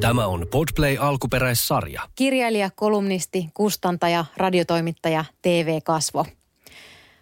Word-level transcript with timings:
Tämä 0.00 0.26
on 0.26 0.46
Podplay 0.50 0.96
alkuperäissarja. 1.00 2.02
Kirjailija, 2.14 2.70
kolumnisti, 2.74 3.48
kustantaja, 3.54 4.24
radiotoimittaja, 4.36 5.24
TV-kasvo. 5.42 6.26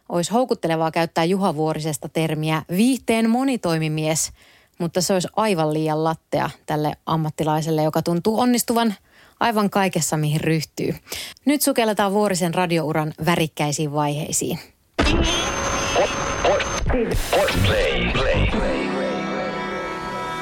Olisi 0.08 0.32
houkuttelevaa 0.32 0.90
käyttää 0.90 1.24
Juha 1.24 1.54
Vuorisesta 1.54 2.08
termiä 2.08 2.62
viihteen 2.70 3.30
monitoimimies, 3.30 4.32
mutta 4.78 5.00
se 5.00 5.12
olisi 5.12 5.28
aivan 5.36 5.74
liian 5.74 6.04
lattea 6.04 6.50
tälle 6.66 6.92
ammattilaiselle, 7.06 7.82
joka 7.82 8.02
tuntuu 8.02 8.40
onnistuvan 8.40 8.94
aivan 9.40 9.70
kaikessa, 9.70 10.16
mihin 10.16 10.40
ryhtyy. 10.40 10.94
Nyt 11.44 11.62
sukelletaan 11.62 12.12
Vuorisen 12.12 12.54
radiouran 12.54 13.12
värikkäisiin 13.26 13.92
vaiheisiin. 13.92 14.58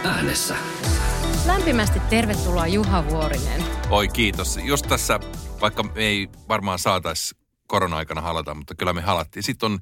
Äänessä. 0.04 0.54
Lämpimästi 1.46 2.00
tervetuloa 2.00 2.66
Juha 2.66 3.08
Vuorinen. 3.08 3.64
Oi 3.90 4.08
kiitos. 4.08 4.58
Just 4.62 4.86
tässä, 4.88 5.20
vaikka 5.60 5.82
me 5.82 5.90
ei 5.96 6.28
varmaan 6.48 6.78
saataisi 6.78 7.34
korona-aikana 7.66 8.20
halata, 8.20 8.54
mutta 8.54 8.74
kyllä 8.74 8.92
me 8.92 9.00
halattiin. 9.00 9.42
Sitten 9.42 9.72
on 9.72 9.78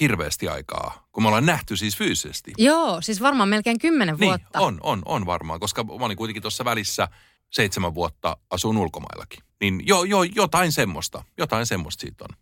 hirveästi 0.00 0.48
aikaa, 0.48 1.06
kun 1.12 1.22
me 1.22 1.26
ollaan 1.28 1.46
nähty 1.46 1.76
siis 1.76 1.96
fyysisesti. 1.96 2.52
Joo, 2.58 3.00
siis 3.00 3.20
varmaan 3.20 3.48
melkein 3.48 3.78
kymmenen 3.78 4.16
Niin, 4.20 4.28
vuotta. 4.28 4.60
on, 4.60 4.78
on, 4.82 5.02
on 5.04 5.26
varmaan, 5.26 5.60
koska 5.60 5.84
mä 5.84 5.92
olin 6.04 6.16
kuitenkin 6.16 6.42
tuossa 6.42 6.64
välissä 6.64 7.08
seitsemän 7.50 7.94
vuotta 7.94 8.36
asun 8.50 8.76
ulkomaillakin. 8.76 9.44
Niin 9.60 9.82
jo, 9.86 10.04
jo, 10.04 10.22
jotain 10.22 10.72
semmoista, 10.72 11.24
jotain 11.38 11.66
semmoista 11.66 12.00
siitä 12.00 12.24
on. 12.30 12.36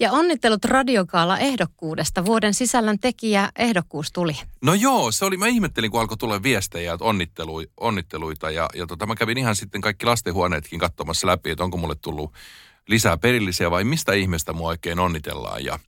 Ja 0.00 0.12
onnittelut 0.12 0.64
radiokaala 0.64 1.38
ehdokkuudesta. 1.38 2.24
Vuoden 2.24 2.54
sisällön 2.54 2.98
tekijä 2.98 3.50
ehdokkuus 3.56 4.12
tuli. 4.12 4.36
No 4.62 4.74
joo, 4.74 5.12
se 5.12 5.24
oli, 5.24 5.36
mä 5.36 5.46
ihmettelin, 5.46 5.90
kun 5.90 6.00
alkoi 6.00 6.16
tulla 6.16 6.42
viestejä, 6.42 6.92
että 6.92 7.04
onnittelu, 7.04 7.62
onnitteluita. 7.80 8.50
Ja, 8.50 8.68
ja 8.74 8.86
tota, 8.86 9.06
mä 9.06 9.14
kävin 9.14 9.38
ihan 9.38 9.56
sitten 9.56 9.80
kaikki 9.80 10.06
lastenhuoneetkin 10.06 10.80
katsomassa 10.80 11.26
läpi, 11.26 11.50
että 11.50 11.64
onko 11.64 11.76
mulle 11.76 11.94
tullut 11.94 12.32
lisää 12.88 13.16
perillisiä 13.16 13.70
vai 13.70 13.84
mistä 13.84 14.12
ihmeestä 14.12 14.52
mua 14.52 14.68
oikein 14.68 14.98
onnitellaan. 14.98 15.64
Ja, 15.64 15.78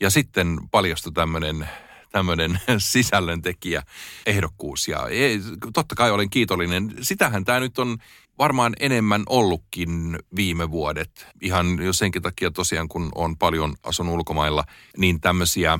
ja 0.00 0.10
sitten 0.10 0.58
paljastui 0.70 1.12
tämmöinen 1.12 1.68
tämmöinen 2.14 2.60
sisällöntekijä 2.78 3.82
ehdokkuus. 4.26 4.88
Ja 4.88 5.08
ei, 5.08 5.40
totta 5.72 5.94
kai 5.94 6.10
olen 6.10 6.30
kiitollinen. 6.30 6.94
Sitähän 7.00 7.44
tämä 7.44 7.60
nyt 7.60 7.78
on 7.78 7.98
varmaan 8.38 8.74
enemmän 8.80 9.22
ollutkin 9.28 10.18
viime 10.36 10.70
vuodet. 10.70 11.26
Ihan 11.40 11.82
jo 11.82 11.92
senkin 11.92 12.22
takia 12.22 12.50
tosiaan, 12.50 12.88
kun 12.88 13.12
on 13.14 13.38
paljon 13.38 13.74
asun 13.82 14.08
ulkomailla, 14.08 14.64
niin 14.96 15.20
tämmöisiä, 15.20 15.78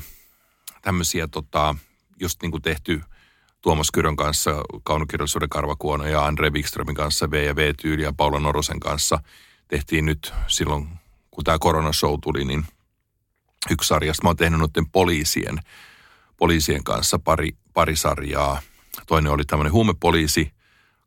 tämmöisiä 0.83 1.29
tota, 1.29 1.75
just 2.21 2.43
niin 2.43 2.51
kuin 2.51 2.63
tehty 2.63 3.03
Tuomas 3.63 3.91
Kyrön 3.91 4.17
kanssa, 4.17 4.63
kaunokirjallisuuden 4.83 5.49
karvakuono 5.49 6.07
ja 6.07 6.27
Andre 6.27 6.51
Wikströmin 6.51 6.95
kanssa, 6.95 7.31
V 7.31 7.47
ja 7.47 7.57
V-tyyli 7.57 8.03
ja 8.03 8.13
Paula 8.13 8.41
Norosen 8.41 8.81
kanssa 8.81 9.19
tehtiin 9.69 10.07
nyt 10.07 10.33
silloin, 10.47 10.89
kun 11.31 11.45
tämä 11.45 11.59
koronashow 11.59 12.15
tuli, 12.23 12.45
niin 12.45 12.65
yksi 13.71 13.89
sarjasta. 13.89 14.23
Mä 14.23 14.29
oon 14.29 14.37
tehnyt 14.37 14.61
noiden 14.61 14.91
poliisien, 14.91 15.59
poliisien 16.37 16.85
kanssa 16.85 17.19
pari, 17.19 17.51
pari 17.75 17.97
sarjaa. 17.97 18.63
Toinen 19.07 19.33
oli 19.33 19.45
tämmöinen 19.45 19.73
huumepoliisi, 19.73 20.54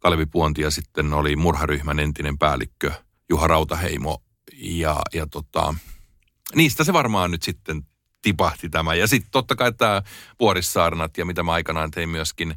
Kalevi 0.08 0.26
Puonti 0.26 0.62
ja 0.62 0.72
sitten 0.72 1.14
oli 1.14 1.36
murharyhmän 1.36 2.00
entinen 2.00 2.38
päällikkö 2.38 2.92
Juha 3.30 3.48
Rautaheimo. 3.48 4.24
Ja, 4.58 5.02
ja 5.14 5.28
tota, 5.28 5.76
niistä 6.56 6.84
se 6.84 6.94
varmaan 6.94 7.32
nyt 7.32 7.44
sitten 7.44 7.82
tipahti 8.22 8.70
tämä. 8.70 8.96
Ja 8.96 9.08
sitten 9.08 9.32
totta 9.32 9.56
kai 9.56 9.74
tämä 9.74 10.02
Vuorissaarnat 10.40 11.18
ja 11.18 11.26
mitä 11.26 11.44
mä 11.44 11.52
aikanaan 11.52 11.92
tein 11.92 12.10
myöskin, 12.10 12.56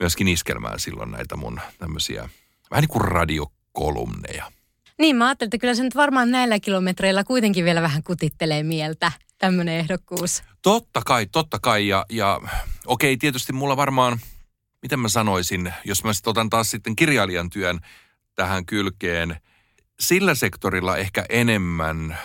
myöskin 0.00 0.28
iskelmään 0.28 0.80
silloin 0.80 1.10
näitä 1.10 1.36
mun 1.36 1.60
tämmöisiä 1.78 2.28
vähän 2.70 2.82
niin 2.82 2.88
kuin 2.88 3.04
radiokolumneja. 3.04 4.52
Niin, 4.98 5.16
mä 5.16 5.26
ajattelin, 5.26 5.48
että 5.48 5.58
kyllä 5.58 5.74
se 5.74 5.82
nyt 5.82 5.96
varmaan 5.96 6.30
näillä 6.30 6.60
kilometreillä 6.60 7.24
kuitenkin 7.24 7.64
vielä 7.64 7.82
vähän 7.82 8.02
kutittelee 8.02 8.62
mieltä, 8.62 9.12
tämmöinen 9.38 9.78
ehdokkuus. 9.78 10.42
Totta 10.62 11.02
kai, 11.06 11.26
totta 11.26 11.58
kai. 11.62 11.88
Ja, 11.88 12.06
ja 12.10 12.40
okei, 12.86 13.16
tietysti 13.16 13.52
mulla 13.52 13.76
varmaan, 13.76 14.18
miten 14.84 15.00
mä 15.00 15.08
sanoisin, 15.08 15.74
jos 15.84 16.04
mä 16.04 16.12
sitten 16.12 16.30
otan 16.30 16.50
taas 16.50 16.70
sitten 16.70 16.96
kirjailijan 16.96 17.50
työn 17.50 17.80
tähän 18.34 18.66
kylkeen, 18.66 19.40
sillä 20.00 20.34
sektorilla 20.34 20.96
ehkä 20.96 21.24
enemmän 21.28 22.18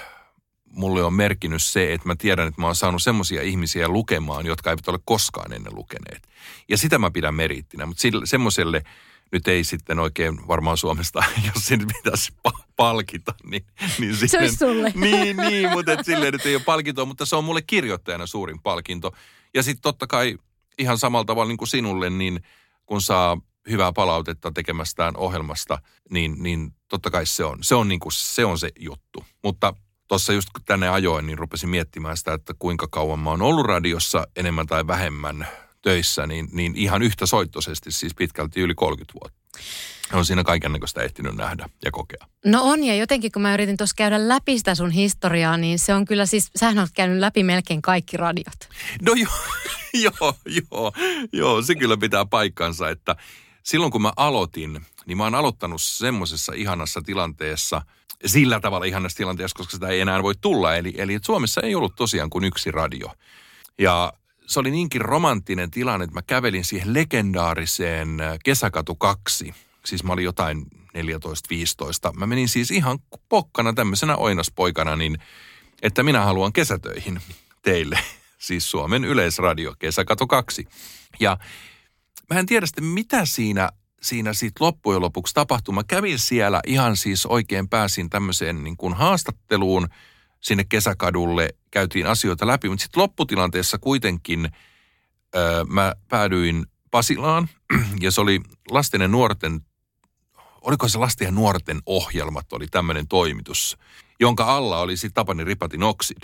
mulle 0.65 1.03
on 1.03 1.13
merkinnyt 1.13 1.63
se, 1.63 1.93
että 1.93 2.07
mä 2.07 2.15
tiedän, 2.15 2.47
että 2.47 2.61
mä 2.61 2.67
oon 2.67 2.75
saanut 2.75 3.03
semmoisia 3.03 3.41
ihmisiä 3.41 3.87
lukemaan, 3.87 4.45
jotka 4.45 4.69
eivät 4.69 4.87
ole 4.87 4.99
koskaan 5.05 5.53
ennen 5.53 5.75
lukeneet. 5.75 6.29
Ja 6.69 6.77
sitä 6.77 6.97
mä 6.97 7.11
pidän 7.11 7.35
merittinä, 7.35 7.85
mutta 7.85 8.03
semmoiselle 8.25 8.83
nyt 9.31 9.47
ei 9.47 9.63
sitten 9.63 9.99
oikein 9.99 10.47
varmaan 10.47 10.77
Suomesta, 10.77 11.23
jos 11.55 11.65
sen 11.65 11.87
pitäisi 11.87 12.31
pa- 12.47 12.63
palkita, 12.75 13.33
niin... 13.43 13.65
niin 13.99 14.29
Se 14.29 14.39
olisi 14.39 14.55
sulle. 14.55 14.93
Niin, 15.05 15.37
niin, 15.37 15.69
mutta 15.69 15.93
et 15.93 16.05
silleen 16.05 16.33
nyt 16.33 16.45
ei 16.45 16.55
ole 16.55 16.63
palkintoa, 16.63 17.05
mutta 17.05 17.25
se 17.25 17.35
on 17.35 17.43
mulle 17.43 17.61
kirjoittajana 17.61 18.25
suurin 18.25 18.61
palkinto. 18.61 19.15
Ja 19.53 19.63
sitten 19.63 19.81
totta 19.81 20.07
kai 20.07 20.37
ihan 20.79 20.97
samalla 20.97 21.25
tavalla 21.25 21.47
niin 21.47 21.57
kuin 21.57 21.67
sinulle, 21.67 22.09
niin 22.09 22.39
kun 22.85 23.01
saa 23.01 23.37
hyvää 23.69 23.93
palautetta 23.93 24.51
tekemästään 24.51 25.17
ohjelmasta, 25.17 25.79
niin, 26.09 26.35
niin 26.43 26.73
totta 26.87 27.11
kai 27.11 27.25
se 27.25 27.43
on, 27.43 27.57
se 27.61 27.75
on, 27.75 27.87
niin 27.87 27.99
kuin, 27.99 28.11
se, 28.13 28.45
on 28.45 28.59
se 28.59 28.69
juttu. 28.79 29.25
Mutta 29.43 29.73
tuossa 30.07 30.33
just 30.33 30.49
kun 30.55 30.65
tänne 30.65 30.89
ajoin, 30.89 31.25
niin 31.25 31.37
rupesin 31.37 31.69
miettimään 31.69 32.17
sitä, 32.17 32.33
että 32.33 32.53
kuinka 32.59 32.87
kauan 32.91 33.19
mä 33.19 33.29
oon 33.29 33.41
ollut 33.41 33.65
radiossa 33.65 34.27
enemmän 34.35 34.67
tai 34.67 34.87
vähemmän 34.87 35.47
töissä, 35.81 36.27
niin, 36.27 36.49
niin 36.51 36.75
ihan 36.75 37.01
yhtä 37.01 37.25
soittoisesti 37.25 37.91
siis 37.91 38.15
pitkälti 38.15 38.61
yli 38.61 38.75
30 38.75 39.13
vuotta. 39.21 39.38
On 40.13 40.25
siinä 40.25 40.43
kaiken 40.43 40.71
näköistä 40.71 41.01
ehtinyt 41.01 41.35
nähdä 41.35 41.69
ja 41.85 41.91
kokea. 41.91 42.27
No 42.45 42.63
on, 42.63 42.83
ja 42.83 42.95
jotenkin 42.95 43.31
kun 43.31 43.41
mä 43.41 43.53
yritin 43.53 43.77
tuossa 43.77 43.95
käydä 43.95 44.27
läpi 44.27 44.57
sitä 44.57 44.75
sun 44.75 44.91
historiaa, 44.91 45.57
niin 45.57 45.79
se 45.79 45.93
on 45.93 46.05
kyllä 46.05 46.25
siis, 46.25 46.51
sähän 46.55 46.79
oot 46.79 46.89
käynyt 46.93 47.19
läpi 47.19 47.43
melkein 47.43 47.81
kaikki 47.81 48.17
radiot. 48.17 48.69
No 49.01 49.13
joo, 49.13 49.31
joo, 50.03 50.35
joo, 50.45 50.91
joo, 51.33 51.61
se 51.61 51.75
kyllä 51.75 51.97
pitää 51.97 52.25
paikkansa, 52.25 52.89
että 52.89 53.15
silloin 53.63 53.91
kun 53.91 54.01
mä 54.01 54.13
aloitin, 54.17 54.85
niin 55.05 55.17
mä 55.17 55.23
oon 55.23 55.35
aloittanut 55.35 55.81
semmoisessa 55.81 56.53
ihanassa 56.55 57.01
tilanteessa, 57.01 57.81
sillä 58.25 58.59
tavalla 58.59 58.85
ihanassa 58.85 59.17
tilanteessa, 59.17 59.57
koska 59.57 59.71
sitä 59.71 59.87
ei 59.87 59.99
enää 59.99 60.23
voi 60.23 60.35
tulla. 60.41 60.75
Eli, 60.75 60.93
eli 60.97 61.19
Suomessa 61.21 61.61
ei 61.61 61.75
ollut 61.75 61.95
tosiaan 61.95 62.29
kuin 62.29 62.43
yksi 62.43 62.71
radio. 62.71 63.11
Ja 63.79 64.13
se 64.49 64.59
oli 64.59 64.71
niinkin 64.71 65.01
romanttinen 65.01 65.71
tilanne, 65.71 66.03
että 66.03 66.13
mä 66.13 66.21
kävelin 66.21 66.65
siihen 66.65 66.93
legendaariseen 66.93 68.21
äh, 68.21 68.37
Kesäkatu 68.45 68.95
2. 68.95 69.53
Siis 69.85 70.03
mä 70.03 70.13
olin 70.13 70.25
jotain 70.25 70.65
14-15. 70.73 72.17
Mä 72.17 72.27
menin 72.27 72.49
siis 72.49 72.71
ihan 72.71 72.99
pokkana 73.29 73.73
tämmöisenä 73.73 74.15
oinaspoikana, 74.15 74.95
niin 74.95 75.17
että 75.81 76.03
minä 76.03 76.25
haluan 76.25 76.53
kesätöihin 76.53 77.19
teille. 77.61 77.99
Siis 78.37 78.71
Suomen 78.71 79.05
yleisradio, 79.05 79.75
Kesäkatu 79.79 80.27
2. 80.27 80.67
Ja 81.19 81.37
mä 82.33 82.39
en 82.39 82.45
tiedä 82.45 82.65
sitten, 82.65 82.85
mitä 82.85 83.25
siinä, 83.25 83.69
siinä 84.01 84.33
sitten 84.33 84.65
loppujen 84.65 85.01
lopuksi 85.01 85.33
tapahtui. 85.33 85.75
Mä 85.75 85.83
kävin 85.83 86.19
siellä 86.19 86.61
ihan 86.67 86.97
siis 86.97 87.25
oikein 87.25 87.69
pääsin 87.69 88.09
tämmöiseen 88.09 88.63
niin 88.63 88.77
kuin 88.77 88.93
haastatteluun 88.93 89.87
sinne 90.41 90.63
kesäkadulle, 90.63 91.49
käytiin 91.71 92.07
asioita 92.07 92.47
läpi, 92.47 92.69
mutta 92.69 92.83
sitten 92.83 93.01
lopputilanteessa 93.01 93.77
kuitenkin 93.77 94.49
öö, 95.35 95.63
mä 95.65 95.93
päädyin 96.07 96.65
Pasilaan 96.91 97.49
ja 98.01 98.11
se 98.11 98.21
oli 98.21 98.41
lasten 98.71 99.01
ja 99.01 99.07
nuorten, 99.07 99.61
oliko 100.61 100.87
se 100.87 100.97
lasten 100.97 101.25
ja 101.25 101.31
nuorten 101.31 101.81
ohjelmat, 101.85 102.53
oli 102.53 102.67
tämmöinen 102.67 103.07
toimitus, 103.07 103.77
jonka 104.19 104.57
alla 104.57 104.79
oli 104.79 104.97
sitten 104.97 105.13
Tapani 105.13 105.43
Ripatin 105.43 105.83
Oxid. 105.83 106.21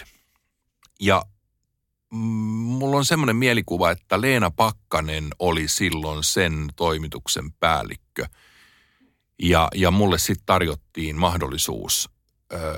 Ja 1.00 1.24
mulla 2.12 2.98
on 2.98 3.06
semmoinen 3.06 3.36
mielikuva, 3.36 3.92
että 3.92 4.22
Leena 4.22 4.52
Pakkanen 4.52 5.28
oli 5.40 5.68
silloin 5.68 6.24
sen 6.24 6.68
toimituksen 6.76 7.52
päällikkö. 7.52 8.26
Ja, 9.40 9.68
ja 9.76 9.92
mulle 9.92 10.18
sitten 10.18 10.46
tarjottiin 10.46 11.20
mahdollisuus, 11.20 12.10
ö, 12.10 12.15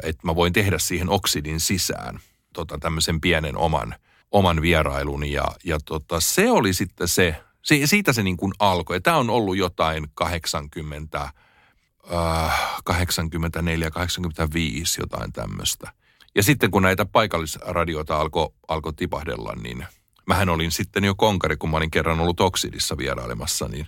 että 0.03 0.21
mä 0.23 0.35
voin 0.35 0.53
tehdä 0.53 0.79
siihen 0.79 1.09
oksidin 1.09 1.59
sisään 1.59 2.19
tota, 2.53 2.77
tämmöisen 2.77 3.21
pienen 3.21 3.57
oman, 3.57 3.95
oman 4.31 4.61
vierailun. 4.61 5.31
Ja, 5.31 5.45
ja 5.63 5.79
tota, 5.85 6.19
se 6.19 6.51
oli 6.51 6.73
sitten 6.73 7.07
se, 7.07 7.35
se 7.61 7.87
siitä 7.87 8.13
se 8.13 8.23
niin 8.23 8.37
kuin 8.37 8.53
alkoi. 8.59 9.01
Tämä 9.01 9.17
on 9.17 9.29
ollut 9.29 9.57
jotain 9.57 10.07
80, 10.13 11.21
äh, 11.21 12.81
84, 12.83 13.91
85, 13.91 15.01
jotain 15.01 15.33
tämmöistä. 15.33 15.91
Ja 16.35 16.43
sitten 16.43 16.71
kun 16.71 16.81
näitä 16.81 17.05
paikallisradioita 17.05 18.17
alkoi 18.17 18.49
alko 18.67 18.91
tipahdella, 18.91 19.53
niin 19.61 19.85
mähän 20.27 20.49
olin 20.49 20.71
sitten 20.71 21.03
jo 21.03 21.15
konkari, 21.15 21.57
kun 21.57 21.69
mä 21.69 21.77
olin 21.77 21.91
kerran 21.91 22.19
ollut 22.19 22.39
Oksidissa 22.39 22.97
vierailemassa, 22.97 23.67
niin, 23.67 23.87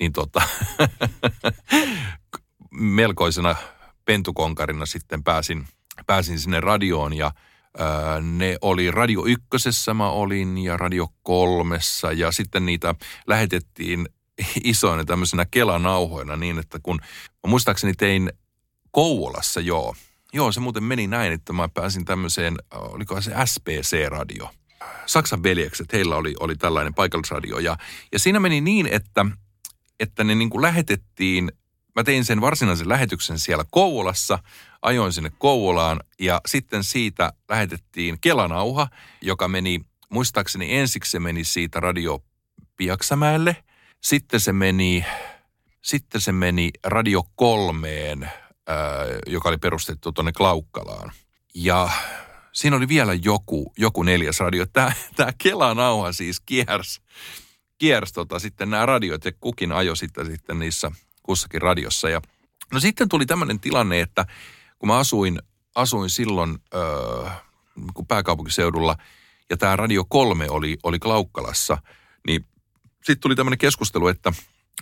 niin 0.00 0.12
tota, 0.12 0.42
melkoisena 2.70 3.56
pentukonkarina 4.08 4.86
sitten 4.86 5.24
pääsin, 5.24 5.66
pääsin 6.06 6.38
sinne 6.38 6.60
radioon 6.60 7.12
ja 7.12 7.32
ää, 7.78 8.20
ne 8.20 8.58
oli 8.60 8.90
Radio 8.90 9.26
Ykkösessä 9.26 9.94
mä 9.94 10.10
olin 10.10 10.58
ja 10.58 10.76
Radio 10.76 11.08
Kolmessa 11.22 12.12
ja 12.12 12.32
sitten 12.32 12.66
niitä 12.66 12.94
lähetettiin 13.26 14.08
isoina 14.64 15.04
tämmöisenä 15.04 15.46
kelanauhoina 15.50 16.36
niin, 16.36 16.58
että 16.58 16.78
kun 16.82 17.00
muistaakseni 17.46 17.94
tein 17.94 18.32
Kouvolassa 18.90 19.60
joo. 19.60 19.94
Joo, 20.32 20.52
se 20.52 20.60
muuten 20.60 20.84
meni 20.84 21.06
näin, 21.06 21.32
että 21.32 21.52
mä 21.52 21.68
pääsin 21.68 22.04
tämmöiseen, 22.04 22.56
oliko 22.70 23.20
se 23.20 23.32
SPC-radio. 23.44 24.50
Saksan 25.06 25.42
veljekset, 25.42 25.92
heillä 25.92 26.16
oli, 26.16 26.34
oli 26.40 26.56
tällainen 26.56 26.94
paikallisradio. 26.94 27.58
Ja, 27.58 27.76
ja 28.12 28.18
siinä 28.18 28.40
meni 28.40 28.60
niin, 28.60 28.86
että, 28.86 29.26
että 30.00 30.24
ne 30.24 30.34
niin 30.34 30.50
kuin 30.50 30.62
lähetettiin, 30.62 31.52
mä 31.98 32.04
tein 32.04 32.24
sen 32.24 32.40
varsinaisen 32.40 32.88
lähetyksen 32.88 33.38
siellä 33.38 33.64
Kouvolassa, 33.70 34.38
ajoin 34.82 35.12
sinne 35.12 35.32
Kouvolaan 35.38 36.00
ja 36.20 36.40
sitten 36.46 36.84
siitä 36.84 37.32
lähetettiin 37.48 38.18
Kelanauha, 38.20 38.88
joka 39.22 39.48
meni, 39.48 39.80
muistaakseni 40.10 40.76
ensiksi 40.76 41.10
se 41.10 41.18
meni 41.18 41.44
siitä 41.44 41.80
radio 41.80 42.22
Piaksamäelle, 42.76 43.56
sitten 44.00 44.40
se 44.40 44.52
meni, 44.52 45.04
sitten 45.82 46.20
se 46.20 46.32
meni 46.32 46.70
Radio 46.84 47.22
Kolmeen, 47.34 48.22
ää, 48.22 48.76
joka 49.26 49.48
oli 49.48 49.58
perustettu 49.58 50.12
tuonne 50.12 50.32
Klaukkalaan. 50.32 51.12
Ja 51.54 51.90
siinä 52.52 52.76
oli 52.76 52.88
vielä 52.88 53.14
joku, 53.14 53.72
joku 53.78 54.02
neljäs 54.02 54.40
radio. 54.40 54.66
Tämä, 54.66 54.92
tämä 55.16 55.32
Kelanauha 55.42 56.12
siis 56.12 56.40
kiersi, 56.40 57.00
kiersi 57.78 58.14
tota, 58.14 58.38
sitten 58.38 58.70
nämä 58.70 58.86
radiot 58.86 59.24
ja 59.24 59.32
kukin 59.40 59.72
ajo 59.72 59.94
sitten, 59.94 60.26
sitten 60.26 60.58
niissä 60.58 60.90
kussakin 61.28 61.62
radiossa. 61.62 62.08
Ja, 62.08 62.20
no 62.72 62.80
sitten 62.80 63.08
tuli 63.08 63.26
tämmöinen 63.26 63.60
tilanne, 63.60 64.00
että 64.00 64.26
kun 64.78 64.88
mä 64.88 64.98
asuin, 64.98 65.42
asuin 65.74 66.10
silloin 66.10 66.58
öö, 66.74 67.30
kun 67.94 68.06
pääkaupunkiseudulla 68.06 68.96
ja 69.50 69.56
tämä 69.56 69.76
Radio 69.76 70.04
3 70.08 70.50
oli, 70.50 70.78
oli 70.82 70.98
Klaukkalassa, 70.98 71.78
niin 72.26 72.46
sitten 72.96 73.20
tuli 73.20 73.36
tämmöinen 73.36 73.58
keskustelu, 73.58 74.08
että, 74.08 74.32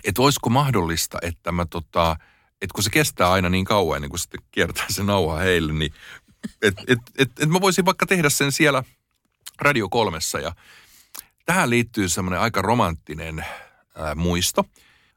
että 0.04 0.22
olisiko 0.22 0.50
mahdollista, 0.50 1.18
että 1.22 1.52
mä 1.52 1.66
tota, 1.70 2.16
että 2.62 2.74
kun 2.74 2.84
se 2.84 2.90
kestää 2.90 3.30
aina 3.30 3.48
niin 3.48 3.64
kauan 3.64 3.96
ennen 3.96 4.10
kuin 4.10 4.20
sitten 4.20 4.40
kiertää 4.50 4.86
se 4.88 5.02
nauha 5.02 5.38
heille, 5.38 5.72
niin 5.72 5.92
että 6.62 6.82
et, 6.88 6.98
et, 7.18 7.30
et 7.40 7.48
mä 7.48 7.60
voisin 7.60 7.84
vaikka 7.84 8.06
tehdä 8.06 8.28
sen 8.28 8.52
siellä 8.52 8.82
Radio 9.60 9.88
kolmessa 9.88 10.38
ja 10.38 10.52
tähän 11.46 11.70
liittyy 11.70 12.08
semmoinen 12.08 12.40
aika 12.40 12.62
romanttinen 12.62 13.44
ää, 13.94 14.14
muisto, 14.14 14.64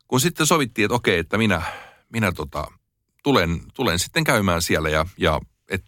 kun 0.09 0.19
sitten 0.19 0.45
sovittiin, 0.45 0.85
että 0.85 0.95
okei, 0.95 1.19
että 1.19 1.37
minä, 1.37 1.61
minä 2.13 2.31
tota, 2.31 2.71
tulen, 3.23 3.61
tulen 3.73 3.99
sitten 3.99 4.23
käymään 4.23 4.61
siellä 4.61 4.89
ja, 4.89 5.05
ja 5.17 5.41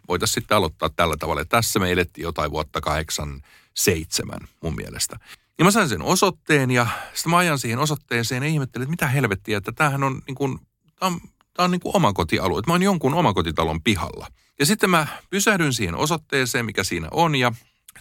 voitaisiin 0.07 0.33
sitten 0.33 0.57
aloittaa 0.57 0.89
tällä 0.89 1.18
tavalla. 1.18 1.45
Tässä 1.45 1.79
me 1.79 1.91
elettiin 1.91 2.23
jotain 2.23 2.51
vuotta 2.51 2.81
kahdeksan, 2.81 3.41
seitsemän 3.73 4.39
mun 4.63 4.75
mielestä. 4.75 5.19
Ja 5.59 5.65
mä 5.65 5.71
sain 5.71 5.89
sen 5.89 6.01
osoitteen 6.01 6.71
ja 6.71 6.88
sitten 7.13 7.31
mä 7.31 7.38
ajan 7.38 7.59
siihen 7.59 7.79
osoitteeseen 7.79 8.44
ja 8.44 8.50
ihmettelin, 8.50 8.83
että 8.83 8.91
mitä 8.91 9.07
helvettiä, 9.07 9.57
että 9.57 9.71
tämähän 9.71 10.03
on 10.03 10.21
niin 10.27 10.35
kuin, 10.35 10.59
tämä 11.00 11.12
on, 11.12 11.21
tämä 11.53 11.63
on 11.63 11.71
niin 11.71 11.81
kuin 11.81 11.95
omakotialue, 11.95 12.59
että 12.59 12.69
mä 12.69 12.73
oon 12.73 12.81
jonkun 12.81 13.13
omakotitalon 13.13 13.81
pihalla. 13.81 14.27
Ja 14.59 14.65
sitten 14.65 14.89
mä 14.89 15.07
pysähdyn 15.29 15.73
siihen 15.73 15.95
osoitteeseen, 15.95 16.65
mikä 16.65 16.83
siinä 16.83 17.07
on 17.12 17.35
ja 17.35 17.51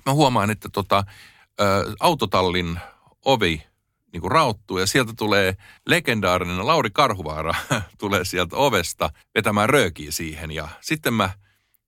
mä 0.06 0.12
huomaan, 0.12 0.50
että 0.50 0.68
tota, 0.68 0.98
ä, 0.98 1.64
autotallin 2.00 2.80
ovi 3.24 3.62
niin 4.12 4.20
kuin 4.20 4.30
rauttuu 4.30 4.78
ja 4.78 4.86
sieltä 4.86 5.12
tulee 5.16 5.56
legendaarinen 5.86 6.66
Lauri 6.66 6.90
Karhuvaara 6.92 7.54
tulee 7.98 8.24
sieltä 8.24 8.56
ovesta 8.56 9.10
vetämään 9.34 9.68
röökiä 9.68 10.10
siihen. 10.10 10.50
Ja 10.50 10.68
sitten 10.80 11.14
mä 11.14 11.30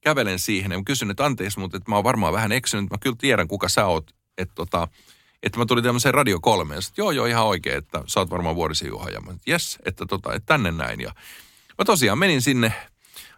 kävelen 0.01 0.39
siihen 0.39 0.73
ja 0.73 0.83
kysyn, 0.87 1.11
että 1.11 1.25
anteeksi, 1.25 1.59
mutta 1.59 1.77
että 1.77 1.91
mä 1.91 1.95
oon 1.97 2.05
varmaan 2.05 2.33
vähän 2.33 2.53
eksynyt, 2.53 2.91
mä 2.91 2.97
kyllä 3.01 3.17
tiedän 3.19 3.49
kuka 3.49 3.69
sä 3.69 3.87
oot, 3.87 4.11
että 4.39 4.55
tota, 4.55 4.89
että 5.43 5.59
mä 5.59 5.67
tulin 5.67 5.85
tämmöiseen 5.85 6.15
Radio 6.15 6.41
3 6.41 6.75
ja 6.75 6.81
joo 6.97 7.11
joo 7.11 7.27
ihan 7.27 7.45
oikein, 7.45 7.77
että 7.77 8.03
sä 8.07 8.21
oot 8.21 8.31
varmaan 8.31 8.57
Vuorisen 8.57 8.89
Juha. 8.89 9.09
Ja 9.09 9.21
mä 9.21 9.35
jes, 9.47 9.79
että 9.85 10.07
tota, 10.07 10.35
että 10.35 10.47
tänne 10.47 10.71
näin. 10.73 11.01
Ja 11.01 11.15
mä 11.79 11.85
tosiaan 11.85 12.19
menin 12.19 12.43
sinne 12.43 12.73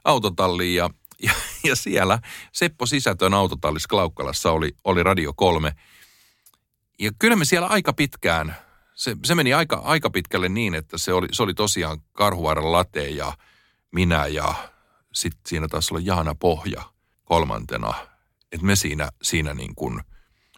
autotalliin 0.04 0.76
ja, 0.76 0.90
ja, 1.22 1.32
ja 1.64 1.76
siellä 1.76 2.18
Seppo 2.52 2.86
Sisätön 2.86 3.34
autotallissa 3.34 3.88
Klaukkalassa 3.88 4.52
oli, 4.52 4.76
oli 4.84 5.02
Radio 5.02 5.32
3 5.36 5.72
ja 6.98 7.12
kyllä 7.18 7.36
me 7.36 7.44
siellä 7.44 7.66
aika 7.66 7.92
pitkään 7.92 8.56
se, 8.94 9.16
se 9.24 9.34
meni 9.34 9.54
aika, 9.54 9.76
aika 9.76 10.10
pitkälle 10.10 10.48
niin, 10.48 10.74
että 10.74 10.98
se 10.98 11.12
oli, 11.12 11.28
se 11.32 11.42
oli 11.42 11.54
tosiaan 11.54 11.98
Karhuvaaran 12.12 12.72
late 12.72 13.08
ja 13.08 13.32
minä 13.92 14.26
ja 14.26 14.54
sitten 15.14 15.40
siinä 15.46 15.68
taisi 15.68 15.94
olla 15.94 16.02
Jaana 16.06 16.34
Pohja 16.34 16.82
kolmantena. 17.24 17.94
Että 18.52 18.66
me 18.66 18.76
siinä, 18.76 19.08
siinä 19.22 19.54
niin 19.54 19.74
kuin 19.74 20.00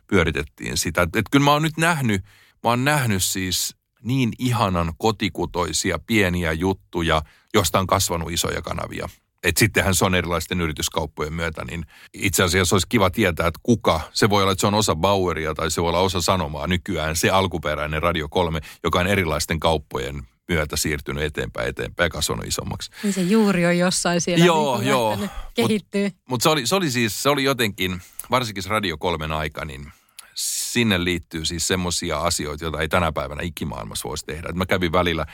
pyöritettiin 0.07 0.77
sitä. 0.77 1.03
Että 1.03 1.19
et 1.19 1.27
kyllä 1.31 1.45
mä 1.45 1.53
oon 1.53 1.63
nyt 1.63 1.77
nähnyt, 1.77 2.23
mä 2.65 2.71
oon 2.71 2.85
nähnyt 2.85 3.25
siis 3.25 3.77
niin 4.03 4.33
ihanan 4.39 4.93
kotikutoisia 4.99 5.99
pieniä 6.07 6.53
juttuja, 6.53 7.23
josta 7.55 7.79
on 7.79 7.87
kasvanut 7.87 8.33
isoja 8.33 8.63
kanavia– 8.63 9.09
että 9.47 9.59
sittenhän 9.59 9.95
se 9.95 10.05
on 10.05 10.15
erilaisten 10.15 10.61
yrityskauppojen 10.61 11.33
myötä, 11.33 11.65
niin 11.65 11.87
itse 12.15 12.43
asiassa 12.43 12.75
olisi 12.75 12.87
kiva 12.89 13.11
tietää, 13.11 13.47
että 13.47 13.61
kuka, 13.63 14.01
se 14.13 14.31
voi 14.31 14.43
olla, 14.43 14.53
että 14.53 14.61
se 14.61 14.67
on 14.67 14.75
osa 14.75 14.97
Baueria 14.97 15.55
tai 15.55 15.71
se 15.71 15.83
voi 15.83 15.89
olla 15.89 16.01
osa 16.01 16.21
Sanomaa 16.21 16.67
nykyään, 16.67 17.17
se 17.17 17.31
alkuperäinen 17.31 18.03
Radio 18.03 18.29
3, 18.29 18.61
joka 18.85 19.01
on 19.01 19.07
erilaisten 19.07 19.61
kauppojen 19.61 20.23
myötä 20.49 20.77
siirtynyt 20.77 21.25
eteenpäin, 21.25 21.69
eteenpäin 21.69 22.07
ja 22.07 22.11
kasvanut 22.11 22.47
isommaksi. 22.47 22.91
Niin 23.03 23.13
se 23.13 23.21
juuri 23.21 23.67
on 23.67 23.79
jossain 23.79 24.21
siellä 24.21 24.45
joo, 24.45 24.79
niin 24.79 24.89
joo. 24.89 25.19
kehittyy. 25.55 26.05
Mutta 26.05 26.25
mut 26.29 26.43
se, 26.43 26.49
oli, 26.49 26.67
se 26.67 26.75
oli 26.75 26.91
siis, 26.91 27.23
se 27.23 27.29
oli 27.29 27.45
jotenkin, 27.45 28.01
varsinkin 28.31 28.65
Radio 28.67 28.99
3 28.99 29.35
aika, 29.35 29.65
niin 29.65 29.93
sinne 30.35 31.05
liittyy 31.05 31.45
siis 31.45 31.69
semmoisia 31.69 32.19
asioita, 32.19 32.65
joita 32.65 32.81
ei 32.81 32.89
tänä 32.89 33.13
päivänä 33.13 33.43
ikimaailmassa 33.43 34.09
voisi 34.09 34.27
tehdä. 34.27 34.49
Et 34.49 34.57
mä 34.57 34.67
kävin 34.67 34.93
välillä, 34.93 35.27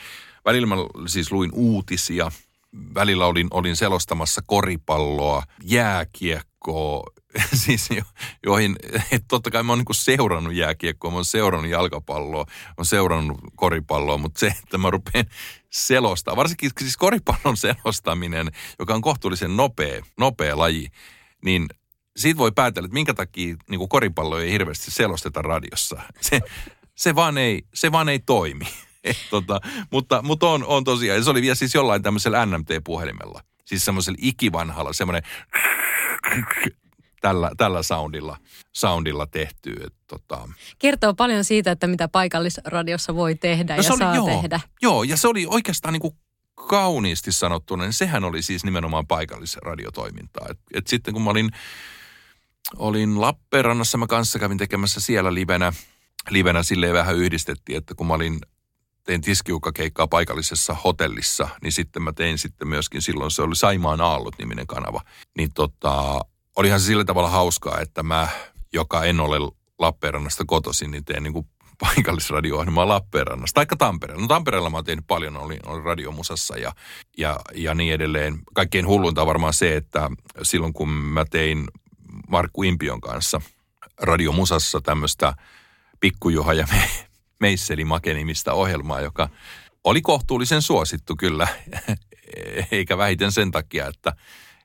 välillä 0.45 0.67
mä 0.67 0.75
siis 1.07 1.31
luin 1.31 1.49
uutisia– 1.53 2.31
välillä 2.73 3.25
olin, 3.25 3.47
olin 3.51 3.75
selostamassa 3.75 4.41
koripalloa, 4.45 5.43
jääkiekkoa, 5.63 7.03
siis 7.65 7.89
jo, 7.89 8.03
joihin, 8.45 8.75
että 9.11 9.25
totta 9.27 9.51
kai 9.51 9.63
mä 9.63 9.71
oon 9.71 9.79
niin 9.79 9.95
seurannut 9.95 10.53
jääkiekkoa, 10.53 11.11
mä 11.11 11.17
oon 11.17 11.25
seurannut 11.25 11.71
jalkapalloa, 11.71 12.45
mä 12.47 12.73
oon 12.77 12.85
seurannut 12.85 13.39
koripalloa, 13.55 14.17
mutta 14.17 14.39
se, 14.39 14.47
että 14.63 14.77
mä 14.77 14.89
rupean 14.89 15.25
selostaa, 15.69 16.35
varsinkin 16.35 16.71
siis 16.79 16.97
koripallon 16.97 17.57
selostaminen, 17.57 18.51
joka 18.79 18.93
on 18.93 19.01
kohtuullisen 19.01 19.57
nopea, 19.57 20.03
nopea 20.17 20.57
laji, 20.57 20.87
niin 21.45 21.67
siitä 22.17 22.37
voi 22.37 22.51
päätellä, 22.51 22.85
että 22.85 22.93
minkä 22.93 23.13
takia 23.13 23.55
niin 23.69 23.89
koripallo 23.89 24.39
ei 24.39 24.51
hirveästi 24.51 24.91
selosteta 24.91 25.41
radiossa. 25.41 26.01
Se, 26.21 26.41
se, 26.95 27.15
vaan 27.15 27.37
ei, 27.37 27.63
se 27.73 27.91
vaan 27.91 28.09
ei 28.09 28.19
toimi. 28.19 28.65
tota, 29.29 29.59
mutta 29.91 30.21
mutta 30.21 30.47
on, 30.47 30.65
on 30.65 30.83
tosiaan. 30.83 31.17
Ja 31.17 31.23
se 31.23 31.29
oli 31.29 31.41
vielä 31.41 31.55
siis 31.55 31.73
jollain 31.73 32.03
tämmöisellä 32.03 32.45
NMT-puhelimella. 32.45 33.41
Siis 33.65 33.85
semmoisella 33.85 34.17
ikivanhalla, 34.21 34.93
semmoinen 34.93 35.23
tällä, 37.21 37.51
tällä 37.57 37.83
soundilla, 37.83 38.37
soundilla 38.73 39.27
tehty. 39.27 39.71
Et, 39.85 39.93
tota. 40.07 40.49
Kertoo 40.79 41.13
paljon 41.13 41.43
siitä, 41.43 41.71
että 41.71 41.87
mitä 41.87 42.07
paikallisradiossa 42.07 43.15
voi 43.15 43.35
tehdä 43.35 43.75
no 43.75 43.83
ja 43.83 43.89
oli, 43.89 43.97
saa 43.97 44.15
joo, 44.15 44.25
tehdä. 44.25 44.59
Joo, 44.81 45.03
ja 45.03 45.17
se 45.17 45.27
oli 45.27 45.45
oikeastaan 45.49 45.93
niin 45.93 46.01
kuin 46.01 46.17
kauniisti 46.55 47.31
sanottuna, 47.31 47.83
niin 47.83 47.93
sehän 47.93 48.23
oli 48.23 48.41
siis 48.41 48.63
nimenomaan 48.63 49.07
paikallisradiotoimintaa. 49.07 50.47
Et, 50.49 50.59
et 50.73 50.87
sitten 50.87 51.13
kun 51.13 51.23
mä 51.23 51.29
olin, 51.29 51.51
olin 52.77 53.21
Lappeenrannassa, 53.21 53.97
mä 53.97 54.07
kanssa 54.07 54.39
kävin 54.39 54.57
tekemässä 54.57 54.99
siellä 54.99 55.33
livenä, 55.33 55.73
livenä 56.29 56.63
silleen 56.63 56.93
vähän 56.93 57.15
yhdistettiin, 57.15 57.77
että 57.77 57.95
kun 57.95 58.07
mä 58.07 58.13
olin 58.13 58.39
tein 59.03 59.21
tiskiukkakeikkaa 59.21 60.07
paikallisessa 60.07 60.75
hotellissa, 60.83 61.49
niin 61.61 61.71
sitten 61.71 62.01
mä 62.01 62.13
tein 62.13 62.37
sitten 62.37 62.67
myöskin 62.67 63.01
silloin, 63.01 63.31
se 63.31 63.41
oli 63.41 63.55
Saimaan 63.55 64.01
Aallot 64.01 64.37
niminen 64.37 64.67
kanava. 64.67 65.01
Niin 65.37 65.53
tota, 65.53 66.21
olihan 66.55 66.79
se 66.79 66.85
sillä 66.85 67.05
tavalla 67.05 67.29
hauskaa, 67.29 67.79
että 67.79 68.03
mä, 68.03 68.27
joka 68.73 69.03
en 69.03 69.19
ole 69.19 69.51
Lappeenrannasta 69.79 70.43
kotoisin, 70.47 70.91
niin 70.91 71.05
teen 71.05 71.23
niin 71.23 71.33
kuin 71.33 71.47
paikallisradio-ohjelmaa 71.79 72.87
Lappeenrannasta, 72.87 73.55
taikka 73.55 73.75
Tampereella. 73.75 74.21
No 74.21 74.27
Tampereella 74.27 74.69
mä 74.69 74.77
oon 74.77 74.85
tehnyt 74.85 75.07
paljon, 75.07 75.37
olin, 75.37 75.59
olin 75.65 75.83
radiomusassa 75.83 76.57
ja, 76.57 76.71
ja, 77.17 77.39
ja 77.55 77.75
niin 77.75 77.93
edelleen. 77.93 78.39
Kaikkein 78.53 78.87
hulluinta 78.87 79.21
on 79.21 79.27
varmaan 79.27 79.53
se, 79.53 79.75
että 79.75 80.09
silloin 80.43 80.73
kun 80.73 80.89
mä 80.89 81.25
tein 81.25 81.67
Markku 82.29 82.63
Impion 82.63 83.01
kanssa 83.01 83.41
radiomusassa 84.01 84.81
tämmöistä 84.81 85.33
pikkujuha 85.99 86.53
ja 86.53 86.67
Meisseli 87.43 87.85
Make-nimistä 87.85 88.53
ohjelmaa, 88.53 89.01
joka 89.01 89.29
oli 89.83 90.01
kohtuullisen 90.01 90.61
suosittu 90.61 91.15
kyllä, 91.15 91.47
eikä 92.71 92.97
vähiten 92.97 93.31
sen 93.31 93.51
takia, 93.51 93.87
että, 93.87 94.15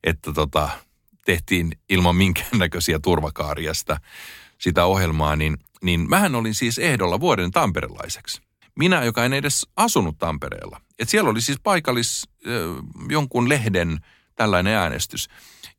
että 0.05 0.33
tota, 0.33 0.69
tehtiin 1.25 1.73
ilman 1.89 2.17
minkäännäköisiä 2.17 2.99
turvakaaria 2.99 3.75
sitä, 3.75 4.01
sitä 4.59 4.85
ohjelmaa, 4.85 5.37
niin, 5.37 5.59
niin 5.83 6.11
mähän 6.11 6.35
olin 6.35 6.55
siis 6.55 6.79
ehdolla 6.79 7.21
vuoden 7.21 7.51
tamperelaiseksi. 7.51 8.41
Minä, 8.79 9.05
joka 9.05 9.25
en 9.25 9.33
edes 9.33 9.67
asunut 9.77 10.19
Tampereella. 10.19 10.81
Et 10.99 11.09
siellä 11.09 11.31
oli 11.31 11.41
siis 11.41 11.59
paikallis 11.63 12.29
jonkun 13.09 13.49
lehden 13.49 13.99
tällainen 14.35 14.75
äänestys. 14.75 15.29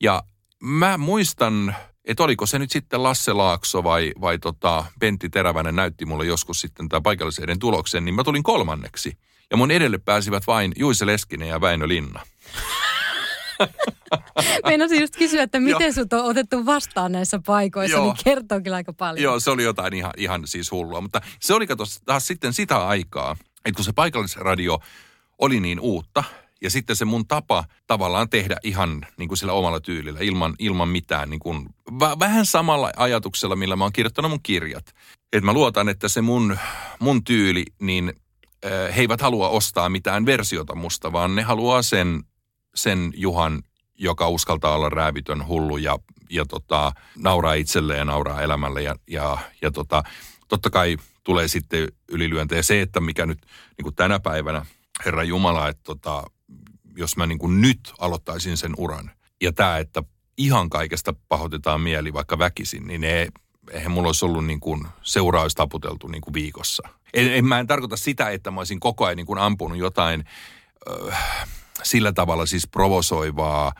Ja 0.02 0.24
mä 0.60 0.98
muistan 0.98 1.76
että 2.10 2.24
oliko 2.24 2.46
se 2.46 2.60
nyt 2.60 2.72
sitten 2.72 3.04
Lasse 3.04 3.34
Laakso 3.34 3.84
vai, 3.84 4.12
vai 4.22 4.40
tota 4.40 4.86
Pentti 5.00 5.30
Terävänen 5.30 5.76
näytti 5.76 6.06
mulle 6.06 6.26
joskus 6.26 6.62
sitten 6.62 6.90
tämä 6.90 7.02
paikalliseiden 7.02 7.60
tuloksen, 7.60 8.06
niin 8.06 8.16
mä 8.16 8.24
tulin 8.24 8.44
kolmanneksi. 8.44 9.18
Ja 9.52 9.58
mun 9.58 9.72
edelle 9.72 9.98
pääsivät 9.98 10.48
vain 10.48 10.72
Juise 10.78 11.06
Leskinen 11.06 11.48
ja 11.48 11.62
Väinö 11.62 11.88
Linna. 11.88 12.22
Meinasin 14.66 15.02
just 15.02 15.16
kysyä, 15.16 15.44
että 15.44 15.60
miten 15.60 15.94
sut 15.94 16.14
on 16.14 16.26
otettu 16.26 16.66
vastaan 16.66 17.12
näissä 17.12 17.40
paikoissa, 17.46 17.98
Joo. 17.98 18.06
niin 18.06 18.24
kertoo 18.24 18.62
kyllä 18.62 18.76
aika 18.76 18.94
paljon. 18.94 19.24
Joo, 19.24 19.40
se 19.40 19.52
oli 19.52 19.64
jotain 19.64 19.94
ihan, 19.94 20.14
ihan 20.18 20.48
siis 20.48 20.72
hullua. 20.72 21.02
Mutta 21.02 21.22
se 21.40 21.54
oli 21.54 21.68
kato 21.68 21.84
taas 22.06 22.28
sitten 22.28 22.54
sitä 22.54 22.88
aikaa, 22.88 23.36
että 23.66 23.76
kun 23.76 23.86
se 23.86 23.94
paikallisradio 23.94 24.80
oli 25.38 25.60
niin 25.60 25.80
uutta, 25.80 26.24
ja 26.62 26.70
sitten 26.70 26.96
se 26.96 27.06
mun 27.06 27.28
tapa 27.28 27.64
tavallaan 27.88 28.30
tehdä 28.30 28.58
ihan 28.64 29.06
niin 29.18 29.28
kuin 29.28 29.38
sillä 29.38 29.54
omalla 29.54 29.80
tyylillä, 29.80 30.20
ilman, 30.22 30.56
ilman 30.60 30.90
mitään, 30.90 31.30
niin 31.30 31.40
kuin, 31.40 31.70
vä- 31.92 32.20
vähän 32.20 32.46
samalla 32.46 32.92
ajatuksella, 32.98 33.56
millä 33.56 33.76
mä 33.76 33.84
oon 33.84 33.94
kirjoittanut 33.94 34.32
mun 34.32 34.44
kirjat. 34.44 34.96
Että 35.34 35.46
mä 35.46 35.54
luotan, 35.54 35.90
että 35.90 36.08
se 36.08 36.22
mun, 36.22 36.58
mun 37.00 37.24
tyyli, 37.24 37.66
niin 37.82 38.14
he 38.96 39.02
eivät 39.02 39.22
halua 39.22 39.50
ostaa 39.50 39.90
mitään 39.90 40.26
versiota 40.26 40.76
musta, 40.76 41.12
vaan 41.12 41.36
ne 41.36 41.42
haluaa 41.42 41.82
sen, 41.82 42.24
sen 42.76 43.14
Juhan, 43.16 43.64
joka 43.98 44.28
uskaltaa 44.28 44.76
olla 44.76 44.90
räävitön, 44.90 45.48
hullu 45.48 45.78
ja, 45.78 46.00
ja 46.30 46.46
tota, 46.46 46.92
nauraa 47.18 47.54
itselleen 47.54 48.00
ja 48.00 48.06
nauraa 48.06 48.42
elämälle. 48.42 48.82
Ja, 48.82 48.96
ja, 49.08 49.38
ja 49.62 49.72
tota, 49.72 50.04
totta 50.48 50.70
kai 50.70 50.98
tulee 51.24 51.48
sitten 51.48 51.88
ylilyöntejä. 52.12 52.62
Se, 52.62 52.82
että 52.82 53.00
mikä 53.00 53.26
nyt 53.26 53.40
niin 53.78 53.84
kuin 53.84 53.96
tänä 53.96 54.20
päivänä, 54.20 54.66
Herra 55.06 55.24
Jumala, 55.24 55.70
että 55.70 55.84
tota, 55.84 56.24
jos 57.00 57.18
mä 57.18 57.26
niin 57.26 57.40
kuin 57.40 57.62
nyt 57.62 57.94
aloittaisin 58.00 58.58
sen 58.58 58.74
uran. 58.78 59.12
Ja 59.42 59.54
tämä, 59.54 59.78
että 59.78 60.04
ihan 60.38 60.70
kaikesta 60.70 61.14
pahoitetaan 61.28 61.82
mieli 61.82 62.14
vaikka 62.14 62.40
väkisin, 62.40 62.88
niin 62.88 63.02
ne, 63.02 63.28
eihän 63.72 63.92
mulla 63.92 64.08
olisi 64.08 64.26
ollut 64.26 64.46
niin 64.46 64.60
kuin, 64.60 64.88
seuraa 65.02 65.42
olisi 65.42 65.56
taputeltu 65.56 66.08
niin 66.08 66.22
kuin 66.22 66.34
viikossa. 66.34 66.90
En, 67.14 67.34
en, 67.34 67.46
mä 67.46 67.60
en 67.60 67.68
tarkoita 67.68 67.98
sitä, 67.98 68.30
että 68.30 68.52
mä 68.52 68.60
olisin 68.60 68.80
koko 68.80 69.06
ajan 69.06 69.18
niin 69.18 69.26
kuin 69.26 69.40
ampunut 69.40 69.78
jotain 69.78 70.24
ö, 70.90 71.12
sillä 71.84 72.14
tavalla 72.14 72.46
siis 72.46 72.68
provosoivaa, 72.68 73.74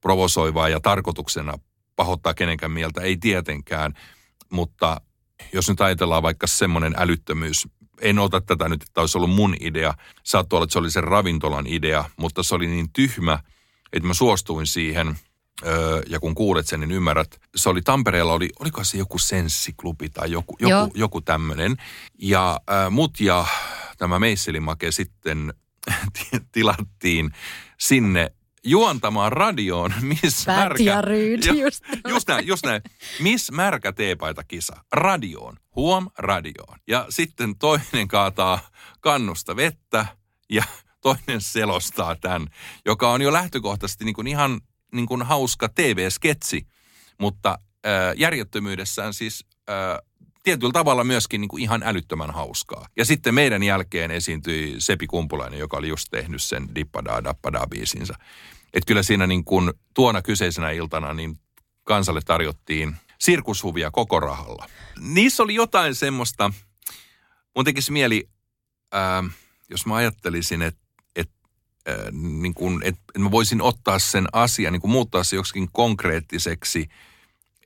provosoivaa 0.00 0.68
ja 0.68 0.80
tarkoituksena 0.80 1.58
pahoittaa 1.96 2.34
kenenkään 2.34 2.72
mieltä, 2.72 3.00
ei 3.00 3.16
tietenkään. 3.16 3.92
Mutta 4.50 5.00
jos 5.52 5.68
nyt 5.68 5.80
ajatellaan 5.80 6.22
vaikka 6.22 6.46
semmoinen 6.46 6.94
älyttömyys, 6.96 7.68
en 8.00 8.18
ota 8.18 8.40
tätä 8.40 8.68
nyt, 8.68 8.82
että 8.82 9.00
olisi 9.00 9.18
ollut 9.18 9.30
mun 9.30 9.56
idea. 9.60 9.94
Saattoi 10.22 10.56
olla, 10.56 10.64
että 10.64 10.72
se 10.72 10.78
oli 10.78 10.90
sen 10.90 11.04
ravintolan 11.04 11.66
idea, 11.66 12.04
mutta 12.16 12.42
se 12.42 12.54
oli 12.54 12.66
niin 12.66 12.90
tyhmä, 12.92 13.38
että 13.92 14.06
mä 14.06 14.14
suostuin 14.14 14.66
siihen. 14.66 15.18
Öö, 15.66 16.02
ja 16.08 16.20
kun 16.20 16.34
kuulet 16.34 16.66
sen, 16.66 16.80
niin 16.80 16.90
ymmärrät. 16.90 17.40
Se 17.56 17.68
oli 17.68 17.82
Tampereella, 17.82 18.32
oli, 18.32 18.50
oliko 18.60 18.84
se 18.84 18.98
joku 18.98 19.18
senssiklubi 19.18 20.08
tai 20.08 20.30
joku, 20.30 20.56
Joo. 20.60 20.70
joku, 20.70 20.92
joku 20.94 21.20
tämmöinen. 21.20 21.76
Ja 22.18 22.60
äh, 22.70 22.90
mut 22.90 23.20
ja 23.20 23.46
tämä 23.98 24.18
Meisselimake 24.18 24.92
sitten 24.92 25.54
tilattiin 26.52 27.30
sinne 27.78 28.32
juontamaan 28.64 29.32
radioon, 29.32 29.94
missä 30.22 30.54
Päät 30.54 30.80
ja 30.80 31.00
Ryyd, 31.00 31.44
Joo, 31.46 31.56
just. 31.56 31.84
just 32.08 32.28
näin, 32.28 32.46
just 32.46 32.66
näin. 32.66 32.82
Miss 33.20 33.50
märkä 33.50 33.92
teepaita 33.92 34.44
kisa? 34.44 34.76
Radioon. 34.92 35.56
Huom, 35.76 36.10
radioon. 36.18 36.78
Ja 36.86 37.06
sitten 37.08 37.58
toinen 37.58 38.08
kaataa 38.08 38.60
kannusta 39.00 39.56
vettä 39.56 40.06
ja 40.50 40.64
toinen 41.02 41.40
selostaa 41.40 42.16
tämän, 42.16 42.46
joka 42.84 43.10
on 43.10 43.22
jo 43.22 43.32
lähtökohtaisesti 43.32 44.04
niin 44.04 44.14
kuin 44.14 44.26
ihan 44.26 44.60
niin 44.92 45.06
kuin 45.06 45.22
hauska 45.22 45.68
TV-sketsi, 45.68 46.66
mutta 47.20 47.58
äh, 47.86 48.14
järjettömyydessään 48.16 49.14
siis 49.14 49.46
äh, 49.70 49.98
tietyllä 50.42 50.72
tavalla 50.72 51.04
myöskin 51.04 51.40
niin 51.40 51.48
kuin 51.48 51.62
ihan 51.62 51.82
älyttömän 51.82 52.30
hauskaa. 52.30 52.88
Ja 52.96 53.04
sitten 53.04 53.34
meidän 53.34 53.62
jälkeen 53.62 54.10
esiintyi 54.10 54.74
Sepi 54.78 55.06
Kumpulainen, 55.06 55.58
joka 55.58 55.76
oli 55.76 55.88
just 55.88 56.08
tehnyt 56.10 56.42
sen 56.42 56.74
Dippadaa 56.74 57.24
Dappadaa 57.24 57.66
biisinsä. 57.66 58.14
Että 58.74 58.86
kyllä 58.86 59.02
siinä 59.02 59.26
niin 59.26 59.44
kuin 59.44 59.72
tuona 59.94 60.22
kyseisenä 60.22 60.70
iltana 60.70 61.14
niin 61.14 61.40
kansalle 61.84 62.20
tarjottiin 62.24 62.96
sirkushuvia 63.20 63.90
koko 63.90 64.20
rahalla. 64.20 64.66
Niissä 65.00 65.42
oli 65.42 65.54
jotain 65.54 65.94
semmoista, 65.94 66.52
mun 67.56 67.64
tekisi 67.64 67.92
mieli, 67.92 68.28
ää, 68.92 69.24
jos 69.70 69.86
mä 69.86 69.94
ajattelisin, 69.94 70.62
että 70.62 70.80
et, 71.16 71.30
ää, 71.86 72.10
niin 72.12 72.54
kuin, 72.54 72.82
et, 72.84 72.96
et 73.14 73.22
mä 73.22 73.30
voisin 73.30 73.62
ottaa 73.62 73.98
sen 73.98 74.26
asian, 74.32 74.72
niin 74.72 74.80
kuin 74.80 74.90
muuttaa 74.90 75.24
se 75.24 75.36
joksikin 75.36 75.68
konkreettiseksi, 75.72 76.88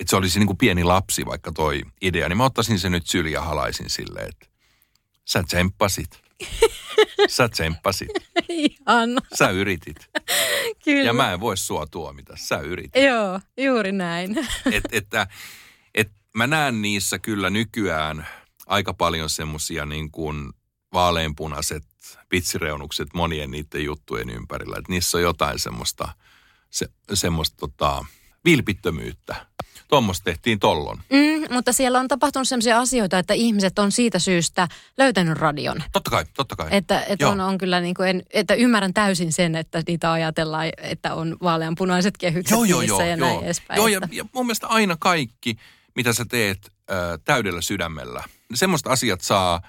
että 0.00 0.10
se 0.10 0.16
olisi 0.16 0.38
niin 0.38 0.46
kuin 0.46 0.58
pieni 0.58 0.84
lapsi 0.84 1.26
vaikka 1.26 1.52
toi 1.52 1.82
idea, 2.02 2.28
niin 2.28 2.36
mä 2.36 2.44
ottaisin 2.44 2.78
sen 2.78 2.92
nyt 2.92 3.06
syliin 3.06 3.32
ja 3.32 3.42
halaisin 3.42 3.90
silleen, 3.90 4.28
että 4.28 4.46
sä 5.24 5.42
tsemppasit. 5.42 6.27
Sä 7.28 7.48
tsemppasit. 7.48 8.08
Ihan, 8.48 9.10
Sä 9.34 9.50
yritit. 9.50 9.96
kyllä. 10.84 11.02
Ja 11.04 11.12
mä 11.12 11.32
en 11.32 11.40
voi 11.40 11.56
sua 11.56 11.86
tuomita. 11.86 12.36
Sä 12.36 12.58
yritit. 12.58 13.02
Joo, 13.02 13.40
juuri 13.56 13.92
näin. 13.92 14.38
Et, 14.72 14.84
että, 14.92 15.26
et 15.94 16.10
mä 16.34 16.46
näen 16.46 16.82
niissä 16.82 17.18
kyllä 17.18 17.50
nykyään 17.50 18.26
aika 18.66 18.94
paljon 18.94 19.30
semmosia 19.30 19.86
niin 19.86 20.10
kuin 20.10 20.52
vaaleanpunaiset 20.92 21.84
pitsireunukset 22.28 23.08
monien 23.14 23.50
niiden 23.50 23.84
juttujen 23.84 24.30
ympärillä. 24.30 24.76
Että 24.78 24.92
niissä 24.92 25.18
on 25.18 25.22
jotain 25.22 25.58
semmoista, 25.58 26.08
se, 26.70 26.86
semmoista 27.14 27.56
tota, 27.56 28.04
vilpittömyyttä. 28.48 29.36
Tuommoista 29.88 30.24
tehtiin 30.24 30.58
tollon. 30.58 30.98
Mm, 31.10 31.54
mutta 31.54 31.72
siellä 31.72 32.00
on 32.00 32.08
tapahtunut 32.08 32.48
sellaisia 32.48 32.78
asioita, 32.78 33.18
että 33.18 33.34
ihmiset 33.34 33.78
on 33.78 33.92
siitä 33.92 34.18
syystä 34.18 34.68
löytänyt 34.98 35.38
radion. 35.38 35.82
Totta 35.92 36.10
kai, 36.10 36.24
totta 36.34 36.56
kai. 36.56 36.68
Että, 36.70 37.02
että 37.02 37.24
Joo. 37.24 37.32
on, 37.32 37.40
on 37.40 37.58
kyllä 37.58 37.80
niin 37.80 37.94
kuin 37.94 38.08
en, 38.08 38.22
että 38.30 38.54
ymmärrän 38.54 38.94
täysin 38.94 39.32
sen, 39.32 39.56
että 39.56 39.82
niitä 39.86 40.12
ajatellaan, 40.12 40.70
että 40.78 41.14
on 41.14 41.36
vaaleanpunaiset 41.42 42.16
kehykset 42.18 42.50
joo, 42.50 42.64
joo, 42.64 42.82
joo, 42.82 43.00
ja 43.00 43.06
joo. 43.06 43.28
näin 43.28 43.44
edespäin. 43.44 43.78
Joo, 43.78 43.88
ja, 43.88 44.00
ja 44.12 44.24
mun 44.32 44.46
mielestä 44.46 44.66
aina 44.66 44.96
kaikki, 45.00 45.56
mitä 45.94 46.12
sä 46.12 46.24
teet 46.24 46.72
äh, 46.90 46.96
täydellä 47.24 47.60
sydämellä, 47.60 48.24
semmoiset 48.54 48.86
asiat 48.86 49.20
saa 49.20 49.60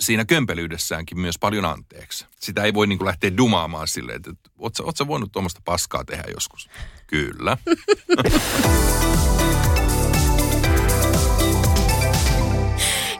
siinä 0.00 0.24
kömpelyydessäänkin 0.24 1.20
myös 1.20 1.38
paljon 1.38 1.64
anteeksi. 1.64 2.26
Sitä 2.40 2.62
ei 2.62 2.74
voi 2.74 2.86
niin 2.86 2.98
kuin 2.98 3.06
lähteä 3.06 3.36
dumaamaan 3.36 3.88
silleen, 3.88 4.16
että 4.16 4.32
oot 4.58 4.74
sä, 4.76 4.82
oot 4.82 4.96
sä 4.96 5.06
voinut 5.06 5.32
tuommoista 5.32 5.60
paskaa 5.64 6.04
tehdä 6.04 6.24
joskus? 6.34 6.70
Kyllä. 7.06 7.56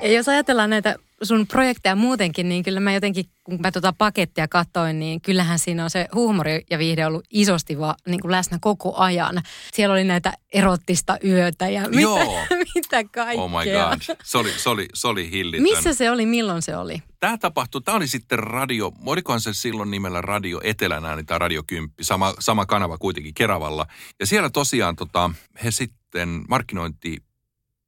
Ja 0.02 0.12
jos 0.12 0.28
ajatellaan 0.28 0.70
näitä 0.70 0.96
sun 1.22 1.46
projekteja 1.46 1.96
muutenkin, 1.96 2.48
niin 2.48 2.62
kyllä 2.62 2.80
mä 2.80 2.92
jotenkin, 2.92 3.24
kun 3.44 3.58
mä 3.62 3.72
tuota 3.72 3.94
pakettia 3.98 4.48
katsoin, 4.48 4.98
niin 4.98 5.20
kyllähän 5.20 5.58
siinä 5.58 5.84
on 5.84 5.90
se 5.90 6.08
huumori 6.14 6.64
ja 6.70 6.78
viihde 6.78 7.06
ollut 7.06 7.24
isosti 7.30 7.78
vaan 7.78 7.94
niin 8.06 8.20
kuin 8.20 8.32
läsnä 8.32 8.58
koko 8.60 8.94
ajan. 8.96 9.42
Siellä 9.74 9.92
oli 9.92 10.04
näitä 10.04 10.32
erottista 10.52 11.18
yötä 11.24 11.68
ja 11.68 11.82
mitä, 11.88 12.00
Joo. 12.00 12.18
mitä 12.74 13.04
kaikkea. 13.04 13.44
Oh 13.44 13.50
my 13.50 13.56
god. 13.56 14.16
Se 14.24 14.38
oli, 14.38 14.50
se 14.56 14.68
oli, 14.68 14.88
se 14.94 15.08
oli 15.08 15.30
hillitön. 15.30 15.62
Missä 15.62 15.94
se 15.94 16.10
oli, 16.10 16.26
milloin 16.26 16.62
se 16.62 16.76
oli? 16.76 17.02
Tämä 17.20 17.38
tapahtui, 17.38 17.82
tämä 17.82 17.96
oli 17.96 18.08
sitten 18.08 18.38
radio, 18.38 18.92
olikohan 19.06 19.40
se 19.40 19.54
silloin 19.54 19.90
nimellä 19.90 20.20
Radio 20.20 20.60
Etelänä, 20.64 21.16
niin 21.16 21.26
tämä 21.26 21.38
Radio 21.38 21.62
Kymppi, 21.66 22.04
sama, 22.04 22.34
sama 22.38 22.66
kanava 22.66 22.98
kuitenkin 22.98 23.34
Keravalla. 23.34 23.86
Ja 24.20 24.26
siellä 24.26 24.50
tosiaan 24.50 24.96
tota, 24.96 25.30
he 25.64 25.70
sitten 25.70 26.44
markkinointi 26.48 27.16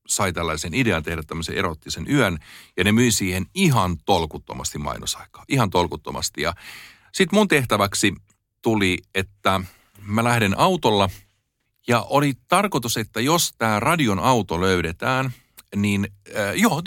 sai 0.08 0.32
tällaisen 0.32 0.74
idean 0.74 1.02
tehdä 1.02 1.22
tämmöisen 1.22 1.54
erottisen 1.54 2.06
yön, 2.10 2.38
ja 2.76 2.84
ne 2.84 2.92
myi 2.92 3.12
siihen 3.12 3.46
ihan 3.54 3.98
tolkuttomasti 4.04 4.78
mainosaikaa. 4.78 5.44
Ihan 5.48 5.70
tolkuttomasti. 5.70 6.42
Ja 6.42 6.54
sitten 7.12 7.38
mun 7.38 7.48
tehtäväksi 7.48 8.14
tuli, 8.62 8.98
että 9.14 9.60
mä 10.02 10.24
lähden 10.24 10.58
autolla, 10.58 11.10
ja 11.88 12.02
oli 12.02 12.32
tarkoitus, 12.48 12.96
että 12.96 13.20
jos 13.20 13.52
tämä 13.58 13.80
radion 13.80 14.18
auto 14.18 14.60
löydetään, 14.60 15.32
niin 15.76 16.08
äh, 16.36 16.54
joo, 16.56 16.82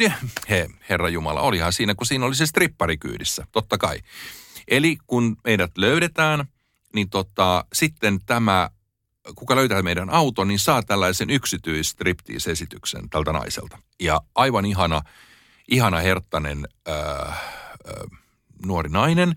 he, 0.49 0.69
herra 0.89 1.09
Jumala, 1.09 1.41
olihan 1.41 1.73
siinä, 1.73 1.95
kun 1.95 2.07
siinä 2.07 2.25
oli 2.25 2.35
se 2.35 2.45
strippari 2.45 2.97
kyydissä, 2.97 3.47
totta 3.51 3.77
kai. 3.77 3.99
Eli 4.67 4.97
kun 5.07 5.37
meidät 5.43 5.77
löydetään, 5.77 6.45
niin 6.95 7.09
tota, 7.09 7.65
sitten 7.73 8.19
tämä, 8.25 8.69
kuka 9.35 9.55
löytää 9.55 9.81
meidän 9.81 10.09
auton, 10.09 10.47
niin 10.47 10.59
saa 10.59 10.83
tällaisen 10.83 11.29
yksityistriptiis-esityksen 11.29 13.09
tältä 13.09 13.31
naiselta. 13.31 13.77
Ja 13.99 14.21
aivan 14.35 14.65
ihana, 14.65 15.01
ihana 15.67 15.99
herttainen 15.99 16.67
äh, 16.89 17.29
äh, 17.29 17.37
nuori 18.65 18.89
nainen, 18.89 19.35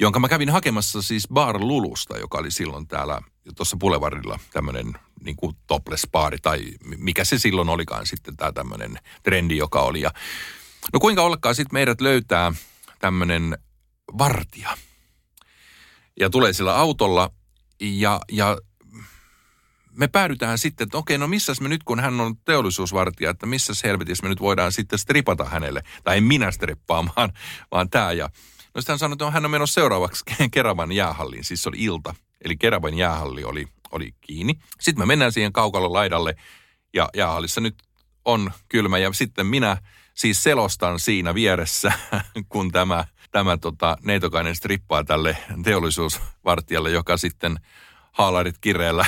jonka 0.00 0.20
mä 0.20 0.28
kävin 0.28 0.50
hakemassa 0.50 1.02
siis 1.02 1.28
Bar 1.28 1.60
Lulusta, 1.60 2.18
joka 2.18 2.38
oli 2.38 2.50
silloin 2.50 2.88
täällä 2.88 3.20
tuossa 3.56 3.76
Boulevardilla 3.76 4.38
tämmöinen 4.52 4.92
niin 5.24 5.36
kuin 5.36 5.56
topless-baari, 5.66 6.38
tai 6.42 6.60
mikä 6.96 7.24
se 7.24 7.38
silloin 7.38 7.68
olikaan 7.68 8.06
sitten 8.06 8.36
tämä 8.36 8.52
tämmöinen 8.52 8.98
trendi, 9.22 9.56
joka 9.56 9.80
oli. 9.80 10.00
Ja, 10.00 10.10
no 10.92 11.00
kuinka 11.00 11.22
ollakaan 11.22 11.54
sitten 11.54 11.74
meidät 11.74 12.00
löytää 12.00 12.52
tämmöinen 12.98 13.58
vartija. 14.18 14.76
Ja 16.20 16.30
tulee 16.30 16.52
sillä 16.52 16.76
autolla, 16.76 17.30
ja, 17.80 18.20
ja 18.32 18.58
me 19.96 20.08
päädytään 20.08 20.58
sitten, 20.58 20.84
että 20.84 20.98
okei, 20.98 21.18
no 21.18 21.28
missäs 21.28 21.60
me 21.60 21.68
nyt, 21.68 21.84
kun 21.84 22.00
hän 22.00 22.20
on 22.20 22.36
teollisuusvartija, 22.36 23.30
että 23.30 23.46
missä 23.46 23.72
helvetissä 23.84 24.22
me 24.22 24.28
nyt 24.28 24.40
voidaan 24.40 24.72
sitten 24.72 24.98
stripata 24.98 25.44
hänelle. 25.44 25.82
Tai 26.04 26.16
en 26.16 26.24
minä 26.24 26.50
strippaamaan, 26.50 27.32
vaan 27.72 27.90
tämä. 27.90 28.12
Ja 28.12 28.30
no 28.74 28.80
sitten 28.80 28.92
hän 28.92 28.98
sanoi, 28.98 29.14
että 29.14 29.30
hän 29.30 29.44
on 29.44 29.50
menossa 29.50 29.74
seuraavaksi 29.74 30.24
Keravan 30.50 30.92
jäähalliin, 30.92 31.44
siis 31.44 31.62
se 31.62 31.68
oli 31.68 31.76
ilta. 31.78 32.14
Eli 32.44 32.56
Keravan 32.56 32.94
jäähalli 32.94 33.44
oli, 33.44 33.66
oli 33.90 34.14
kiinni. 34.20 34.54
Sitten 34.80 35.02
me 35.02 35.06
mennään 35.06 35.32
siihen 35.32 35.52
kaukalon 35.52 35.92
laidalle 35.92 36.36
ja 36.94 37.08
jäähallissa 37.16 37.60
nyt 37.60 37.74
on 38.24 38.52
kylmä. 38.68 38.98
Ja 38.98 39.12
sitten 39.12 39.46
minä 39.46 39.76
siis 40.14 40.42
selostan 40.42 40.98
siinä 40.98 41.34
vieressä, 41.34 41.92
kun 42.48 42.72
tämä, 42.72 43.04
tämä 43.30 43.56
tota, 43.56 43.96
neitokainen 44.02 44.56
strippaa 44.56 45.04
tälle 45.04 45.36
teollisuusvartijalle, 45.64 46.90
joka 46.90 47.16
sitten 47.16 47.56
haalarit 48.12 48.58
kireellä 48.60 49.06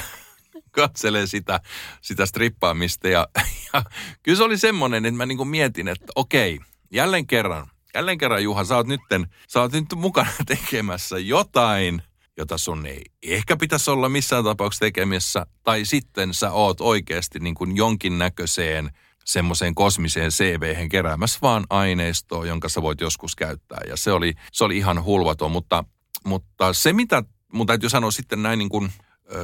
katselee 0.73 1.27
sitä, 1.27 1.61
sitä 2.01 2.27
strippaamista. 2.27 3.09
Ja, 3.09 3.29
ja 3.73 3.83
kyllä 4.23 4.37
se 4.37 4.45
oli 4.45 4.59
semmoinen, 4.59 5.07
että 5.07 5.17
mä 5.17 5.27
niin 5.27 5.49
mietin, 5.49 5.89
että 5.89 6.13
okei, 6.17 6.61
jälleen 6.91 7.27
kerran, 7.27 7.67
jälleen 7.95 8.19
kerran 8.19 8.43
Juha, 8.43 8.65
sä 8.65 8.77
oot, 8.77 8.87
nytten, 8.87 9.27
sä 9.49 9.61
oot 9.61 9.73
nyt 9.73 9.95
mukana 9.95 10.31
tekemässä 10.47 11.19
jotain, 11.19 12.03
jota 12.37 12.59
sun 12.59 12.87
ei 12.87 13.03
ehkä 13.23 13.57
pitäisi 13.57 13.91
olla 13.91 14.09
missään 14.09 14.45
tapauksessa 14.45 14.85
tekemässä, 14.85 15.47
tai 15.63 15.85
sitten 15.85 16.35
sä 16.35 16.53
oot 16.53 16.81
oikeasti 16.81 17.39
niin 17.39 17.55
kuin 17.55 17.77
jonkinnäköiseen 17.77 18.91
semmoiseen 19.25 19.75
kosmiseen 19.75 20.31
cv 20.31 20.89
keräämässä 20.89 21.39
vaan 21.43 21.67
aineistoa, 21.71 22.47
jonka 22.47 22.69
sä 22.69 22.83
voit 22.83 23.01
joskus 23.01 23.37
käyttää. 23.37 23.81
Ja 23.89 23.97
se 23.97 24.13
oli, 24.13 24.35
se 24.53 24.65
oli 24.65 24.77
ihan 24.77 25.05
hulvaton, 25.05 25.53
mutta, 25.53 25.85
mutta 26.25 26.73
se 26.73 26.93
mitä 26.93 27.23
mun 27.53 27.67
täytyy 27.67 27.89
sanoa 27.89 28.11
sitten 28.11 28.43
näin 28.43 28.59
niin 28.59 28.69
kuin 28.69 28.93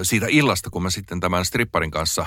siitä 0.02 0.26
illasta, 0.28 0.71
kun 0.71 0.83
me 0.83 0.90
sitten 0.90 1.21
tämän 1.21 1.45
stripparin 1.45 1.90
kanssa 1.90 2.26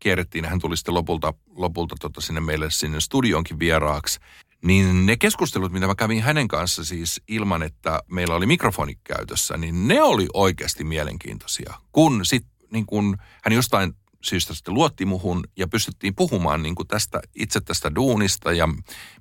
kierrettiin, 0.00 0.44
hän 0.44 0.58
tuli 0.58 0.76
sitten 0.76 0.94
lopulta, 0.94 1.34
lopulta 1.56 1.96
tota 2.00 2.20
sinne 2.20 2.40
meille 2.40 2.70
sinne 2.70 3.00
studionkin 3.00 3.58
vieraaksi, 3.58 4.20
niin 4.64 5.06
ne 5.06 5.16
keskustelut, 5.16 5.72
mitä 5.72 5.86
mä 5.86 5.94
kävin 5.94 6.22
hänen 6.22 6.48
kanssa 6.48 6.84
siis 6.84 7.22
ilman, 7.28 7.62
että 7.62 8.02
meillä 8.08 8.34
oli 8.34 8.46
mikrofoni 8.46 8.98
käytössä, 9.04 9.56
niin 9.56 9.88
ne 9.88 10.02
oli 10.02 10.26
oikeasti 10.34 10.84
mielenkiintoisia. 10.84 11.74
Kun 11.92 12.24
sitten 12.24 12.52
niin 12.72 12.86
kun 12.86 13.16
hän 13.44 13.52
jostain 13.52 13.94
syystä 14.20 14.54
sitten 14.54 14.74
luotti 14.74 15.04
muhun 15.04 15.44
ja 15.56 15.68
pystyttiin 15.68 16.14
puhumaan 16.14 16.62
niin 16.62 16.74
kuin 16.74 16.88
tästä, 16.88 17.20
itse 17.34 17.60
tästä 17.60 17.94
duunista 17.94 18.52
ja 18.52 18.68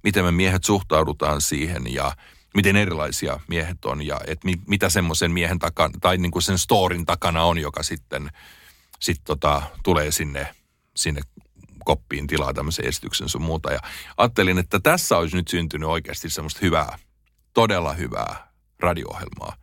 miten 0.03 0.25
me 0.25 0.31
miehet 0.31 0.63
suhtaudutaan 0.63 1.41
siihen 1.41 1.93
ja 1.93 2.11
miten 2.53 2.75
erilaisia 2.75 3.39
miehet 3.47 3.85
on 3.85 4.01
ja 4.01 4.21
että 4.27 4.45
mi, 4.45 4.53
mitä 4.67 4.89
semmoisen 4.89 5.31
miehen 5.31 5.59
takana 5.59 5.93
tai 6.01 6.17
niin 6.17 6.31
kuin 6.31 6.43
sen 6.43 6.57
storin 6.57 7.05
takana 7.05 7.43
on, 7.43 7.57
joka 7.57 7.83
sitten 7.83 8.29
sit 8.99 9.21
tota, 9.23 9.61
tulee 9.83 10.11
sinne, 10.11 10.55
sinne 10.95 11.21
koppiin 11.85 12.27
tilaa 12.27 12.53
tämmöisen 12.53 12.85
esityksen 12.85 13.29
sun 13.29 13.41
muuta. 13.41 13.71
Ja 13.71 13.79
ajattelin, 14.17 14.57
että 14.57 14.79
tässä 14.79 15.17
olisi 15.17 15.37
nyt 15.37 15.47
syntynyt 15.47 15.89
oikeasti 15.89 16.29
semmoista 16.29 16.59
hyvää, 16.61 16.99
todella 17.53 17.93
hyvää 17.93 18.51
radio-ohjelmaa. 18.79 19.55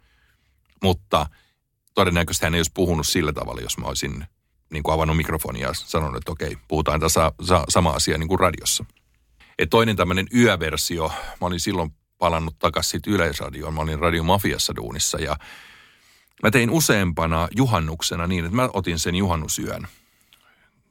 Mutta 0.82 1.26
todennäköisesti 1.94 2.46
hän 2.46 2.54
ei 2.54 2.58
olisi 2.58 2.72
puhunut 2.74 3.06
sillä 3.06 3.32
tavalla, 3.32 3.60
jos 3.60 3.78
mä 3.78 3.86
olisin 3.86 4.26
niin 4.70 4.82
kuin 4.82 4.94
avannut 4.94 5.16
mikrofonia 5.16 5.66
ja 5.68 5.74
sanonut, 5.74 6.16
että 6.16 6.32
okei, 6.32 6.56
puhutaan 6.68 7.00
tässä 7.00 7.32
sa- 7.42 7.64
sama 7.68 7.90
asia 7.90 8.18
niin 8.18 8.28
kuin 8.28 8.40
radiossa. 8.40 8.84
Et 9.58 9.70
toinen 9.70 9.96
tämmöinen 9.96 10.26
yöversio, 10.34 11.08
mä 11.40 11.46
olin 11.46 11.60
silloin 11.60 11.94
palannut 12.18 12.58
takaisin 12.58 13.00
Yleisradioon. 13.06 13.74
Mä 13.74 13.80
olin 13.80 13.98
Radio 13.98 14.22
Mafiassa 14.22 14.76
duunissa 14.76 15.18
ja 15.18 15.36
mä 16.42 16.50
tein 16.50 16.70
useampana 16.70 17.48
juhannuksena 17.56 18.26
niin, 18.26 18.44
että 18.44 18.56
mä 18.56 18.68
otin 18.72 18.98
sen 18.98 19.14
juhannusyön 19.14 19.88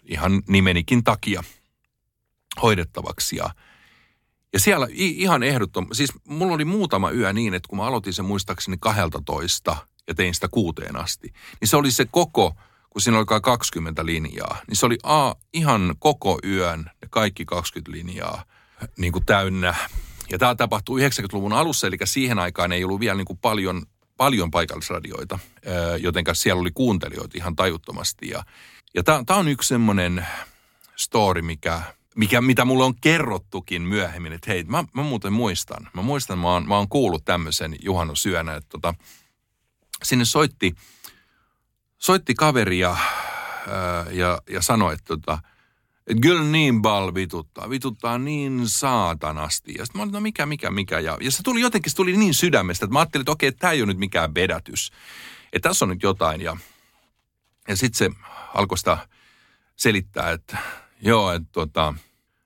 ihan 0.04 0.44
nimenikin 0.48 1.04
takia 1.04 1.44
hoidettavaksi 2.62 3.36
ja 3.36 3.50
ja 4.54 4.60
siellä 4.60 4.88
ihan 4.92 5.44
ehdottom, 5.44 5.88
siis 5.92 6.14
mulla 6.24 6.54
oli 6.54 6.66
muutama 6.66 7.12
yö 7.12 7.34
niin, 7.34 7.54
että 7.54 7.68
kun 7.70 7.78
mä 7.78 7.86
aloitin 7.86 8.14
sen 8.14 8.26
muistaakseni 8.26 8.78
12 8.80 9.78
ja 10.08 10.16
tein 10.16 10.34
sitä 10.34 10.48
kuuteen 10.48 10.96
asti, 10.96 11.34
niin 11.62 11.68
se 11.68 11.78
oli 11.78 11.92
se 11.92 12.06
koko, 12.12 12.56
kun 12.90 13.02
siinä 13.02 13.18
oli 13.18 13.26
20 13.42 14.06
linjaa, 14.06 14.58
niin 14.68 14.76
se 14.76 14.86
oli 14.86 14.98
A, 15.04 15.34
ihan 15.54 15.96
koko 16.00 16.40
yön 16.44 16.80
ne 16.80 17.08
kaikki 17.10 17.46
20 17.46 17.92
linjaa 17.92 18.44
niin 18.98 19.14
kuin 19.14 19.26
täynnä 19.26 19.76
ja 20.32 20.38
tämä 20.38 20.56
tapahtui 20.56 21.02
90-luvun 21.02 21.54
alussa, 21.54 21.88
eli 21.88 21.98
siihen 22.04 22.40
aikaan 22.40 22.72
ei 22.72 22.84
ollut 22.84 23.00
vielä 23.00 23.18
niin 23.18 23.26
kuin 23.26 23.40
paljon, 23.40 23.86
paljon 24.18 24.52
paikallisradioita, 24.52 25.40
joten 26.00 26.24
siellä 26.34 26.62
oli 26.62 26.72
kuuntelijoita 26.72 27.38
ihan 27.38 27.56
tajuttomasti. 27.56 28.30
Ja, 28.30 28.44
ja 28.94 29.04
tämä 29.04 29.40
on 29.40 29.48
yksi 29.48 29.68
semmoinen 29.68 30.28
story, 30.96 31.42
mikä, 31.42 31.82
mikä, 32.16 32.42
mitä 32.42 32.66
mulle 32.66 32.84
on 32.84 32.96
kerrottukin 33.02 33.82
myöhemmin, 33.82 34.34
että 34.34 34.52
hei, 34.52 34.64
mä, 34.64 34.84
mä 34.94 35.04
muuten 35.04 35.34
muistan. 35.34 35.90
Mä 35.94 36.02
muistan, 36.02 36.40
mä 36.40 36.48
oon, 36.48 36.68
mä 36.68 36.78
oon 36.78 36.90
kuullut 36.90 37.26
tämmöisen 37.26 37.76
juhannusyönä, 37.82 38.56
että 38.56 38.70
tota, 38.70 38.94
sinne 40.04 40.26
soitti, 40.26 40.76
soitti 41.98 42.36
kaveri 42.36 42.80
ja, 42.80 42.98
ja, 44.12 44.42
ja 44.50 44.62
sanoi, 44.62 44.94
että 44.94 45.08
tota, 45.08 45.40
että 46.08 46.22
kyllä 46.22 46.44
niin 46.44 46.82
bal 46.82 47.14
vituttaa, 47.14 47.70
vituttaa 47.70 48.18
niin 48.18 48.62
saatanasti. 48.66 49.74
Ja 49.78 49.86
sitten 49.86 50.00
mä 50.00 50.04
olin, 50.04 50.14
no 50.14 50.20
mikä, 50.20 50.46
mikä, 50.46 50.72
mikä. 50.72 51.00
Ja, 51.00 51.18
ja 51.22 51.32
se 51.32 51.44
tuli 51.44 51.62
jotenkin, 51.62 51.92
se 51.92 51.96
tuli 51.96 52.18
niin 52.18 52.34
sydämestä, 52.34 52.86
että 52.86 52.94
mä 52.94 53.00
ajattelin, 53.00 53.22
että 53.22 53.32
okei, 53.32 53.52
tämä 53.52 53.74
ei 53.74 53.82
ole 53.82 53.88
nyt 53.88 53.98
mikään 53.98 54.36
vedätys. 54.36 54.92
Että 55.54 55.70
tässä 55.70 55.86
on 55.86 55.90
nyt 55.90 56.04
jotain. 56.04 56.42
Ja, 56.42 56.58
ja 57.68 57.76
sitten 57.76 57.98
se 57.98 58.20
alkoi 58.54 58.78
sitä 58.78 59.08
selittää, 59.76 60.32
että 60.32 60.58
joo, 61.02 61.32
että 61.32 61.50
tota, 61.52 61.94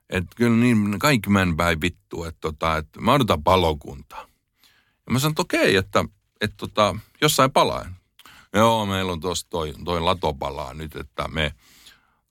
että 0.10 0.36
kyllä 0.36 0.58
niin 0.58 1.00
kaikki 1.00 1.30
män 1.30 1.58
päin 1.58 1.82
vittu, 1.82 2.24
että, 2.24 2.42
tota, 2.42 2.78
että 2.78 3.02
mä 3.02 3.14
odotan 3.14 3.44
palokuntaa. 3.44 4.26
Ja 5.06 5.14
mä 5.14 5.20
sanoin, 5.20 5.32
että 5.32 5.42
okei, 5.42 5.76
että, 5.76 6.06
että 6.42 6.58
tota, 6.58 6.96
jossain 7.22 7.52
palaa. 7.52 7.86
Joo, 8.54 8.86
meillä 8.86 9.12
on 9.12 9.20
tuossa 9.20 9.48
toi, 9.50 9.74
toi 9.86 10.02
latopalaa 10.02 10.74
nyt, 10.74 10.96
että 10.96 11.28
me– 11.28 11.54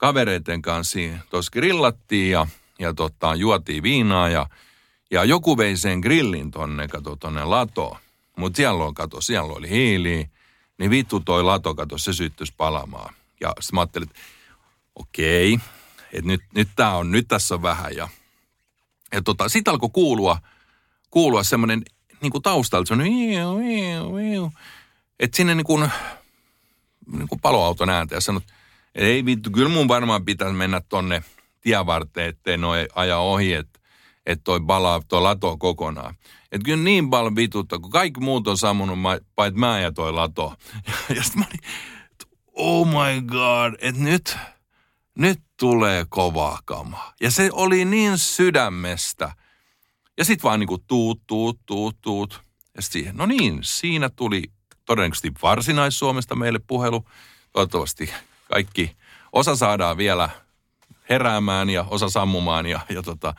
kavereiden 0.00 0.62
kanssa 0.62 0.98
tuossa 1.30 1.50
grillattiin 1.52 2.30
ja, 2.30 2.46
ja 2.78 2.94
tota, 2.94 3.34
juotiin 3.34 3.82
viinaa 3.82 4.28
ja, 4.28 4.46
ja 5.10 5.24
joku 5.24 5.56
vei 5.56 5.76
sen 5.76 5.98
grillin 5.98 6.50
tonne, 6.50 6.88
kato 6.88 7.16
tonne 7.16 7.44
latoon. 7.44 7.96
Mutta 8.36 8.56
siellä 8.56 8.84
on, 8.84 8.94
kato, 8.94 9.20
siellä 9.20 9.52
oli 9.52 9.70
hiili, 9.70 10.30
niin 10.78 10.90
vittu 10.90 11.20
toi 11.20 11.42
lato, 11.42 11.74
kato, 11.74 11.98
se 11.98 12.12
syttyisi 12.12 12.54
palamaan. 12.56 13.14
Ja 13.40 13.54
sitten 13.60 13.74
mä 13.74 13.80
ajattelin, 13.80 14.08
että 14.08 14.20
okei, 14.94 15.58
että 16.12 16.26
nyt, 16.26 16.40
nyt 16.54 16.68
tää 16.76 16.96
on, 16.96 17.10
nyt 17.10 17.28
tässä 17.28 17.54
on 17.54 17.62
vähän. 17.62 17.96
Ja, 17.96 18.08
ja 19.12 19.22
tota, 19.22 19.48
sitten 19.48 19.72
alkoi 19.72 19.90
kuulua, 19.92 20.38
kuulua 21.10 21.42
semmoinen 21.42 21.82
niin 22.20 22.32
kuin 22.32 22.42
taustalta, 22.42 22.88
semmoinen 22.88 23.12
että 25.18 25.36
sinne 25.36 25.54
niin 25.54 25.66
kuin, 25.66 25.90
niin 27.12 27.28
kuin 27.28 27.40
paloauton 27.40 27.90
ääntä 27.90 28.14
ja 28.14 28.20
sanoi, 28.20 28.42
ei 28.94 29.24
vittu, 29.24 29.50
kyllä 29.50 29.68
mun 29.68 29.88
varmaan 29.88 30.24
pitäisi 30.24 30.54
mennä 30.54 30.80
tonne 30.88 31.22
tievarteen, 31.60 32.28
ettei 32.28 32.56
noi 32.56 32.88
aja 32.94 33.18
ohi, 33.18 33.52
että 33.52 33.80
et 34.26 34.40
toi 34.44 34.60
palaa 34.66 35.00
toi 35.08 35.22
lato 35.22 35.56
kokonaan. 35.56 36.14
Että 36.52 36.64
kyllä 36.64 36.84
niin 36.84 37.10
paljon 37.10 37.36
vitutta, 37.36 37.78
kun 37.78 37.90
kaikki 37.90 38.20
muut 38.20 38.48
on 38.48 38.58
sammunut, 38.58 38.98
paitsi 39.34 39.58
mä 39.58 39.80
ja 39.80 39.92
toi 39.92 40.12
lato. 40.12 40.54
Ja, 41.08 41.16
ja 41.16 41.22
mä 41.36 41.44
olin, 41.50 41.60
oh 42.52 42.86
my 42.86 43.22
god, 43.26 43.74
että 43.80 44.00
nyt, 44.00 44.36
nyt 45.18 45.40
tulee 45.56 46.06
kovaa 46.08 46.58
kama. 46.64 47.12
Ja 47.20 47.30
se 47.30 47.50
oli 47.52 47.84
niin 47.84 48.18
sydämestä. 48.18 49.34
Ja 50.18 50.24
sitten 50.24 50.42
vaan 50.42 50.60
niinku 50.60 50.78
tuut, 50.78 51.22
tuut, 51.26 51.60
tuut, 51.66 51.96
tuut. 52.00 52.42
Ja 52.76 52.82
siihen, 52.82 53.16
no 53.16 53.26
niin, 53.26 53.58
siinä 53.62 54.08
tuli 54.08 54.42
todennäköisesti 54.84 55.32
Varsinais-Suomesta 55.42 56.34
meille 56.34 56.60
puhelu. 56.66 57.04
Toivottavasti 57.52 58.12
kaikki, 58.50 58.96
osa 59.32 59.56
saadaan 59.56 59.96
vielä 59.96 60.30
heräämään 61.10 61.70
ja 61.70 61.84
osa 61.90 62.08
sammumaan 62.08 62.66
ja, 62.66 62.80
ja, 62.88 63.02
tota, 63.02 63.34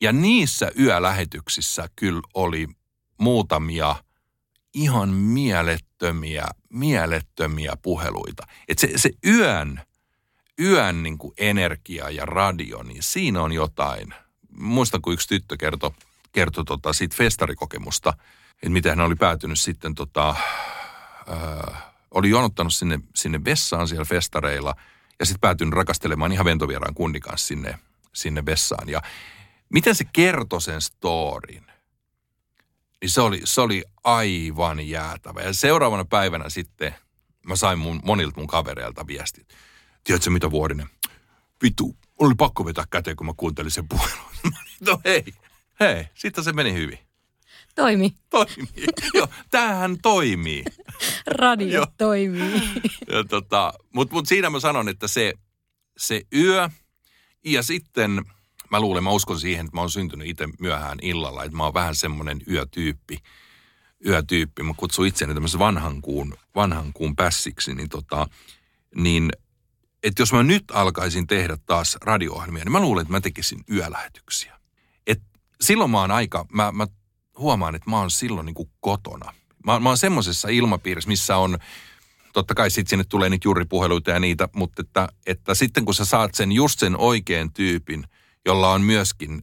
ja 0.00 0.12
niissä 0.12 0.70
yölähetyksissä 0.78 1.88
kyllä 1.96 2.20
oli 2.34 2.68
muutamia 3.18 3.96
ihan 4.74 5.08
mielettömiä, 5.08 6.46
mielettömiä 6.68 7.72
puheluita. 7.82 8.46
Et 8.68 8.78
se, 8.78 8.90
se 8.96 9.10
yön, 9.26 9.80
yön 10.60 11.02
niin 11.02 11.18
kuin 11.18 11.34
energia 11.38 12.10
ja 12.10 12.26
radio, 12.26 12.82
niin 12.82 13.02
siinä 13.02 13.42
on 13.42 13.52
jotain. 13.52 14.14
Muistan, 14.58 15.02
kun 15.02 15.12
yksi 15.12 15.28
tyttö 15.28 15.56
kertoi 15.56 15.90
kertoi 16.36 16.64
tota 16.64 16.92
siitä 16.92 17.16
festarikokemusta, 17.16 18.12
että 18.54 18.70
miten 18.70 18.90
hän 18.90 19.06
oli 19.06 19.14
päätynyt 19.14 19.60
sitten 19.60 19.94
tota, 19.94 20.34
ää, 21.26 21.85
oli 22.10 22.30
jonottanut 22.30 22.74
sinne, 22.74 23.00
sinne 23.14 23.44
vessaan 23.44 23.88
siellä 23.88 24.04
festareilla 24.04 24.74
ja 25.18 25.26
sitten 25.26 25.40
päätynyt 25.40 25.74
rakastelemaan 25.74 26.32
ihan 26.32 26.44
ventovieraan 26.44 26.94
kunnin 26.94 27.22
kanssa 27.22 27.46
sinne, 27.46 27.78
sinne 28.12 28.46
vessaan. 28.46 28.88
Ja 28.88 29.02
miten 29.68 29.94
se 29.94 30.04
kertoi 30.12 30.62
sen 30.62 30.82
storin, 30.82 31.66
niin 33.00 33.10
se 33.10 33.20
oli, 33.20 33.40
se 33.44 33.60
oli 33.60 33.84
aivan 34.04 34.88
jäätävä. 34.88 35.40
Ja 35.40 35.52
seuraavana 35.52 36.04
päivänä 36.04 36.48
sitten 36.48 36.94
mä 37.46 37.56
sain 37.56 37.78
mun, 37.78 38.00
monilta 38.04 38.40
mun 38.40 38.46
kavereilta 38.46 39.06
viestit. 39.06 39.48
Tiedätkö 40.04 40.30
mitä 40.30 40.50
Vuorinen? 40.50 40.86
Vitu, 41.62 41.96
oli 42.18 42.34
pakko 42.34 42.64
vetää 42.64 42.84
käteen, 42.90 43.16
kun 43.16 43.26
mä 43.26 43.32
kuuntelin 43.36 43.70
sen 43.70 43.88
puhelun. 43.88 44.30
no 44.86 45.00
hei, 45.04 45.24
hei, 45.80 46.08
sitten 46.14 46.44
se 46.44 46.52
meni 46.52 46.74
hyvin. 46.74 47.05
Toimi. 47.76 48.14
Toimii. 48.30 48.86
Joo, 49.14 49.28
tämähän 49.50 49.96
toimii. 50.02 50.64
Radio 51.26 51.74
Joo. 51.74 51.86
toimii. 51.98 52.62
Ja 53.12 53.24
tota, 53.28 53.72
Mutta 53.94 54.14
mut 54.14 54.26
siinä 54.26 54.50
mä 54.50 54.60
sanon, 54.60 54.88
että 54.88 55.08
se, 55.08 55.32
se 55.96 56.22
yö 56.34 56.68
ja 57.44 57.62
sitten 57.62 58.24
mä 58.70 58.80
luulen, 58.80 59.04
mä 59.04 59.10
uskon 59.10 59.40
siihen, 59.40 59.66
että 59.66 59.76
mä 59.76 59.80
oon 59.80 59.90
syntynyt 59.90 60.28
itse 60.28 60.48
myöhään 60.60 60.98
illalla, 61.02 61.44
että 61.44 61.56
mä 61.56 61.64
oon 61.64 61.74
vähän 61.74 61.94
semmoinen 61.94 62.40
yötyyppi. 62.50 63.18
Yötyyppi. 64.06 64.62
Mä 64.62 64.74
kutsun 64.76 65.06
itseäni 65.06 65.34
tämmöisen 65.34 65.60
vanhan 65.60 66.02
kuun, 66.02 66.34
vanhan 66.54 66.92
kuun 66.92 67.16
pässiksi, 67.16 67.74
niin 67.74 67.88
tota, 67.88 68.28
niin 68.94 69.30
että 70.02 70.22
jos 70.22 70.32
mä 70.32 70.42
nyt 70.42 70.64
alkaisin 70.72 71.26
tehdä 71.26 71.58
taas 71.66 71.98
radio-ohjelmia, 72.00 72.64
niin 72.64 72.72
mä 72.72 72.80
luulen, 72.80 73.02
että 73.02 73.12
mä 73.12 73.20
tekisin 73.20 73.64
yölähetyksiä. 73.70 74.60
Et 75.06 75.22
silloin 75.60 75.90
mä 75.90 76.00
oon 76.00 76.10
aika, 76.10 76.46
mä, 76.52 76.72
mä 76.72 76.86
huomaan, 77.38 77.74
että 77.74 77.90
mä 77.90 77.98
oon 77.98 78.10
silloin 78.10 78.46
niin 78.46 78.54
kuin 78.54 78.70
kotona. 78.80 79.34
Mä, 79.66 79.80
mä 79.80 79.88
oon 79.88 79.98
semmoisessa 79.98 80.48
ilmapiirissä, 80.48 81.08
missä 81.08 81.36
on, 81.36 81.58
totta 82.32 82.54
kai 82.54 82.70
sitten 82.70 82.90
sinne 82.90 83.04
tulee 83.08 83.30
niitä 83.30 83.48
juuripuheluita 83.48 84.10
ja 84.10 84.20
niitä, 84.20 84.48
mutta 84.56 84.82
että, 84.82 85.08
että 85.26 85.54
sitten 85.54 85.84
kun 85.84 85.94
sä 85.94 86.04
saat 86.04 86.34
sen 86.34 86.52
just 86.52 86.78
sen 86.78 86.96
oikean 86.96 87.52
tyypin, 87.52 88.04
jolla 88.46 88.72
on 88.72 88.82
myöskin, 88.82 89.42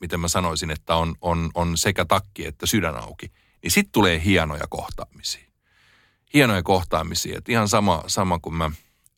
miten 0.00 0.20
mä 0.20 0.28
sanoisin, 0.28 0.70
että 0.70 0.96
on, 0.96 1.14
on, 1.20 1.50
on 1.54 1.78
sekä 1.78 2.04
takki 2.04 2.46
että 2.46 2.66
sydän 2.66 2.96
auki, 2.96 3.32
niin 3.62 3.70
sitten 3.70 3.92
tulee 3.92 4.22
hienoja 4.24 4.66
kohtaamisia. 4.70 5.50
Hienoja 6.34 6.62
kohtaamisia. 6.62 7.38
Et 7.38 7.48
ihan 7.48 7.68
sama, 7.68 8.04
sama 8.06 8.38
kuin 8.38 8.54
mä 8.54 8.70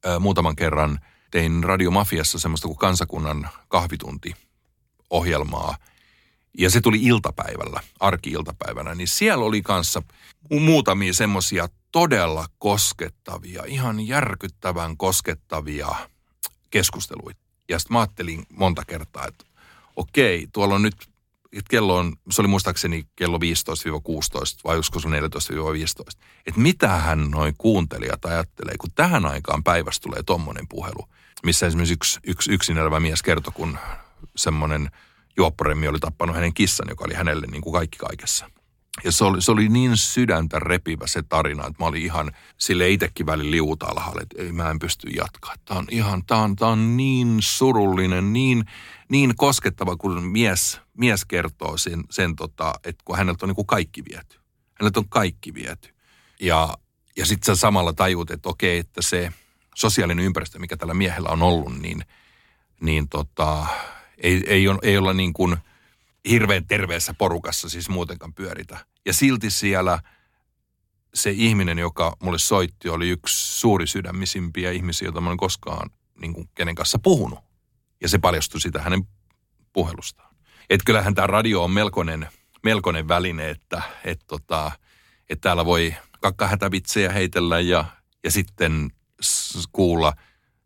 ää, 0.05 0.19
muutaman 0.19 0.57
kerran 0.57 0.99
tein 1.31 1.65
Radiomafiassa 1.65 2.39
semmoista 2.39 2.69
kuin 2.69 2.79
kansakunnan 2.79 3.49
kahvitunti 3.69 4.35
ohjelmaa. 5.11 5.77
Ja 6.59 6.71
se 6.71 6.81
tuli 6.81 7.03
iltapäivällä, 7.03 7.81
arki-iltapäivänä, 8.01 8.95
niin 8.95 9.09
siellä 9.09 9.45
oli 9.45 9.63
kanssa 9.63 10.03
mu- 10.55 10.61
muutamia 10.61 11.13
semmoisia 11.13 11.69
todella 11.93 12.47
koskettavia, 12.59 13.63
ihan 13.67 14.07
järkyttävän 14.07 14.97
koskettavia 14.97 15.89
keskusteluita. 16.71 17.41
Ja 17.69 17.79
sitten 17.79 17.95
mä 17.95 18.01
ajattelin 18.01 18.47
monta 18.53 18.85
kertaa, 18.85 19.27
että 19.27 19.45
okei, 19.97 20.49
tuolla 20.53 20.75
on 20.75 20.83
nyt, 20.83 20.97
että 21.53 21.71
kello 21.71 21.97
on, 21.97 22.17
se 22.31 22.43
oli 22.43 22.49
muistaakseni 22.49 23.07
kello 23.17 23.39
15-16 23.39 23.41
vai 24.65 24.83
se 24.83 25.09
14-15. 25.09 26.19
Että 26.47 26.61
mitähän 26.61 27.31
noin 27.31 27.55
kuuntelijat 27.59 28.25
ajattelee, 28.25 28.75
kun 28.79 28.91
tähän 28.95 29.27
aikaan 29.27 29.65
päivästä 29.65 30.03
tulee 30.03 30.23
tommonen 30.23 30.69
puhelu, 30.69 31.09
missä 31.43 31.67
esimerkiksi 31.67 31.95
yksi, 31.95 32.21
yksi 32.25 32.53
yksin 32.53 32.79
elävä 32.79 33.01
mies 33.01 33.23
kertoi, 33.23 33.53
kun 33.53 33.79
semmoinen 34.37 34.91
juopporemmi 35.37 35.89
oli 35.89 35.99
tappanut 35.99 36.37
hänen 36.37 36.55
kissan, 36.55 36.87
joka 36.89 37.05
oli 37.05 37.15
hänelle 37.15 37.47
niin 37.47 37.63
kuin 37.63 37.73
kaikki 37.73 37.99
kaikessa. 37.99 38.51
Ja 39.05 39.13
se 39.13 39.25
oli, 39.25 39.43
se 39.43 39.53
oli 39.53 39.69
niin 39.69 39.97
sydäntä 39.97 40.59
repivä 40.59 41.07
se 41.07 41.23
tarina, 41.23 41.67
että 41.67 41.83
mä 41.83 41.87
olin 41.87 42.03
ihan 42.03 42.33
sille 42.57 42.91
itsekin 42.91 43.27
välin 43.27 43.51
liuta 43.51 43.87
alhaalla, 43.87 44.23
että 44.23 44.43
ei, 44.43 44.53
mä 44.53 44.71
en 44.71 44.79
pysty 44.79 45.09
jatkaa. 45.09 45.55
Tämä 45.65 45.79
on 45.79 45.87
ihan, 45.91 46.23
tämä 46.27 46.41
on, 46.41 46.57
tämä 46.57 46.71
on 46.71 46.97
niin 46.97 47.37
surullinen, 47.41 48.33
niin, 48.33 48.65
niin 49.09 49.37
koskettava, 49.37 49.97
kun 49.97 50.23
mies, 50.23 50.81
mies 50.99 51.25
kertoo 51.25 51.77
sen, 51.77 52.05
sen 52.11 52.37
tota, 52.37 52.75
että 52.85 53.03
kun 53.05 53.17
häneltä 53.17 53.47
on 53.47 53.49
niin 53.49 53.57
kuin 53.57 53.67
kaikki 53.67 54.03
viety. 54.11 54.41
Häneltä 54.75 55.01
on 55.01 55.09
kaikki 55.09 55.55
viety. 55.55 55.95
Ja, 56.41 56.79
ja 57.17 57.27
sitten 57.27 57.57
sä 57.57 57.61
samalla 57.61 57.93
tajut, 57.93 58.31
että 58.31 58.49
okei, 58.49 58.79
että 58.79 59.03
se 59.03 59.33
sosiaalinen 59.75 60.25
ympäristö, 60.25 60.59
mikä 60.59 60.77
tällä 60.77 60.95
miehellä 60.95 61.29
on 61.29 61.43
ollut, 61.43 61.79
niin, 61.79 62.03
niin 62.81 63.09
tota, 63.09 63.67
ei, 64.19 64.45
ei, 64.47 64.69
on, 64.69 64.79
ei 64.83 64.99
olla 64.99 65.13
niin 65.13 65.33
kuin 65.33 65.57
hirveän 66.29 66.67
terveessä 66.67 67.15
porukassa 67.15 67.69
siis 67.69 67.89
muutenkaan 67.89 68.35
pyöritä. 68.35 68.87
Ja 69.07 69.13
silti 69.13 69.51
siellä 69.51 69.99
se 71.15 71.31
ihminen, 71.31 71.79
joka 71.79 72.17
mulle 72.23 72.39
soitti, 72.39 72.89
oli 72.89 73.09
yksi 73.09 73.59
suuri 73.59 73.87
sydämisimpiä 73.87 74.71
ihmisiä, 74.71 75.07
joita 75.07 75.21
mä 75.21 75.29
olen 75.29 75.37
koskaan 75.37 75.91
niin 76.21 76.35
kuin 76.35 76.49
kenen 76.55 76.75
kanssa 76.75 76.99
puhunut. 76.99 77.39
Ja 78.01 78.09
se 78.09 78.19
paljastui 78.19 78.61
sitä 78.61 78.83
hänen 78.83 79.09
puhelustaan. 79.73 80.37
Et 80.71 80.81
kyllähän 80.85 81.15
tämä 81.15 81.27
radio 81.27 81.65
on 81.65 81.71
melkoinen, 81.71 82.29
melkoinen 82.65 83.09
väline, 83.09 83.51
että 83.51 83.83
et 84.05 84.21
tota, 84.27 84.73
et 85.29 85.41
täällä 85.41 85.65
voi 85.65 85.95
kakkahätävitsejä 86.21 87.13
heitellä 87.13 87.61
ja, 87.61 87.85
ja 88.25 88.31
sitten 88.31 88.91
kuulla, 89.73 90.13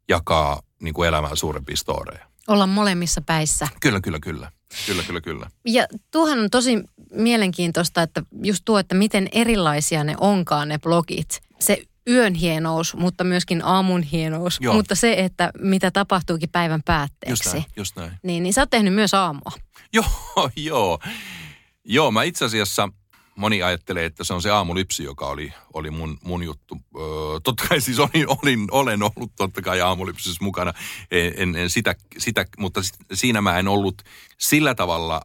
jakaa 0.09 0.63
niin 0.83 0.95
kuin 0.95 1.09
elämään 1.09 1.37
suurempia 1.37 1.77
storeja. 1.77 2.30
Olla 2.51 2.67
molemmissa 2.67 3.21
päissä. 3.21 3.69
Kyllä, 3.81 4.01
kyllä, 4.01 4.19
kyllä. 4.21 4.53
Kyllä, 4.87 5.03
kyllä, 5.03 5.21
kyllä. 5.21 5.51
Ja 5.67 5.87
tuohan 6.11 6.39
on 6.39 6.51
tosi 6.51 6.85
mielenkiintoista, 7.13 8.03
että 8.03 8.23
just 8.43 8.63
tuo, 8.65 8.79
että 8.79 8.95
miten 8.95 9.29
erilaisia 9.33 10.05
ne 10.05 10.15
onkaan 10.21 10.69
ne 10.69 10.79
blogit. 10.79 11.41
Se 11.61 11.83
yön 12.09 12.35
hienous, 12.35 12.97
mutta 12.97 13.25
myöskin 13.25 13.65
aamun 13.65 14.03
hienous, 14.03 14.59
Joo. 14.61 14.75
mutta 14.75 14.95
se, 14.95 15.13
että 15.13 15.51
mitä 15.59 15.91
tapahtuukin 15.91 16.49
päivän 16.49 16.79
Just 16.79 16.85
päätteeksi. 16.85 17.53
näin, 17.53 17.65
just 17.77 17.97
näin. 17.97 18.13
Niin, 18.23 18.43
niin 18.43 18.53
sä 18.53 18.61
oot 18.63 18.71
tehnyt 18.71 18.95
myös 18.95 19.15
aamua. 19.15 19.53
Joo, 19.93 20.51
joo. 20.57 20.99
Joo, 21.85 22.11
mä 22.11 22.23
itse 22.23 22.45
asiassa, 22.45 22.89
moni 23.41 23.63
ajattelee, 23.63 24.05
että 24.05 24.25
se 24.25 24.35
on 24.35 24.43
se 24.43 24.51
aamulypsi, 24.51 25.05
joka 25.05 25.27
oli, 25.27 25.53
oli 25.73 25.91
mun, 25.91 26.19
mun 26.25 26.43
juttu. 26.43 26.77
Öö, 26.97 27.03
totta 27.45 27.65
kai 27.69 27.81
siis 27.81 27.99
olin, 27.99 28.27
olin, 28.29 28.69
olen 28.71 29.03
ollut 29.03 29.33
totta 29.37 29.63
kai 29.63 29.81
aamulypsyssä 29.81 30.45
mukana, 30.45 30.73
en, 31.11 31.57
en, 31.57 31.71
sitä, 31.71 31.95
sitä, 32.19 32.45
mutta 32.59 32.83
si- 32.83 32.93
siinä 33.13 33.41
mä 33.41 33.59
en 33.59 33.69
ollut 33.69 34.03
sillä 34.39 34.75
tavalla 34.75 35.23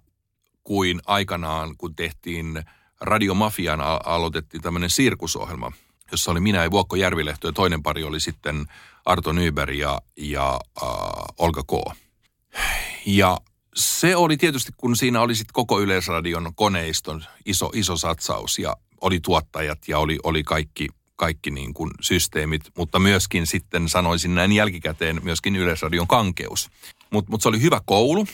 kuin 0.64 1.02
aikanaan, 1.06 1.78
kun 1.78 1.96
tehtiin 1.96 2.64
Radiomafian, 3.02 3.82
aloitettiin 4.06 4.62
tämmöinen 4.62 4.90
sirkusohjelma, 4.90 5.72
jossa 6.12 6.32
oli 6.32 6.40
minä 6.40 6.64
ja 6.64 6.72
Vuokko 6.72 6.96
Järvilehto 6.96 7.48
ja 7.48 7.54
toinen 7.54 7.84
pari 7.84 8.04
oli 8.04 8.20
sitten 8.20 8.66
Arto 9.06 9.32
Nyberg 9.32 9.76
ja, 9.76 10.02
ja 10.18 10.60
äh, 10.84 10.90
Olga 11.38 11.64
K. 11.64 11.98
Ja 13.06 13.38
se 13.76 14.16
oli 14.16 14.38
tietysti, 14.38 14.72
kun 14.78 14.96
siinä 14.96 15.22
oli 15.22 15.36
sitten 15.36 15.54
koko 15.54 15.82
Yleisradion 15.82 16.52
koneiston 16.56 17.26
iso, 17.46 17.70
iso 17.74 17.98
satsaus 17.98 18.60
ja 18.60 18.76
oli 19.02 19.20
tuottajat 19.20 19.88
ja 19.88 20.00
oli, 20.00 20.20
oli 20.24 20.44
kaikki, 20.44 20.88
kaikki 21.16 21.52
niin 21.52 21.74
kuin 21.74 21.92
systeemit, 22.02 22.62
mutta 22.78 23.00
myöskin 23.00 23.48
sitten 23.48 23.90
sanoisin 23.90 24.36
näin 24.36 24.52
jälkikäteen 24.52 25.20
myöskin 25.24 25.56
Yleisradion 25.56 26.08
kankeus. 26.08 26.70
Mutta 27.10 27.32
mut 27.32 27.42
se 27.42 27.50
oli 27.50 27.62
hyvä 27.62 27.82
koulu, 27.86 28.28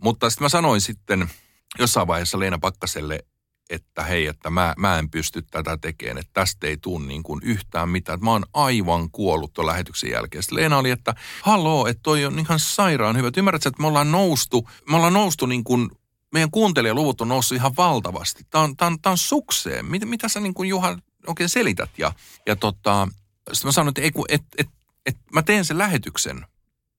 mutta 0.00 0.30
sitten 0.30 0.44
mä 0.44 0.48
sanoin 0.48 0.80
sitten 0.80 1.30
jossain 1.78 2.06
vaiheessa 2.06 2.38
Leena 2.38 2.58
Pakkaselle, 2.58 3.24
että 3.70 4.02
hei, 4.02 4.26
että 4.26 4.50
mä, 4.50 4.74
mä 4.78 4.98
en 4.98 5.10
pysty 5.10 5.42
tätä 5.42 5.76
tekemään, 5.76 6.18
että 6.18 6.30
tästä 6.32 6.66
ei 6.66 6.76
tule 6.76 7.06
niin 7.06 7.22
kuin 7.22 7.40
yhtään 7.42 7.88
mitään, 7.88 8.18
mä 8.22 8.30
oon 8.30 8.44
aivan 8.52 9.10
kuollut 9.10 9.52
tuon 9.52 9.66
lähetyksen 9.66 10.10
jälkeen. 10.10 10.42
Sitten 10.42 10.56
Leena 10.56 10.78
oli, 10.78 10.90
että 10.90 11.14
haloo, 11.42 11.86
että 11.86 12.00
toi 12.02 12.24
on 12.24 12.38
ihan 12.38 12.60
sairaan 12.60 13.16
hyvä. 13.16 13.30
Ymmärrätkö, 13.36 13.68
että 13.68 13.82
me 13.82 13.88
ollaan 13.88 14.12
noustu, 14.12 14.68
me 14.90 14.96
ollaan 14.96 15.12
noustu 15.12 15.46
niin 15.46 15.64
kuin, 15.64 15.90
meidän 16.32 16.50
kuuntelijaluvut 16.50 17.20
on 17.20 17.28
noussut 17.28 17.56
ihan 17.56 17.76
valtavasti. 17.76 18.44
Tämä 18.50 18.64
on, 18.64 18.76
tää 18.76 18.86
on, 18.86 19.00
tää 19.00 19.10
on 19.10 19.18
sukseen. 19.18 19.86
Mitä, 19.86 20.06
mitä 20.06 20.28
sä 20.28 20.40
niin 20.40 20.54
kuin 20.54 20.68
Juha 20.68 20.98
oikein 21.26 21.48
selität? 21.48 21.90
Ja, 21.98 22.12
ja 22.46 22.56
tota, 22.56 23.08
sitten 23.52 23.68
mä 23.68 23.72
sanoin, 23.72 23.88
että 23.88 24.02
ei 24.02 24.10
kun, 24.10 24.24
et, 24.28 24.42
et, 24.58 24.68
et, 25.06 25.16
mä 25.32 25.42
teen 25.42 25.64
sen 25.64 25.78
lähetyksen. 25.78 26.46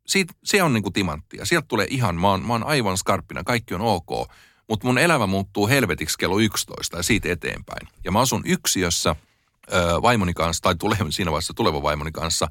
Siitä, 0.07 0.33
se 0.43 0.63
on 0.63 0.73
niin 0.73 0.83
kuin 0.83 0.93
timanttia. 0.93 1.45
Sieltä 1.45 1.67
tulee 1.67 1.87
ihan, 1.89 2.15
mä 2.15 2.29
oon, 2.29 2.45
mä 2.45 2.53
oon 2.53 2.63
aivan 2.63 2.97
skarppina, 2.97 3.43
kaikki 3.43 3.73
on 3.73 3.81
ok. 3.81 4.31
Mutta 4.69 4.87
mun 4.87 4.97
elämä 4.97 5.27
muuttuu 5.27 5.67
helvetiksi 5.67 6.17
kello 6.17 6.39
11 6.39 6.97
ja 6.97 7.03
siitä 7.03 7.31
eteenpäin. 7.31 7.87
Ja 8.03 8.11
mä 8.11 8.19
asun 8.19 8.41
yksiössä 8.45 9.15
ö, 9.73 10.01
vaimoni 10.01 10.33
kanssa, 10.33 10.61
tai 10.61 10.75
tule, 10.75 10.97
siinä 11.09 11.31
vaiheessa 11.31 11.53
tulevan 11.53 11.83
vaimoni 11.83 12.11
kanssa, 12.11 12.47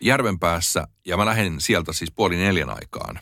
Järvenpäässä, 0.00 0.88
ja 1.06 1.16
mä 1.16 1.26
lähden 1.26 1.60
sieltä 1.60 1.92
siis 1.92 2.10
puoli 2.10 2.36
neljän 2.36 2.70
aikaan. 2.70 3.20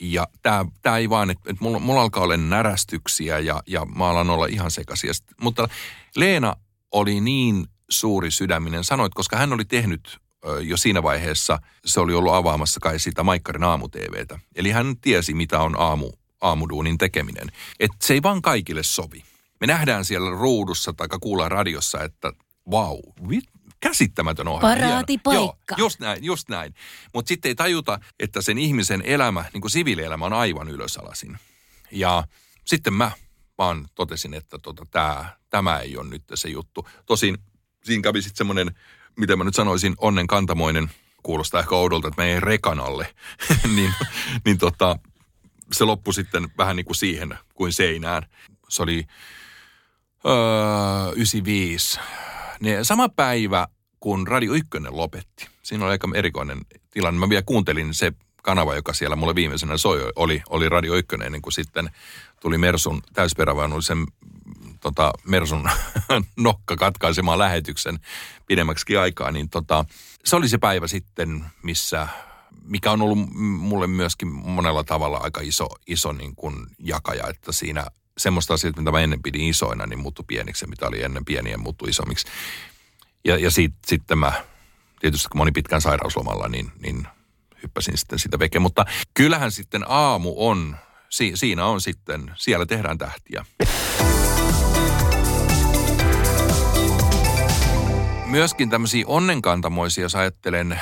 Ja 0.00 0.28
tämä 0.42 0.64
tää 0.82 0.98
ei 0.98 1.10
vaan, 1.10 1.30
että 1.30 1.50
et 1.50 1.60
mulla, 1.60 1.78
mulla 1.78 2.02
alkaa 2.02 2.22
olla 2.22 2.36
närästyksiä 2.36 3.38
ja, 3.38 3.62
ja 3.66 3.84
mä 3.84 4.08
alan 4.08 4.30
olla 4.30 4.46
ihan 4.46 4.70
sekaisin. 4.70 5.14
Sit- 5.14 5.24
Mutta 5.40 5.68
Leena 6.16 6.56
oli 6.92 7.20
niin 7.20 7.66
suuri 7.90 8.30
sydäminen, 8.30 8.84
sanoit, 8.84 9.14
koska 9.14 9.36
hän 9.36 9.52
oli 9.52 9.64
tehnyt 9.64 10.18
jo 10.60 10.76
siinä 10.76 11.02
vaiheessa, 11.02 11.58
se 11.84 12.00
oli 12.00 12.14
ollut 12.14 12.34
avaamassa 12.34 12.80
kai 12.80 12.98
sitä 12.98 13.22
Maikkarin 13.22 13.64
aamu-TVtä. 13.64 14.38
Eli 14.54 14.70
hän 14.70 14.96
tiesi, 15.00 15.34
mitä 15.34 15.60
on 15.60 15.80
aamu, 15.80 16.12
aamuduunin 16.42 16.98
tekeminen. 16.98 17.48
Että 17.80 17.96
se 18.02 18.14
ei 18.14 18.22
vaan 18.22 18.42
kaikille 18.42 18.82
sovi. 18.82 19.24
Me 19.60 19.66
nähdään 19.66 20.04
siellä 20.04 20.30
ruudussa 20.30 20.92
tai 20.92 21.08
kuullaan 21.20 21.50
radiossa, 21.50 22.04
että 22.04 22.32
vau, 22.70 23.02
vit, 23.28 23.44
käsittämätön 23.80 24.48
ohjelma. 24.48 24.74
Paraatipaikka. 24.74 25.74
Joo, 25.78 25.86
just 25.86 26.00
näin, 26.00 26.24
just 26.24 26.48
näin. 26.48 26.74
Mutta 27.14 27.28
sitten 27.28 27.48
ei 27.48 27.54
tajuta, 27.54 27.98
että 28.20 28.42
sen 28.42 28.58
ihmisen 28.58 29.02
elämä, 29.04 29.44
niin 29.52 29.60
kuin 29.60 29.70
siviilielämä 29.70 30.26
on 30.26 30.32
aivan 30.32 30.68
ylösalasin. 30.68 31.38
Ja 31.92 32.24
sitten 32.64 32.92
mä 32.94 33.10
vaan 33.58 33.88
totesin, 33.94 34.34
että 34.34 34.58
tota, 34.58 34.86
tää, 34.90 35.36
tämä 35.50 35.78
ei 35.78 35.96
ole 35.96 36.08
nyt 36.08 36.22
se 36.34 36.48
juttu. 36.48 36.88
Tosin 37.06 37.38
siinä 37.84 38.02
kävi 38.02 38.22
sitten 38.22 38.36
semmoinen, 38.36 38.74
miten 39.18 39.38
mä 39.38 39.44
nyt 39.44 39.54
sanoisin, 39.54 39.94
onnen 39.98 40.26
kantamoinen, 40.26 40.90
kuulostaa 41.22 41.60
ehkä 41.60 41.74
oudolta, 41.74 42.08
että 42.08 42.22
mä 42.22 42.28
ei 42.28 42.40
rekan 42.40 42.80
alle, 42.80 43.14
niin, 43.76 43.94
niin 44.44 44.58
tota, 44.58 44.98
se 45.72 45.84
loppui 45.84 46.14
sitten 46.14 46.48
vähän 46.58 46.76
niin 46.76 46.86
kuin 46.86 46.96
siihen 46.96 47.38
kuin 47.54 47.72
seinään. 47.72 48.22
Se 48.68 48.82
oli 48.82 49.04
öö, 50.26 51.12
95. 51.12 52.00
Ne, 52.60 52.84
sama 52.84 53.08
päivä, 53.08 53.68
kun 54.00 54.26
Radio 54.26 54.52
1 54.52 54.68
lopetti. 54.88 55.48
Siinä 55.62 55.84
oli 55.84 55.92
aika 55.92 56.08
erikoinen 56.14 56.60
tilanne. 56.90 57.20
Mä 57.20 57.28
vielä 57.28 57.42
kuuntelin 57.42 57.94
se 57.94 58.12
kanava, 58.42 58.74
joka 58.74 58.92
siellä 58.92 59.16
mulle 59.16 59.34
viimeisenä 59.34 59.76
soi, 59.76 60.12
oli, 60.16 60.42
oli 60.48 60.68
Radio 60.68 60.94
1, 60.94 61.16
ennen 61.24 61.42
kuin 61.42 61.52
sitten 61.52 61.90
tuli 62.40 62.58
Mersun 62.58 63.02
täysperävaunun 63.12 63.82
tota, 64.80 65.12
Mersun 65.24 65.70
nokka 66.36 66.76
katkaisemaan 66.76 67.38
lähetyksen 67.38 67.98
pidemmäksi 68.46 68.96
aikaa, 68.96 69.30
niin 69.30 69.48
tota, 69.50 69.84
se 70.24 70.36
oli 70.36 70.48
se 70.48 70.58
päivä 70.58 70.86
sitten, 70.86 71.44
missä, 71.62 72.08
mikä 72.64 72.90
on 72.90 73.02
ollut 73.02 73.18
mulle 73.58 73.86
myöskin 73.86 74.28
monella 74.28 74.84
tavalla 74.84 75.18
aika 75.18 75.40
iso, 75.40 75.66
iso 75.86 76.12
niin 76.12 76.36
kuin 76.36 76.66
jakaja, 76.78 77.28
että 77.28 77.52
siinä 77.52 77.86
semmoista 78.18 78.54
asiaa, 78.54 78.72
mitä 78.76 78.90
mä 78.90 79.00
ennen 79.00 79.22
pidin 79.22 79.48
isoina, 79.48 79.86
niin 79.86 79.98
muuttui 79.98 80.24
pieniksi, 80.28 80.66
mitä 80.66 80.86
oli 80.86 81.02
ennen 81.02 81.24
pieniä, 81.24 81.56
muuttui 81.56 81.88
isommiksi. 81.88 82.26
Ja, 83.24 83.36
ja 83.36 83.50
siitä, 83.50 83.76
sitten 83.86 84.18
mä, 84.18 84.32
tietysti 85.00 85.28
kun 85.28 85.38
mä 85.38 85.42
olin 85.42 85.54
pitkän 85.54 85.80
sairauslomalla, 85.80 86.48
niin, 86.48 86.72
niin 86.82 87.06
hyppäsin 87.62 87.98
sitten 87.98 88.18
sitä 88.18 88.38
veke. 88.38 88.58
Mutta 88.58 88.84
kyllähän 89.14 89.52
sitten 89.52 89.84
aamu 89.88 90.34
on, 90.36 90.76
si, 91.08 91.32
siinä 91.34 91.66
on 91.66 91.80
sitten, 91.80 92.32
siellä 92.36 92.66
tehdään 92.66 92.98
tähtiä. 92.98 93.44
Myöskin 98.26 98.70
tämmöisiä 98.70 99.04
onnenkantamoisia, 99.06 100.04
jos 100.04 100.14
ajattelen 100.14 100.80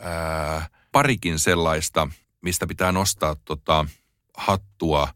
ää, 0.00 0.68
parikin 0.96 1.38
sellaista, 1.38 2.08
mistä 2.42 2.66
pitää 2.66 2.92
nostaa 2.92 3.36
tota 3.44 3.86
hattua. 4.36 5.08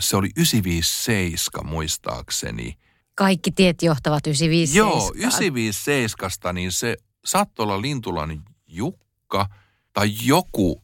Se 0.00 0.16
oli 0.16 0.30
957 0.36 1.66
muistaakseni. 1.66 2.78
Kaikki 3.14 3.52
tiet 3.52 3.82
johtavat 3.82 4.26
957. 4.26 4.88
Joo, 4.88 5.12
957, 5.14 6.54
niin 6.54 6.72
se 6.72 6.96
saattoi 7.24 7.64
olla 7.64 7.82
Lintulan 7.82 8.42
Jukka 8.66 9.48
tai 9.92 10.10
joku 10.22 10.82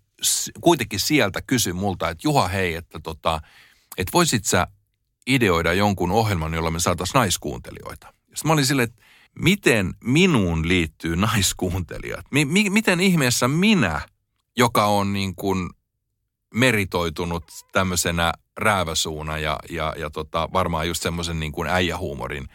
kuitenkin 0.61 1.00
sieltä 1.00 1.42
kysyi 1.42 1.72
multa, 1.72 2.09
että 2.09 2.29
Juha 2.29 2.48
hei, 2.48 2.74
että 2.74 3.00
tota, 3.03 3.40
että 3.96 4.12
voisit 4.12 4.44
sä 4.44 4.66
ideoida 5.26 5.72
jonkun 5.72 6.11
ohjelman, 6.11 6.55
jolla 6.55 6.70
me 6.70 6.81
saataisiin 6.81 7.18
naiskuuntelijoita. 7.18 8.07
Sitten 8.07 8.48
mä 8.48 8.53
olin 8.53 8.66
silleen, 8.66 8.88
että 8.88 9.03
miten 9.38 9.94
minuun 10.05 10.68
liittyy 10.68 11.16
naiskuuntelijat? 11.16 12.26
Mi- 12.31 12.44
mi- 12.44 12.70
miten 12.70 13.00
ihmeessä 13.00 13.48
minä, 13.48 14.00
joka 14.61 14.87
on 14.87 15.12
niin 15.12 15.35
kuin 15.35 15.70
meritoitunut 16.55 17.44
tämmöisenä 17.73 18.33
rääväsuuna 18.57 19.38
ja, 19.38 19.59
ja, 19.70 19.94
ja 19.99 20.11
tota, 20.11 20.49
varmaan 20.53 20.88
just 20.88 21.03
semmoisen 21.03 21.40
niin 21.40 21.53
kuin 21.53 21.68
äijähuumorin, 21.68 22.49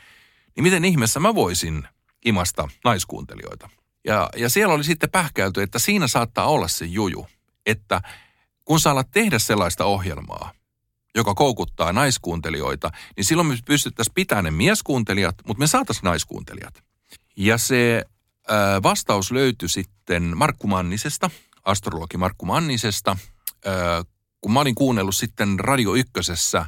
niin 0.56 0.64
miten 0.64 0.86
ihmeessä 0.86 1.20
mä 1.20 1.36
voisin 1.36 1.88
imasta 2.26 2.68
naiskuuntelijoita? 2.84 3.70
Ja, 4.06 4.30
ja 4.36 4.50
siellä 4.50 4.74
oli 4.74 4.84
sitten 4.84 5.10
pähkäilty, 5.12 5.62
että 5.62 5.80
siinä 5.80 6.08
saattaa 6.08 6.46
olla 6.46 6.68
se 6.68 6.86
juju, 6.86 7.28
että 7.66 8.02
kun 8.66 8.80
sä 8.80 8.92
alat 8.92 9.12
tehdä 9.12 9.40
sellaista 9.40 9.86
ohjelmaa, 9.86 10.52
joka 11.16 11.34
koukuttaa 11.34 11.94
naiskuuntelijoita, 11.94 12.92
niin 13.16 13.26
silloin 13.26 13.48
me 13.48 13.58
pystyttäisiin 13.66 14.14
pitämään 14.14 14.46
ne 14.46 14.52
mieskuuntelijat, 14.52 15.36
mutta 15.48 15.60
me 15.60 15.68
saataisiin 15.68 16.04
naiskuuntelijat. 16.04 16.84
Ja 17.38 17.58
se 17.58 18.06
vastaus 18.84 19.32
löytyi 19.32 19.70
sitten 19.70 20.38
Markku 20.38 20.68
Mannisesta, 20.68 21.30
astrologi 21.66 22.18
Markku 22.18 22.46
Mannisesta, 22.46 23.18
kun 24.42 24.54
mä 24.54 24.60
olin 24.60 24.76
kuunnellut 24.76 25.16
sitten 25.16 25.60
Radio 25.60 25.96
Ykkösessä 25.96 26.66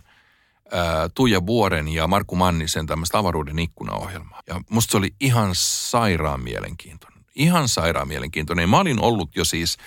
Tuija 1.13 1.45
Vuoren 1.45 1.88
ja 1.88 2.07
Markku 2.07 2.36
Mannisen 2.36 2.88
tämmöistä 2.88 3.17
avaruuden 3.17 3.60
ikkunaohjelmaa. 3.60 4.43
Ja 4.47 4.62
musta 4.69 4.91
se 4.91 4.97
oli 4.97 5.15
ihan 5.19 5.49
sairaan 5.53 6.43
mielenkiintoinen. 6.43 7.25
Ihan 7.36 7.69
sairaan 7.69 8.07
mielenkiintoinen. 8.07 8.69
Mä 8.69 8.79
olin 8.79 9.01
ollut 9.01 9.36
jo 9.36 9.45
siis 9.45 9.77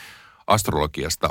astrologiasta 0.47 1.29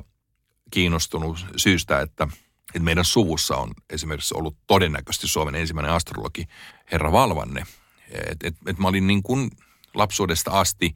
kiinnostunut 0.72 1.46
syystä, 1.58 2.02
että– 2.02 2.28
että 2.70 2.86
meidän 2.86 3.06
suvussa 3.06 3.58
on 3.58 3.72
esimerkiksi 3.90 4.36
ollut 4.38 4.58
todennäköisesti 4.68 5.28
Suomen 5.28 5.56
ensimmäinen 5.56 5.92
astrologi, 5.92 6.48
herra 6.92 7.12
Valvanne. 7.12 7.66
Että 8.12 8.48
et, 8.48 8.56
et 8.68 8.78
mä 8.78 8.88
olin 8.88 9.08
niin 9.08 9.24
kuin 9.24 9.52
lapsuudesta 9.94 10.52
asti 10.52 10.96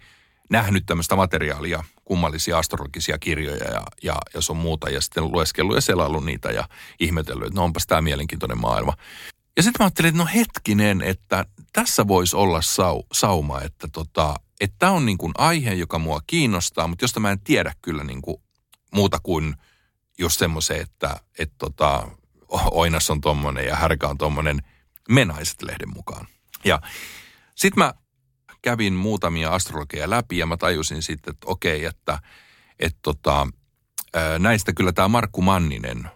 nähnyt 0.49 0.85
tämmöistä 0.85 1.15
materiaalia, 1.15 1.83
kummallisia 2.05 2.57
astrologisia 2.57 3.17
kirjoja 3.17 3.65
ja, 3.65 3.83
ja, 4.03 4.15
ja 4.33 4.41
sun 4.41 4.57
muuta, 4.57 4.89
ja 4.89 5.01
sitten 5.01 5.31
lueskellut 5.31 5.75
ja 5.75 5.81
selaillut 5.81 6.25
niitä 6.25 6.51
ja 6.51 6.67
ihmetellyt, 6.99 7.47
että 7.47 7.59
no 7.59 7.63
onpas 7.63 7.87
tämä 7.87 8.01
mielenkiintoinen 8.01 8.61
maailma. 8.61 8.93
Ja 9.57 9.63
sitten 9.63 9.75
mä 9.79 9.85
ajattelin, 9.85 10.09
että 10.09 10.23
no 10.23 10.29
hetkinen, 10.35 11.01
että 11.01 11.45
tässä 11.73 12.07
voisi 12.07 12.35
olla 12.35 12.61
sau, 12.61 13.03
sauma, 13.13 13.61
että 13.61 13.87
tota, 13.91 14.35
tämä 14.79 14.91
on 14.91 15.05
niin 15.05 15.17
kuin 15.17 15.33
aihe, 15.37 15.73
joka 15.73 15.99
mua 15.99 16.21
kiinnostaa, 16.27 16.87
mutta 16.87 17.03
josta 17.03 17.19
mä 17.19 17.31
en 17.31 17.39
tiedä 17.39 17.73
kyllä 17.81 18.03
niin 18.03 18.21
kuin 18.21 18.37
muuta 18.91 19.19
kuin– 19.23 19.53
just 20.17 20.39
semmoisen, 20.39 20.81
että 20.81 21.19
et 21.39 21.51
tota, 21.57 22.07
Oinas 22.71 23.09
on 23.09 23.21
tommonen 23.21 23.65
ja 23.65 23.75
Härkä 23.75 24.07
on 24.07 24.17
tommonen 24.17 24.61
menaiset 25.09 25.61
lehden 25.61 25.93
mukaan. 25.93 26.27
Ja 26.63 26.81
sitten 27.55 27.83
mä 27.83 27.93
kävin 28.63 28.93
muutamia 28.93 29.53
astrologeja 29.53 30.09
läpi 30.09 30.37
ja 30.37 30.45
mä 30.45 30.57
tajusin 30.57 31.03
sitten, 31.03 31.31
että 31.31 31.47
okei, 31.47 31.85
että 31.85 32.19
et 32.79 32.95
tota, 33.01 33.47
näistä 34.39 34.73
kyllä 34.73 34.91
tämä 34.91 35.07
Markku 35.07 35.41
Manninen 35.41 36.07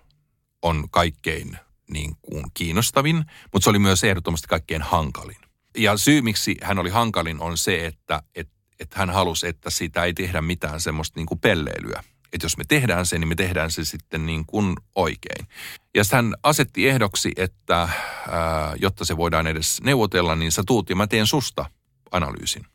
on 0.61 0.87
kaikkein 0.91 1.57
niin 1.89 2.15
kuin 2.21 2.43
kiinnostavin, 2.53 3.25
mutta 3.53 3.63
se 3.63 3.69
oli 3.69 3.79
myös 3.79 4.03
ehdottomasti 4.03 4.47
kaikkein 4.47 4.81
hankalin. 4.81 5.37
Ja 5.77 5.97
syy, 5.97 6.21
miksi 6.21 6.57
hän 6.61 6.79
oli 6.79 6.89
hankalin, 6.89 7.41
on 7.41 7.57
se, 7.57 7.85
että 7.85 8.23
et, 8.35 8.49
et 8.79 8.93
hän 8.93 9.09
halusi, 9.09 9.47
että 9.47 9.69
sitä 9.69 10.03
ei 10.03 10.13
tehdä 10.13 10.41
mitään 10.41 10.81
semmoista 10.81 11.19
niin 11.19 11.27
kuin 11.27 11.39
pelleilyä 11.39 12.03
että 12.33 12.45
jos 12.45 12.57
me 12.57 12.63
tehdään 12.67 13.05
se, 13.05 13.19
niin 13.19 13.27
me 13.27 13.35
tehdään 13.35 13.71
se 13.71 13.85
sitten 13.85 14.25
niin 14.25 14.45
kuin 14.45 14.75
oikein. 14.95 15.47
Ja 15.95 16.03
hän 16.11 16.33
asetti 16.43 16.87
ehdoksi, 16.87 17.31
että 17.35 17.79
ää, 17.79 18.73
jotta 18.81 19.05
se 19.05 19.17
voidaan 19.17 19.47
edes 19.47 19.81
neuvotella, 19.83 20.35
niin 20.35 20.51
sä 20.51 20.63
tuut 20.67 20.89
ja 20.89 20.95
mä 20.95 21.07
teen 21.07 21.27
susta 21.27 21.65
analyysin. 22.11 22.65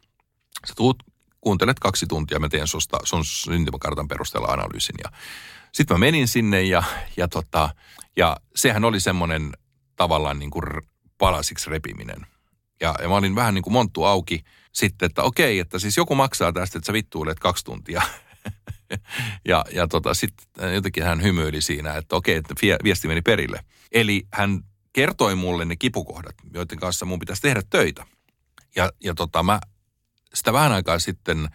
Sä 0.67 0.75
tuut, 0.77 1.03
kuuntelet 1.41 1.79
kaksi 1.79 2.07
tuntia, 2.07 2.39
mä 2.39 2.49
teen 2.49 2.67
susta 2.67 2.99
sun 3.05 3.25
syntymäkartan 3.25 4.09
perusteella 4.09 4.49
analyysin. 4.49 4.97
Ja 5.05 5.13
sitten 5.73 5.95
mä 5.95 5.99
menin 5.99 6.29
sinne 6.29 6.63
ja, 6.63 6.83
ja, 7.17 7.29
tota, 7.29 7.75
ja 8.17 8.37
sehän 8.57 8.85
oli 8.85 9.01
semmoinen 9.01 9.53
tavallaan 9.97 10.39
niin 10.39 10.51
kuin 10.51 10.65
palasiksi 11.19 11.71
repiminen. 11.71 12.27
Ja, 12.81 12.95
ja 13.03 13.09
mä 13.09 13.15
olin 13.15 13.35
vähän 13.35 13.55
niin 13.55 13.63
kuin 13.63 13.73
monttu 13.73 14.05
auki 14.05 14.45
sitten, 14.73 15.07
että 15.07 15.23
okei, 15.23 15.59
että 15.59 15.79
siis 15.79 15.97
joku 15.97 16.15
maksaa 16.15 16.53
tästä, 16.53 16.79
että 16.79 16.87
sä 16.87 16.93
vittuilet 16.93 17.39
kaksi 17.39 17.65
tuntia 17.65 18.03
ja 19.49 19.65
ja 19.73 19.89
tota, 19.89 20.15
sitten 20.15 20.75
jotenkin 20.75 21.05
hän 21.05 21.23
hymyili 21.23 21.61
siinä, 21.61 21.97
että 21.97 22.17
okei, 22.17 22.37
että 22.37 22.55
viesti 22.85 23.09
meni 23.09 23.23
perille. 23.23 23.65
Eli 23.93 24.27
hän 24.33 24.63
kertoi 24.93 25.35
mulle 25.35 25.65
ne 25.65 25.77
kipukohdat, 25.77 26.35
joiden 26.55 26.79
kanssa 26.79 27.07
mun 27.07 27.19
pitäisi 27.19 27.43
tehdä 27.43 27.63
töitä. 27.71 28.07
Ja, 28.77 28.91
ja 29.05 29.15
tota, 29.15 29.43
mä 29.43 29.61
sitä 30.35 30.53
vähän 30.53 30.73
aikaa 30.73 30.99
sitten 30.99 31.49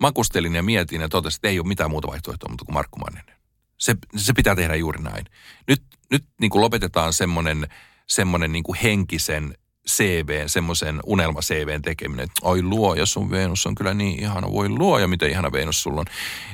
makustelin 0.00 0.54
ja 0.54 0.62
mietin 0.62 1.00
ja 1.00 1.08
totesin, 1.08 1.38
että 1.38 1.48
ei 1.48 1.58
ole 1.58 1.68
mitään 1.68 1.90
muuta 1.90 2.08
vaihtoehtoa 2.08 2.48
mutta 2.48 2.64
kuin 2.64 2.74
Markku 2.74 2.98
Manninen. 2.98 3.36
Se, 3.78 3.96
se 4.16 4.32
pitää 4.32 4.56
tehdä 4.56 4.74
juuri 4.74 5.02
näin. 5.02 5.24
Nyt, 5.68 5.82
nyt 6.10 6.24
niin 6.40 6.50
kuin 6.50 6.62
lopetetaan 6.62 7.12
semmoinen, 7.12 7.68
semmoinen 8.06 8.52
niin 8.52 8.64
kuin 8.64 8.78
henkisen 8.82 9.54
CV, 9.90 10.42
semmoisen 10.46 11.00
unelma-CVn 11.06 11.82
tekeminen, 11.82 12.24
että 12.24 12.40
oi 12.42 12.62
luoja, 12.62 13.06
sun 13.06 13.30
Venus 13.30 13.66
on 13.66 13.74
kyllä 13.74 13.94
niin 13.94 14.20
ihana, 14.20 14.52
voi 14.52 14.68
luoja, 14.68 15.08
miten 15.08 15.30
ihana 15.30 15.52
Venus 15.52 15.82
sulla 15.82 16.00
on. 16.00 16.06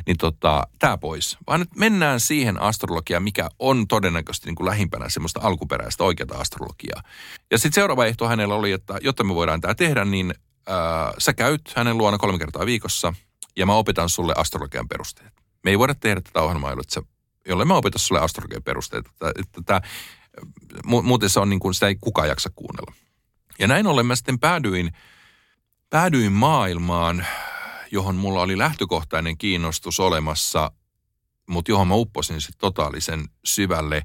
Niin 0.06 0.16
tota, 0.16 0.66
tää 0.78 0.98
pois. 0.98 1.38
Vaan 1.46 1.60
nyt 1.60 1.76
mennään 1.76 2.20
siihen 2.20 2.62
astrologiaan, 2.62 3.22
mikä 3.22 3.48
on 3.58 3.88
todennäköisesti 3.88 4.46
niin 4.46 4.56
kuin 4.56 4.66
lähimpänä 4.66 5.08
semmoista 5.08 5.40
alkuperäistä 5.42 6.04
oikeata 6.04 6.38
astrologiaa. 6.38 7.02
Ja 7.50 7.58
sitten 7.58 7.74
seuraava 7.74 8.06
ehto 8.06 8.28
hänellä 8.28 8.54
oli, 8.54 8.72
että 8.72 8.98
jotta 9.02 9.24
me 9.24 9.34
voidaan 9.34 9.60
tämä 9.60 9.74
tehdä, 9.74 10.04
niin 10.04 10.34
äh, 10.70 11.14
sä 11.18 11.32
käyt 11.32 11.72
hänen 11.76 11.98
luona 11.98 12.18
kolme 12.18 12.38
kertaa 12.38 12.66
viikossa 12.66 13.14
ja 13.56 13.66
mä 13.66 13.74
opetan 13.74 14.08
sulle 14.08 14.34
astrologian 14.36 14.88
perusteet. 14.88 15.32
Me 15.64 15.70
ei 15.70 15.78
voida 15.78 15.94
tehdä 15.94 16.20
tätä 16.20 16.42
ohjelmaa, 16.42 16.74
jolle 17.48 17.64
mä 17.64 17.74
opetan 17.74 17.98
sulle 17.98 18.20
astrologian 18.20 18.62
perusteet. 18.62 19.06
Että, 19.06 19.32
että, 19.40 19.60
että, 19.60 19.80
muuten 20.84 21.30
se 21.30 21.40
on 21.40 21.50
niin 21.50 21.60
kuin, 21.60 21.74
sitä 21.74 21.86
ei 21.86 21.96
kukaan 22.00 22.28
jaksa 22.28 22.50
kuunnella. 22.54 22.92
Ja 23.58 23.66
näin 23.66 23.86
ollen 23.86 24.06
mä 24.06 24.16
sitten 24.16 24.38
päädyin, 24.38 24.92
päädyin 25.90 26.32
maailmaan, 26.32 27.26
johon 27.90 28.16
mulla 28.16 28.42
oli 28.42 28.58
lähtökohtainen 28.58 29.38
kiinnostus 29.38 30.00
olemassa, 30.00 30.70
mutta 31.48 31.70
johon 31.70 31.88
mä 31.88 31.94
upposin 31.94 32.40
sitten 32.40 32.60
totaalisen 32.60 33.28
syvälle. 33.44 34.02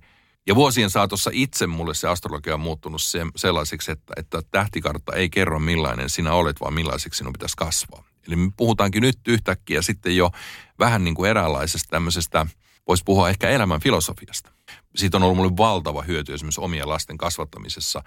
Ja 0.48 0.56
vuosien 0.56 0.90
saatossa 0.90 1.30
itse 1.34 1.68
mulle 1.68 1.94
se 1.94 2.08
astrologia 2.08 2.54
on 2.54 2.60
muuttunut 2.60 3.02
se, 3.02 3.20
sellaiseksi, 3.36 3.92
että, 3.92 4.14
että 4.18 4.42
tähtikartta 4.52 5.14
ei 5.14 5.30
kerro 5.30 5.60
millainen 5.60 6.10
sinä 6.10 6.34
olet, 6.34 6.62
vaan 6.62 6.74
millaiseksi 6.74 7.18
sinun 7.18 7.34
pitäisi 7.34 7.58
kasvaa. 7.58 8.04
Eli 8.28 8.36
me 8.36 8.52
puhutaankin 8.58 9.02
nyt 9.02 9.20
yhtäkkiä 9.28 9.82
sitten 9.82 10.16
jo 10.16 10.32
vähän 10.80 11.04
niin 11.04 11.16
kuin 11.16 11.30
eräänlaisesta 11.30 11.90
tämmöisestä, 11.90 12.46
voisi 12.88 13.04
puhua 13.04 13.30
ehkä 13.30 13.50
elämän 13.50 13.82
filosofiasta. 13.82 14.52
Siitä 14.96 15.18
on 15.18 15.24
ollut 15.24 15.38
mulle 15.38 15.58
valtava 15.58 16.02
hyöty 16.02 16.34
esimerkiksi 16.34 16.62
omien 16.62 16.90
lasten 16.90 17.18
kasvattamisessa, 17.18 18.04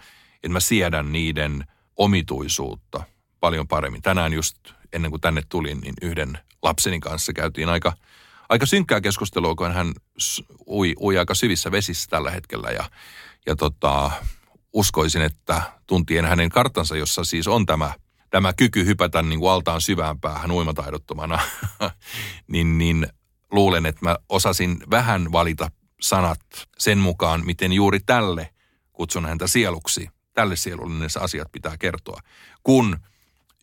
että 0.47 0.53
mä 0.53 0.61
siedän 0.61 1.13
niiden 1.13 1.65
omituisuutta 1.97 3.03
paljon 3.41 3.69
paremmin. 3.69 4.03
Tänään 4.03 4.33
just 4.33 4.57
ennen 4.93 5.11
kuin 5.11 5.21
tänne 5.21 5.43
tulin, 5.49 5.81
niin 5.81 5.95
yhden 6.03 6.39
lapseni 6.63 7.01
kanssa 7.01 7.33
käytiin 7.33 7.69
aika, 7.69 7.93
aika 8.49 8.67
synkkää 8.67 9.01
keskustelua, 9.01 9.55
kun 9.55 9.73
hän 9.73 9.93
ui, 10.67 10.95
ui 11.01 11.19
aika 11.19 11.35
syvissä 11.35 11.71
vesissä 11.71 12.07
tällä 12.11 12.31
hetkellä 12.31 12.71
ja, 12.71 12.91
ja 13.47 13.57
tota, 13.57 14.11
uskoisin, 14.73 15.23
että 15.23 15.63
tuntien 15.87 16.25
hänen 16.25 16.49
kartansa, 16.49 16.97
jossa 16.97 17.25
siis 17.25 17.49
on 17.49 17.67
tämä, 17.67 17.93
tämä 18.31 18.53
kyky 18.53 18.87
hypätä 18.87 19.23
niin 19.23 19.41
kuin 19.41 19.51
altaan 19.51 19.81
syvään 19.81 20.21
päähän 20.21 20.51
uimataidottomana, 20.51 21.39
niin, 22.53 22.79
niin 22.79 23.07
luulen, 23.51 23.87
että 23.87 24.01
mä 24.05 24.17
osasin 24.29 24.77
vähän 24.91 25.33
valita 25.33 25.71
sanat 26.01 26.41
sen 26.79 26.99
mukaan, 26.99 27.47
miten 27.47 27.73
juuri 27.73 28.01
tälle 28.01 28.51
kutsun 28.93 29.27
häntä 29.27 29.47
sieluksi. 29.47 30.16
Tälle 30.37 30.57
sielullinen 30.57 31.11
asiat 31.21 31.53
pitää 31.53 31.77
kertoa. 31.79 32.21
Kun 32.63 32.97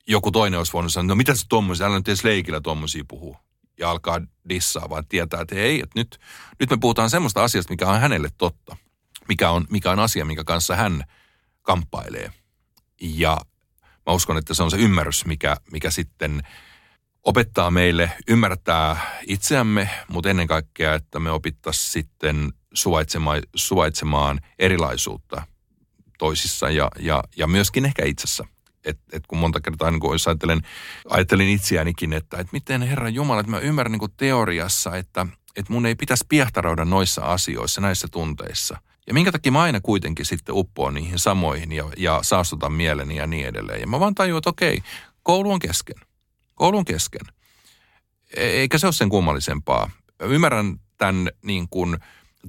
joku 0.07 0.31
toinen 0.31 0.57
olisi 0.57 0.73
voinut 0.73 0.93
sanoa, 0.93 1.07
no 1.07 1.15
mitä 1.15 1.35
se 1.35 1.45
tuommoisia, 1.49 1.85
älä 1.85 1.97
nyt 1.97 2.07
edes 2.07 2.23
leikillä 2.23 2.61
tuommoisia 2.61 3.03
puhuu. 3.07 3.37
Ja 3.79 3.91
alkaa 3.91 4.21
dissaa, 4.49 4.89
vaan 4.89 5.07
tietää, 5.07 5.41
että 5.41 5.55
ei, 5.55 5.79
että 5.79 5.99
nyt, 5.99 6.19
nyt 6.59 6.69
me 6.69 6.77
puhutaan 6.81 7.09
semmoista 7.09 7.43
asiasta, 7.43 7.73
mikä 7.73 7.87
on 7.87 7.99
hänelle 7.99 8.29
totta. 8.37 8.77
Mikä 9.27 9.49
on, 9.49 9.65
mikä 9.69 9.91
on 9.91 9.99
asia, 9.99 10.25
minkä 10.25 10.43
kanssa 10.43 10.75
hän 10.75 11.03
kamppailee. 11.61 12.31
Ja 13.01 13.37
mä 14.05 14.13
uskon, 14.13 14.37
että 14.37 14.53
se 14.53 14.63
on 14.63 14.71
se 14.71 14.77
ymmärrys, 14.77 15.25
mikä, 15.25 15.57
mikä 15.71 15.91
sitten 15.91 16.41
opettaa 17.23 17.71
meille 17.71 18.11
ymmärtää 18.27 19.19
itseämme, 19.27 19.89
mutta 20.07 20.29
ennen 20.29 20.47
kaikkea, 20.47 20.93
että 20.93 21.19
me 21.19 21.31
opittaisiin 21.31 21.91
sitten 21.91 22.53
suvaitsemaan, 22.73 23.41
suvaitsemaan 23.55 24.39
erilaisuutta 24.59 25.52
toisissa 26.23 26.69
ja, 26.69 26.91
ja, 26.99 27.23
ja 27.37 27.47
myöskin 27.47 27.85
ehkä 27.85 28.05
itsessä. 28.05 28.43
Et, 28.85 28.99
et 29.11 29.27
kun 29.27 29.37
monta 29.37 29.61
kertaa, 29.61 29.91
niin 29.91 29.99
kun 29.99 30.15
ajattelen, 30.27 30.61
ajattelin 31.09 31.49
itseänikin, 31.49 32.13
että 32.13 32.37
et 32.37 32.51
miten 32.51 32.81
Herra 32.81 33.09
Jumala, 33.09 33.39
että 33.39 33.51
mä 33.51 33.59
ymmärrän 33.59 33.91
niin 33.91 34.11
teoriassa, 34.17 34.95
että 34.95 35.27
et 35.55 35.69
mun 35.69 35.85
ei 35.85 35.95
pitäisi 35.95 36.25
piehtaroida 36.29 36.85
noissa 36.85 37.21
asioissa, 37.21 37.81
näissä 37.81 38.07
tunteissa. 38.11 38.77
Ja 39.07 39.13
minkä 39.13 39.31
takia 39.31 39.51
mä 39.51 39.61
aina 39.61 39.81
kuitenkin 39.81 40.25
sitten 40.25 40.55
uppoon 40.55 40.93
niihin 40.93 41.19
samoihin 41.19 41.71
ja, 41.71 41.89
ja 41.97 42.19
saastutan 42.21 42.73
mieleni 42.73 43.15
ja 43.15 43.27
niin 43.27 43.47
edelleen. 43.47 43.81
Ja 43.81 43.87
mä 43.87 43.99
vaan 43.99 44.15
tajuan, 44.15 44.37
että 44.37 44.49
okei, 44.49 44.83
koulu 45.23 45.51
on 45.51 45.59
kesken. 45.59 45.97
Koulu 46.55 46.77
on 46.77 46.85
kesken. 46.85 47.27
E, 48.35 48.43
eikä 48.43 48.77
se 48.77 48.87
ole 48.87 48.93
sen 48.93 49.09
kummallisempaa. 49.09 49.91
Ymmärrän 50.19 50.79
tämän 50.97 51.29
niin 51.41 51.67
kuin 51.69 51.97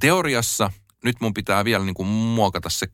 teoriassa, 0.01 0.71
nyt 1.05 1.17
mun 1.21 1.35
pitää 1.35 1.65
vielä 1.65 1.85
niin 1.85 1.95
kuin 1.95 2.09
muokata 2.09 2.71
se 2.71 2.87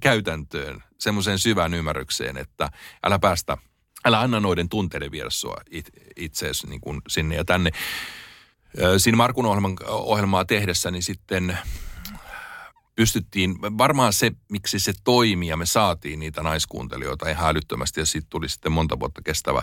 käytäntöön, 0.00 0.82
semmoiseen 0.98 1.38
syvään 1.38 1.74
ymmärrykseen, 1.74 2.36
että 2.36 2.70
älä 3.04 3.18
päästä, 3.18 3.56
älä 4.04 4.20
anna 4.20 4.40
noiden 4.40 4.68
tunteiden 4.68 5.10
viedä 5.10 5.30
sua 5.30 5.56
itseesi 6.16 6.66
niin 6.66 6.80
kuin 6.80 7.00
sinne 7.08 7.36
ja 7.36 7.44
tänne. 7.44 7.70
Siinä 8.98 9.16
Markun 9.16 9.46
ohjelman, 9.46 9.76
ohjelmaa 9.88 10.44
tehdessä, 10.44 10.90
niin 10.90 11.02
sitten 11.02 11.58
pystyttiin, 12.96 13.62
varmaan 13.62 14.12
se, 14.12 14.32
miksi 14.50 14.78
se 14.78 14.92
toimii 15.04 15.48
ja 15.48 15.56
me 15.56 15.66
saatiin 15.66 16.18
niitä 16.18 16.42
naiskuuntelijoita 16.42 17.30
ihan 17.30 17.50
älyttömästi 17.50 18.00
ja 18.00 18.06
siitä 18.06 18.26
tuli 18.30 18.48
sitten 18.48 18.72
monta 18.72 19.00
vuotta 19.00 19.22
kestävä, 19.22 19.62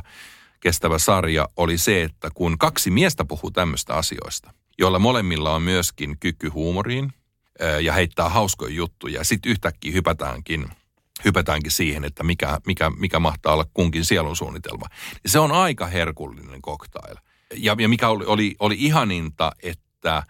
kestävä 0.59 0.99
sarja, 0.99 1.49
oli 1.57 1.77
se, 1.77 2.03
että 2.03 2.29
kun 2.33 2.57
kaksi 2.57 2.91
miestä 2.91 3.25
puhuu 3.25 3.51
tämmöistä 3.51 3.93
asioista, 3.93 4.53
joilla 4.77 4.99
molemmilla 4.99 5.55
on 5.55 5.61
myöskin 5.61 6.19
kyky 6.19 6.47
huumoriin– 6.47 7.13
ja 7.81 7.93
heittää 7.93 8.29
hauskoja 8.29 8.73
juttuja. 8.75 9.23
Sitten 9.23 9.51
yhtäkkiä 9.51 9.91
hypätäänkin, 9.91 10.69
hypätäänkin 11.25 11.71
siihen, 11.71 12.03
että 12.03 12.23
mikä, 12.23 12.59
mikä, 12.65 12.89
mikä 12.89 13.19
mahtaa 13.19 13.53
olla 13.53 13.65
kunkin 13.73 14.05
sielun 14.05 14.35
suunnitelma. 14.35 14.85
Se 15.25 15.39
on 15.39 15.51
aika 15.51 15.87
herkullinen 15.87 16.61
koktail. 16.61 17.15
Ja, 17.53 17.75
ja 17.79 17.89
mikä 17.89 18.09
oli, 18.09 18.25
oli, 18.25 18.55
oli 18.59 18.75
ihaninta, 18.79 19.51
että 19.63 20.23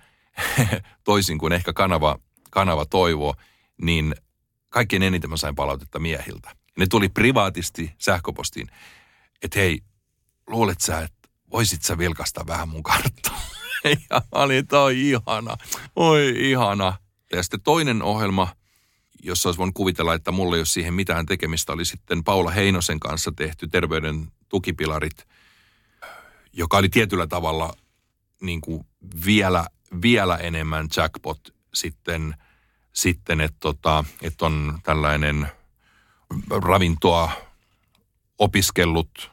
toisin 1.03 1.37
kuin 1.37 1.53
ehkä 1.53 1.73
kanava, 1.73 2.19
kanava 2.51 2.85
toivoo, 2.85 3.35
niin 3.81 4.15
kaikkein 4.69 5.03
eniten 5.03 5.29
mä 5.29 5.37
sain 5.37 5.55
palautetta 5.55 5.99
miehiltä. 5.99 6.55
Ne 6.77 6.87
tuli 6.87 7.09
privaatisti 7.09 7.93
sähköpostiin, 7.97 8.67
että 9.41 9.59
hei, 9.59 9.81
luulet 10.47 10.81
sä, 10.81 10.99
että 10.99 11.29
voisit 11.51 11.81
sä 11.83 11.97
vilkasta 11.97 12.47
vähän 12.47 12.69
mun 12.69 12.83
karttaa? 12.83 13.41
ja 14.09 14.21
mä 14.35 14.43
olin, 14.43 14.67
toi 14.67 15.09
ihana, 15.09 15.57
oi 15.95 16.33
ihana. 16.51 16.93
Ja 17.35 17.43
sitten 17.43 17.61
toinen 17.61 18.03
ohjelma, 18.03 18.55
jossa 19.23 19.49
olisi 19.49 19.57
voinut 19.57 19.75
kuvitella, 19.75 20.13
että 20.13 20.31
mulla 20.31 20.55
ei 20.55 20.59
ole 20.59 20.65
siihen 20.65 20.93
mitään 20.93 21.25
tekemistä, 21.25 21.73
oli 21.73 21.85
sitten 21.85 22.23
Paula 22.23 22.51
Heinosen 22.51 22.99
kanssa 22.99 23.31
tehty 23.35 23.67
Terveyden 23.67 24.31
tukipilarit, 24.49 25.27
joka 26.53 26.77
oli 26.77 26.89
tietyllä 26.89 27.27
tavalla 27.27 27.73
niin 28.41 28.61
kuin 28.61 28.85
vielä, 29.25 29.65
vielä 30.01 30.37
enemmän 30.37 30.87
jackpot 30.97 31.39
sitten, 31.73 32.35
sitten 32.93 33.41
että, 33.41 33.57
tota, 33.59 34.03
että 34.21 34.45
on 34.45 34.79
tällainen 34.83 35.47
ravintoa 36.63 37.31
opiskellut 38.39 39.31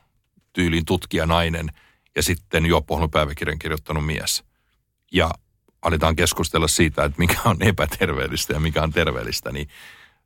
tyylin 0.53 0.85
tutkijanainen 0.85 1.73
ja 2.17 2.23
sitten 2.23 2.67
juoppohjelmapäiväkirjan 2.67 3.59
kirjoittanut 3.59 4.07
mies. 4.07 4.45
Ja 5.13 5.31
aletaan 5.83 6.17
keskustella 6.17 6.69
siitä, 6.69 7.05
että 7.05 7.19
mikä 7.19 7.41
on 7.45 7.57
epäterveellistä 7.63 8.53
ja 8.53 8.61
mikä 8.61 8.83
on 8.83 8.93
terveellistä, 8.93 9.53
niin 9.53 9.69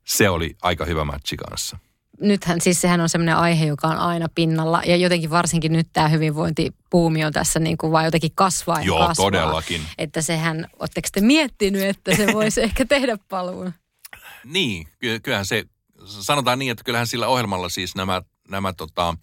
se 0.04 0.28
oli 0.30 0.56
aika 0.62 0.84
hyvä 0.84 1.04
matchi 1.04 1.36
kanssa. 1.36 1.78
Nythän 2.20 2.60
siis 2.60 2.80
sehän 2.80 3.00
on 3.00 3.08
semmoinen 3.08 3.36
aihe, 3.36 3.64
joka 3.66 3.88
on 3.88 3.96
aina 3.96 4.26
pinnalla 4.34 4.82
ja 4.86 4.96
jotenkin 4.96 5.30
varsinkin 5.30 5.72
nyt 5.72 5.88
tämä 5.92 6.08
hyvinvointipuumi 6.08 7.24
on 7.24 7.32
tässä 7.32 7.60
niin 7.60 7.78
kuin 7.78 7.92
vaan 7.92 8.04
jotenkin 8.04 8.30
kasvaa 8.34 8.78
ja 8.78 8.84
Joo, 8.84 9.06
kasvaa. 9.06 9.26
todellakin. 9.26 9.80
Että 9.98 10.22
sehän, 10.22 10.66
oletteko 10.78 11.08
te 11.12 11.20
miettinyt, 11.20 11.82
että 11.82 12.16
se 12.16 12.26
voisi 12.32 12.62
ehkä 12.62 12.84
tehdä 12.84 13.18
paluun? 13.28 13.72
Niin, 14.44 14.88
kyllähän 15.22 15.46
se, 15.46 15.64
sanotaan 16.06 16.58
niin, 16.58 16.72
että 16.72 16.84
kyllähän 16.84 17.06
sillä 17.06 17.28
ohjelmalla 17.28 17.68
siis 17.68 17.94
nämä, 17.94 18.22
nämä 18.50 18.72
tota, 18.72 19.16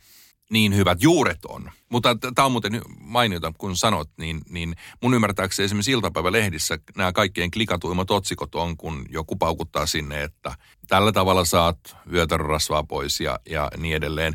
niin 0.54 0.76
hyvät 0.76 1.04
juuret 1.04 1.46
on. 1.46 1.72
Mutta 1.90 2.16
tämä 2.36 2.46
on 2.46 2.52
muuten 2.52 2.82
mainiota, 3.00 3.54
kun 3.58 3.78
sanot, 3.78 4.10
niin, 4.18 4.42
niin 4.50 4.76
mun 5.02 5.14
ymmärtääkseni 5.14 5.66
esimerkiksi 5.66 5.92
iltapäivälehdissä 5.92 6.80
nämä 6.96 7.12
kaikkien 7.12 7.52
klikatuimmat 7.52 8.12
otsikot 8.12 8.56
on, 8.56 8.78
kun 8.78 9.06
joku 9.10 9.36
paukuttaa 9.36 9.86
sinne, 9.86 10.24
että 10.24 10.56
tällä 10.88 11.12
tavalla 11.12 11.46
saat 11.46 11.96
vyötärörasvaa 12.12 12.84
pois 12.84 13.20
ja, 13.20 13.40
ja 13.50 13.72
niin 13.78 13.96
edelleen. 13.96 14.34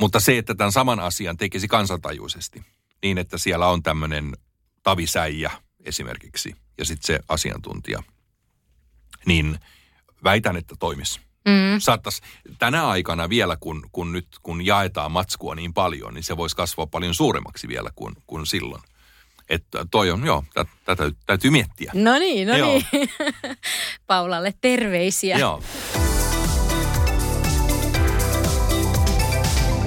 Mutta 0.00 0.20
se, 0.20 0.38
että 0.38 0.54
tämän 0.54 0.72
saman 0.72 1.00
asian 1.00 1.36
tekisi 1.36 1.68
kansantajuisesti, 1.68 2.62
niin 3.02 3.18
että 3.18 3.38
siellä 3.38 3.68
on 3.68 3.82
tämmöinen 3.82 4.32
tavisäijä 4.82 5.50
esimerkiksi 5.84 6.54
ja 6.78 6.84
sitten 6.84 7.06
se 7.06 7.20
asiantuntija, 7.28 8.02
niin 9.26 9.58
väitän, 10.24 10.56
että 10.56 10.74
toimisi. 10.78 11.25
Mm. 11.46 11.78
Saattaisi 11.78 12.22
tänä 12.58 12.88
aikana 12.88 13.28
vielä, 13.28 13.56
kun, 13.60 13.88
kun 13.92 14.12
nyt 14.12 14.26
kun 14.42 14.66
jaetaan 14.66 15.12
matskua 15.12 15.54
niin 15.54 15.74
paljon, 15.74 16.14
niin 16.14 16.24
se 16.24 16.36
voisi 16.36 16.56
kasvaa 16.56 16.86
paljon 16.86 17.14
suuremmaksi 17.14 17.68
vielä 17.68 17.90
kuin, 17.94 18.14
kuin 18.26 18.46
silloin. 18.46 18.82
Että 19.48 19.86
toi 19.90 20.10
on, 20.10 20.26
joo, 20.26 20.44
tätä 20.54 20.70
täytyy, 20.84 21.16
täytyy 21.26 21.50
miettiä. 21.50 21.92
No 21.94 22.18
niin, 22.18 22.48
no 22.48 22.56
joo. 22.56 22.68
niin. 22.68 23.10
Paulalle 24.06 24.54
terveisiä. 24.60 25.38
Joo. 25.38 25.62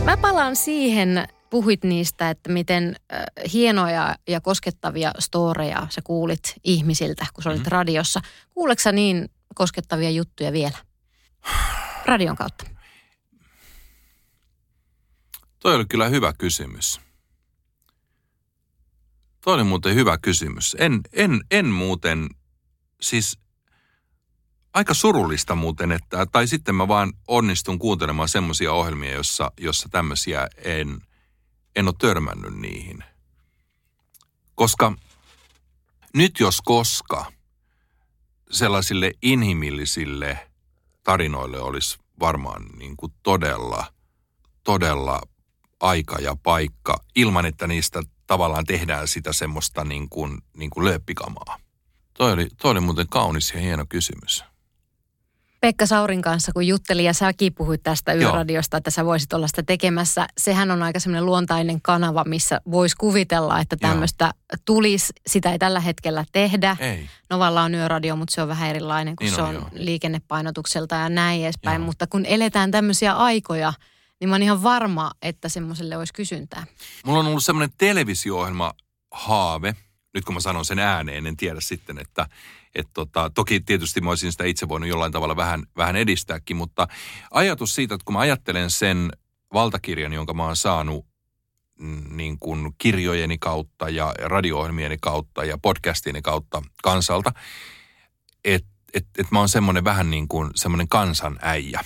Mä 0.03 0.17
palaan 0.17 0.55
siihen, 0.55 1.27
puhuit 1.49 1.83
niistä, 1.83 2.29
että 2.29 2.51
miten 2.51 2.95
äh, 3.13 3.23
hienoja 3.53 4.15
ja 4.27 4.41
koskettavia 4.41 5.11
storeja 5.19 5.87
sä 5.89 6.01
kuulit 6.03 6.55
ihmisiltä, 6.63 7.25
kun 7.33 7.43
sä 7.43 7.49
olit 7.49 7.59
mm-hmm. 7.59 7.71
radiossa. 7.71 8.21
Kuuleeko 8.53 8.91
niin 8.91 9.29
koskettavia 9.55 10.09
juttuja 10.09 10.51
vielä? 10.51 10.88
Radion 12.05 12.35
kautta. 12.35 12.65
Toi 15.59 15.75
oli 15.75 15.85
kyllä 15.85 16.07
hyvä 16.07 16.33
kysymys. 16.33 17.01
Toi 19.41 19.53
oli 19.53 19.63
muuten 19.63 19.95
hyvä 19.95 20.17
kysymys. 20.17 20.75
En, 20.79 21.01
en, 21.13 21.41
en 21.51 21.65
muuten, 21.65 22.29
siis 23.01 23.39
aika 24.73 24.93
surullista 24.93 25.55
muuten, 25.55 25.91
että, 25.91 26.25
tai 26.25 26.47
sitten 26.47 26.75
mä 26.75 26.87
vaan 26.87 27.13
onnistun 27.27 27.79
kuuntelemaan 27.79 28.29
semmoisia 28.29 28.73
ohjelmia, 28.73 29.11
jossa, 29.11 29.51
jossa 29.59 29.89
tämmöisiä 29.91 30.47
en, 30.57 31.01
en 31.75 31.87
ole 31.87 31.95
törmännyt 31.99 32.53
niihin. 32.53 33.03
Koska 34.55 34.93
nyt 36.13 36.39
jos 36.39 36.61
koska– 36.61 37.25
sellaisille 38.51 39.11
inhimillisille 39.21 40.48
tarinoille 41.09 41.59
olisi 41.59 41.97
varmaan 42.19 42.65
niin 42.77 42.97
kuin 42.97 43.13
todella, 43.23 43.85
todella 44.63 45.21
aika 45.79 46.17
ja 46.19 46.35
paikka 46.43 47.03
ilman, 47.15 47.45
että 47.45 47.67
niistä 47.67 48.03
tavallaan 48.27 48.65
tehdään 48.65 49.07
sitä 49.07 49.33
semmoista 49.33 49.83
niin 49.83 50.09
kuin, 50.09 50.37
niin 50.57 50.69
kuin 50.69 50.85
lööppikamaa. 50.85 51.59
Toi 52.13 52.31
oli, 52.31 52.47
toi 52.61 52.71
oli 52.71 52.79
muuten 52.79 53.09
kaunis 53.09 53.51
ja 53.53 53.59
hieno 53.59 53.85
kysymys. 53.89 54.43
Pekka 55.61 55.85
Saurin 55.85 56.21
kanssa, 56.21 56.51
kun 56.53 56.67
jutteli 56.67 57.03
ja 57.03 57.13
säkin 57.13 57.53
puhuit 57.53 57.83
tästä 57.83 58.13
Yöradiosta, 58.13 58.77
että 58.77 58.91
sä 58.91 59.05
voisit 59.05 59.33
olla 59.33 59.47
sitä 59.47 59.63
tekemässä. 59.63 60.27
Sehän 60.37 60.71
on 60.71 60.83
aika 60.83 60.99
semmoinen 60.99 61.25
luontainen 61.25 61.81
kanava, 61.81 62.23
missä 62.23 62.61
voisi 62.71 62.95
kuvitella, 62.95 63.59
että 63.59 63.75
tämmöistä 63.77 64.33
tulisi. 64.65 65.13
Sitä 65.27 65.51
ei 65.51 65.59
tällä 65.59 65.79
hetkellä 65.79 66.25
tehdä. 66.31 66.77
Ei. 66.79 67.09
Novalla 67.29 67.61
on 67.61 67.75
Yöradio, 67.75 68.15
mutta 68.15 68.35
se 68.35 68.41
on 68.41 68.47
vähän 68.47 68.69
erilainen, 68.69 69.15
kun 69.15 69.25
Niin 69.25 69.35
se 69.35 69.41
on, 69.41 69.47
on 69.47 69.53
joo. 69.55 69.69
liikennepainotukselta 69.73 70.95
ja 70.95 71.09
näin 71.09 71.43
edespäin. 71.43 71.79
Joo. 71.81 71.85
Mutta 71.85 72.07
kun 72.07 72.25
eletään 72.25 72.71
tämmöisiä 72.71 73.13
aikoja, 73.13 73.73
niin 74.19 74.29
mä 74.29 74.35
oon 74.35 74.43
ihan 74.43 74.63
varma, 74.63 75.11
että 75.21 75.49
semmoiselle 75.49 75.97
olisi 75.97 76.13
kysyntää. 76.13 76.65
Mulla 77.05 77.19
on 77.19 77.27
ollut 77.27 77.43
semmoinen 77.43 77.75
televisio-ohjelma 77.77 78.73
haave. 79.11 79.75
Nyt 80.13 80.25
kun 80.25 80.33
mä 80.33 80.39
sanon 80.39 80.65
sen 80.65 80.79
ääneen, 80.79 81.27
en 81.27 81.37
tiedä 81.37 81.59
sitten, 81.61 81.97
että 81.97 82.27
et 82.75 82.87
tota, 82.93 83.31
toki 83.35 83.59
tietysti 83.59 84.01
mä 84.01 84.09
olisin 84.09 84.31
sitä 84.31 84.43
itse 84.43 84.67
voinut 84.67 84.89
jollain 84.89 85.11
tavalla 85.11 85.35
vähän, 85.35 85.63
vähän 85.77 85.95
edistääkin, 85.95 86.57
mutta 86.57 86.87
ajatus 87.31 87.75
siitä, 87.75 87.95
että 87.95 88.05
kun 88.05 88.13
mä 88.13 88.19
ajattelen 88.19 88.69
sen 88.69 89.11
valtakirjan, 89.53 90.13
jonka 90.13 90.33
mä 90.33 90.45
oon 90.45 90.55
saanut 90.55 91.05
mm, 91.79 92.03
niin 92.09 92.39
kuin 92.39 92.71
kirjojeni 92.77 93.37
kautta 93.37 93.89
ja 93.89 94.13
radio-ohjelmieni 94.19 94.97
kautta 95.01 95.43
ja 95.43 95.57
podcastieni 95.57 96.21
kautta 96.21 96.61
kansalta, 96.83 97.31
että 98.45 98.69
et, 98.93 99.05
et 99.17 99.31
mä 99.31 99.39
oon 99.39 99.49
semmoinen 99.49 99.83
vähän 99.83 100.09
niin 100.09 100.27
kuin 100.27 100.51
semmoinen 100.55 100.87
kansan 100.87 101.39
äijä. 101.41 101.79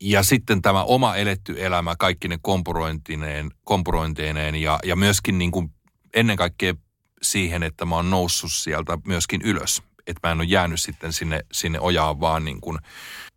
Ja 0.00 0.22
sitten 0.22 0.62
tämä 0.62 0.84
oma 0.84 1.16
eletty 1.16 1.64
elämä, 1.64 1.96
kaikki 1.96 2.28
ne 2.28 2.38
kompurointineen, 2.42 3.50
kompurointeineen 3.64 4.54
ja, 4.54 4.78
ja 4.84 4.96
myöskin 4.96 5.38
niin 5.38 5.50
kuin 5.50 5.74
ennen 6.14 6.36
kaikkea 6.36 6.74
siihen, 7.22 7.62
että 7.62 7.84
mä 7.84 7.94
oon 7.94 8.10
noussut 8.10 8.52
sieltä 8.52 8.98
myöskin 9.06 9.42
ylös. 9.42 9.82
Että 10.06 10.28
mä 10.28 10.32
en 10.32 10.38
ole 10.38 10.44
jäänyt 10.44 10.80
sitten 10.80 11.12
sinne, 11.12 11.40
sinne 11.52 11.80
ojaan 11.80 12.20
vaan 12.20 12.44
niin 12.44 12.60
kuin 12.60 12.78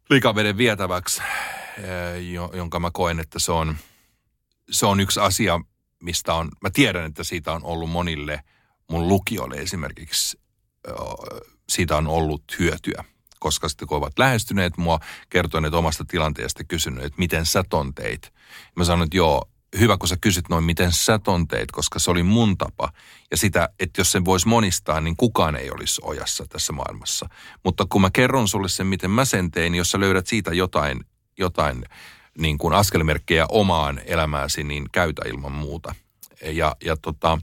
likaveden 0.09 0.57
vietäväksi, 0.57 1.21
eh, 1.77 2.31
jo- 2.31 2.51
jonka 2.53 2.79
mä 2.79 2.91
koen, 2.93 3.19
että 3.19 3.39
se 3.39 3.51
on, 3.51 3.75
se 4.71 4.85
on 4.85 4.99
yksi 4.99 5.19
asia, 5.19 5.59
mistä 6.03 6.33
on, 6.33 6.49
mä 6.61 6.69
tiedän, 6.69 7.05
että 7.05 7.23
siitä 7.23 7.51
on 7.51 7.63
ollut 7.63 7.89
monille 7.89 8.43
mun 8.89 9.07
lukijoille 9.07 9.55
esimerkiksi, 9.55 10.39
ö, 10.87 10.93
siitä 11.69 11.97
on 11.97 12.07
ollut 12.07 12.43
hyötyä. 12.59 13.03
Koska 13.39 13.69
sitten 13.69 13.87
kun 13.87 13.97
ovat 13.97 14.19
lähestyneet 14.19 14.77
mua, 14.77 14.99
kertoneet 15.29 15.73
omasta 15.73 16.05
tilanteesta, 16.05 16.63
kysyneet, 16.63 17.05
että 17.05 17.19
miten 17.19 17.45
sä 17.45 17.63
ton 17.69 17.93
teit. 17.93 18.33
Mä 18.75 18.83
sanoin, 18.83 19.07
että 19.07 19.17
joo, 19.17 19.49
hyvä 19.79 19.97
kun 19.97 20.09
sä 20.09 20.17
kysyt 20.21 20.49
noin, 20.49 20.63
miten 20.63 20.91
sä 20.91 21.19
ton 21.19 21.47
teit, 21.47 21.71
koska 21.71 21.99
se 21.99 22.11
oli 22.11 22.23
mun 22.23 22.57
tapa. 22.57 22.93
Ja 23.31 23.37
sitä, 23.37 23.69
että 23.79 24.01
jos 24.01 24.11
sen 24.11 24.25
voisi 24.25 24.47
monistaa, 24.47 25.01
niin 25.01 25.15
kukaan 25.15 25.55
ei 25.55 25.71
olisi 25.71 26.01
ojassa 26.03 26.45
tässä 26.49 26.73
maailmassa. 26.73 27.29
Mutta 27.63 27.85
kun 27.89 28.01
mä 28.01 28.09
kerron 28.13 28.47
sulle 28.47 28.69
sen, 28.69 28.87
miten 28.87 29.11
mä 29.11 29.25
sen 29.25 29.51
tein, 29.51 29.71
niin 29.71 29.77
jos 29.77 29.91
sä 29.91 29.99
löydät 29.99 30.27
siitä 30.27 30.53
jotain, 30.53 31.05
jotain 31.37 31.85
niin 32.37 32.57
kuin 32.57 32.73
askelmerkkejä 32.73 33.45
omaan 33.49 34.01
elämääsi, 34.05 34.63
niin 34.63 34.85
käytä 34.91 35.21
ilman 35.27 35.51
muuta. 35.51 35.95
Ja, 36.41 36.75
ja 36.85 36.97
tota, 36.97 37.37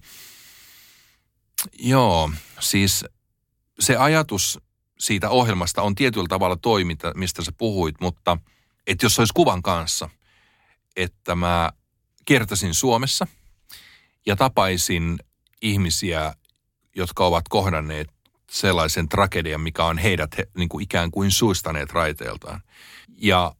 joo, 1.79 2.31
siis 2.61 3.05
se 3.81 3.97
ajatus 3.97 4.61
siitä 4.99 5.31
ohjelmasta 5.31 5.83
on 5.83 5.95
tietyllä 5.95 6.29
tavalla 6.29 6.57
toi, 6.57 6.85
mitä, 6.85 7.13
mistä 7.15 7.45
sä 7.45 7.53
puhuit, 7.59 8.01
mutta 8.01 8.39
että 8.87 9.07
jos 9.07 9.15
se 9.15 9.21
olisi 9.21 9.35
kuvan 9.35 9.63
kanssa, 9.63 10.11
että 10.97 11.35
mä 11.35 11.71
kiertäisin 12.29 12.75
Suomessa 12.75 13.27
ja 14.27 14.37
tapaisin 14.37 15.19
ihmisiä, 15.63 16.35
jotka 16.97 17.27
ovat 17.27 17.49
kohdanneet 17.49 18.09
sellaisen 18.51 19.09
tragedian, 19.09 19.61
mikä 19.61 19.85
on 19.85 19.99
heidät 19.99 20.39
he, 20.39 20.49
niin 20.57 20.69
kuin 20.69 20.83
ikään 20.83 21.11
kuin 21.11 21.31
suistaneet 21.31 21.91
raiteeltaan. 21.91 22.63
Ja 23.19 23.55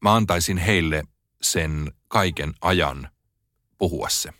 mä 0.00 0.14
antaisin 0.14 0.58
heille 0.58 1.02
sen 1.42 1.92
kaiken 2.08 2.54
ajan 2.60 3.08
puhua 3.78 4.08
se. 4.08 4.30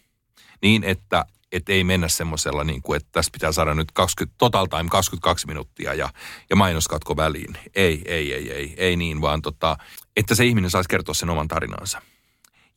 Niin, 0.63 0.85
että 0.85 1.25
et 1.53 1.69
ei 1.69 1.85
mennä 1.85 2.09
semmoisella, 2.09 2.65
niin 2.65 2.83
kuin, 2.83 2.97
että 2.97 3.09
tässä 3.13 3.33
pitää 3.33 3.53
saada 3.53 3.75
nyt 3.75 3.93
20, 3.93 4.35
total 4.39 4.67
time 4.67 4.89
22 4.91 5.47
minuuttia 5.47 5.95
ja, 5.95 6.09
ja 6.51 6.57
mainoskatko 6.57 7.17
väliin. 7.17 7.59
Ei, 7.75 8.03
ei, 8.05 8.35
ei, 8.35 8.53
ei, 8.53 8.75
ei 8.77 8.97
niin, 8.97 9.21
vaan 9.21 9.43
tota, 9.43 9.77
että 10.17 10.35
se 10.35 10.45
ihminen 10.45 10.71
saisi 10.71 10.89
kertoa 10.89 11.15
sen 11.15 11.31
oman 11.31 11.49
tarinansa. 11.49 12.03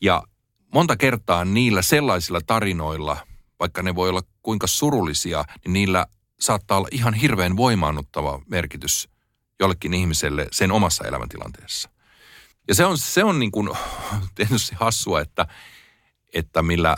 Ja 0.02 0.24
monta 0.74 0.98
kertaa 0.98 1.46
niillä 1.46 1.82
sellaisilla 1.82 2.42
tarinoilla, 2.48 3.18
vaikka 3.60 3.82
ne 3.82 3.96
voi 3.96 4.10
olla 4.10 4.22
kuinka 4.42 4.68
surullisia, 4.68 5.46
niin 5.66 5.74
niillä 5.74 6.06
saattaa 6.40 6.78
olla 6.78 6.88
ihan 6.92 7.14
hirveän 7.14 7.58
voimaannuttava 7.58 8.42
merkitys 8.48 9.10
jollekin 9.60 9.94
ihmiselle 9.94 10.48
sen 10.52 10.72
omassa 10.72 11.08
elämäntilanteessa. 11.08 11.90
Ja 12.68 12.76
se 12.76 12.86
on, 12.86 12.98
se 12.98 13.24
on 13.24 13.40
niin 13.40 13.52
kuin 13.52 13.70
tietysti 14.36 14.76
hassua, 14.80 15.22
että, 15.22 15.48
että 16.34 16.62
millä, 16.62 16.98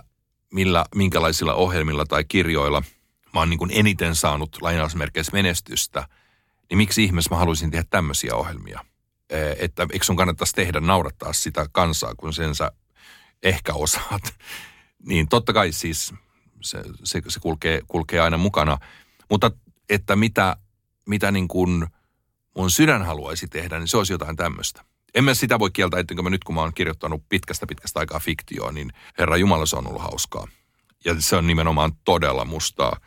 millä, 0.54 0.86
minkälaisilla 0.96 1.54
ohjelmilla 1.54 2.06
tai 2.06 2.24
kirjoilla 2.24 2.84
mä 3.34 3.40
oon 3.40 3.50
niin 3.50 3.58
kuin 3.58 3.72
eniten 3.74 4.16
saanut 4.16 4.58
lainausmerkeissä 4.62 5.32
menestystä, 5.34 6.08
niin 6.70 6.78
miksi 6.78 7.04
ihmeessä 7.04 7.36
mä 7.36 7.40
haluaisin 7.40 7.72
tehdä 7.72 7.86
tämmöisiä 7.90 8.36
ohjelmia? 8.36 8.86
Että 9.60 9.88
eikö 9.94 10.06
sun 10.06 10.16
kannattaisi 10.16 10.56
tehdä 10.56 10.80
naurattaa 10.80 11.34
sitä 11.34 11.66
kansaa, 11.72 12.16
kun 12.16 12.34
sen 12.34 12.56
sä 12.56 12.72
ehkä 13.44 13.74
osaat. 13.74 14.24
Niin 15.06 15.28
totta 15.28 15.54
kai 15.54 15.72
siis 15.72 16.14
se, 16.62 16.82
se, 17.04 17.22
se 17.28 17.40
kulkee, 17.40 17.82
kulkee 17.88 18.20
aina 18.20 18.38
mukana. 18.38 18.78
Mutta 19.30 19.52
että 19.90 20.16
mitä, 20.16 20.58
mitä 21.10 21.32
niin 21.32 21.48
kuin 21.48 21.88
mun 22.58 22.72
sydän 22.72 23.06
haluaisi 23.06 23.48
tehdä, 23.48 23.80
niin 23.80 23.88
se 23.88 23.98
olisi 23.98 24.14
jotain 24.14 24.36
tämmöistä. 24.36 24.84
En 25.16 25.24
mä 25.24 25.34
sitä 25.34 25.60
voi 25.60 25.72
kieltää, 25.72 26.00
ettenkö 26.00 26.24
mä 26.24 26.30
nyt 26.30 26.44
kun 26.44 26.56
mä 26.56 26.62
oon 26.62 26.74
kirjoittanut 26.74 27.24
pitkästä 27.30 27.68
pitkästä 27.68 28.00
aikaa 28.00 28.20
fiktioon, 28.20 28.76
niin 28.76 28.92
Herra 29.18 29.38
Jumala 29.38 29.66
se 29.66 29.76
on 29.76 29.88
ollut 29.88 30.02
hauskaa. 30.02 30.48
Ja 31.06 31.16
se 31.20 31.36
on 31.36 31.48
nimenomaan 31.48 31.92
todella 32.06 32.46
mustaa, 32.46 32.98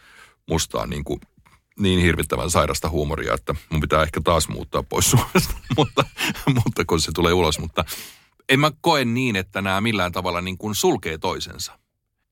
mustaa 0.48 0.86
niin 0.86 1.04
kuin 1.04 1.20
niin 1.78 2.00
hirvittävän 2.00 2.50
sairasta 2.50 2.88
huumoria, 2.88 3.34
että 3.34 3.54
mun 3.70 3.80
pitää 3.80 4.02
ehkä 4.02 4.20
taas 4.24 4.48
muuttaa 4.48 4.82
pois 4.82 5.10
Suomesta, 5.10 5.54
mutta, 5.76 6.04
mutta 6.54 6.84
kun 6.84 7.00
se 7.00 7.12
tulee 7.12 7.32
ulos. 7.32 7.58
Mutta 7.58 7.84
en 8.50 8.60
mä 8.60 8.70
koe 8.80 9.04
niin, 9.04 9.36
että 9.36 9.62
nämä 9.62 9.80
millään 9.80 10.12
tavalla 10.12 10.40
niin 10.40 10.58
kuin 10.58 10.74
sulkee 10.74 11.18
toisensa. 11.18 11.78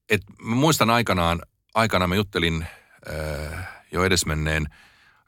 Et 0.09 0.23
mä 0.43 0.55
muistan 0.55 0.91
aikanaan, 0.91 1.43
aikanaan 1.75 2.09
mä 2.09 2.15
juttelin 2.15 2.67
äh, 3.11 3.69
jo 3.93 4.05
edesmenneen 4.05 4.67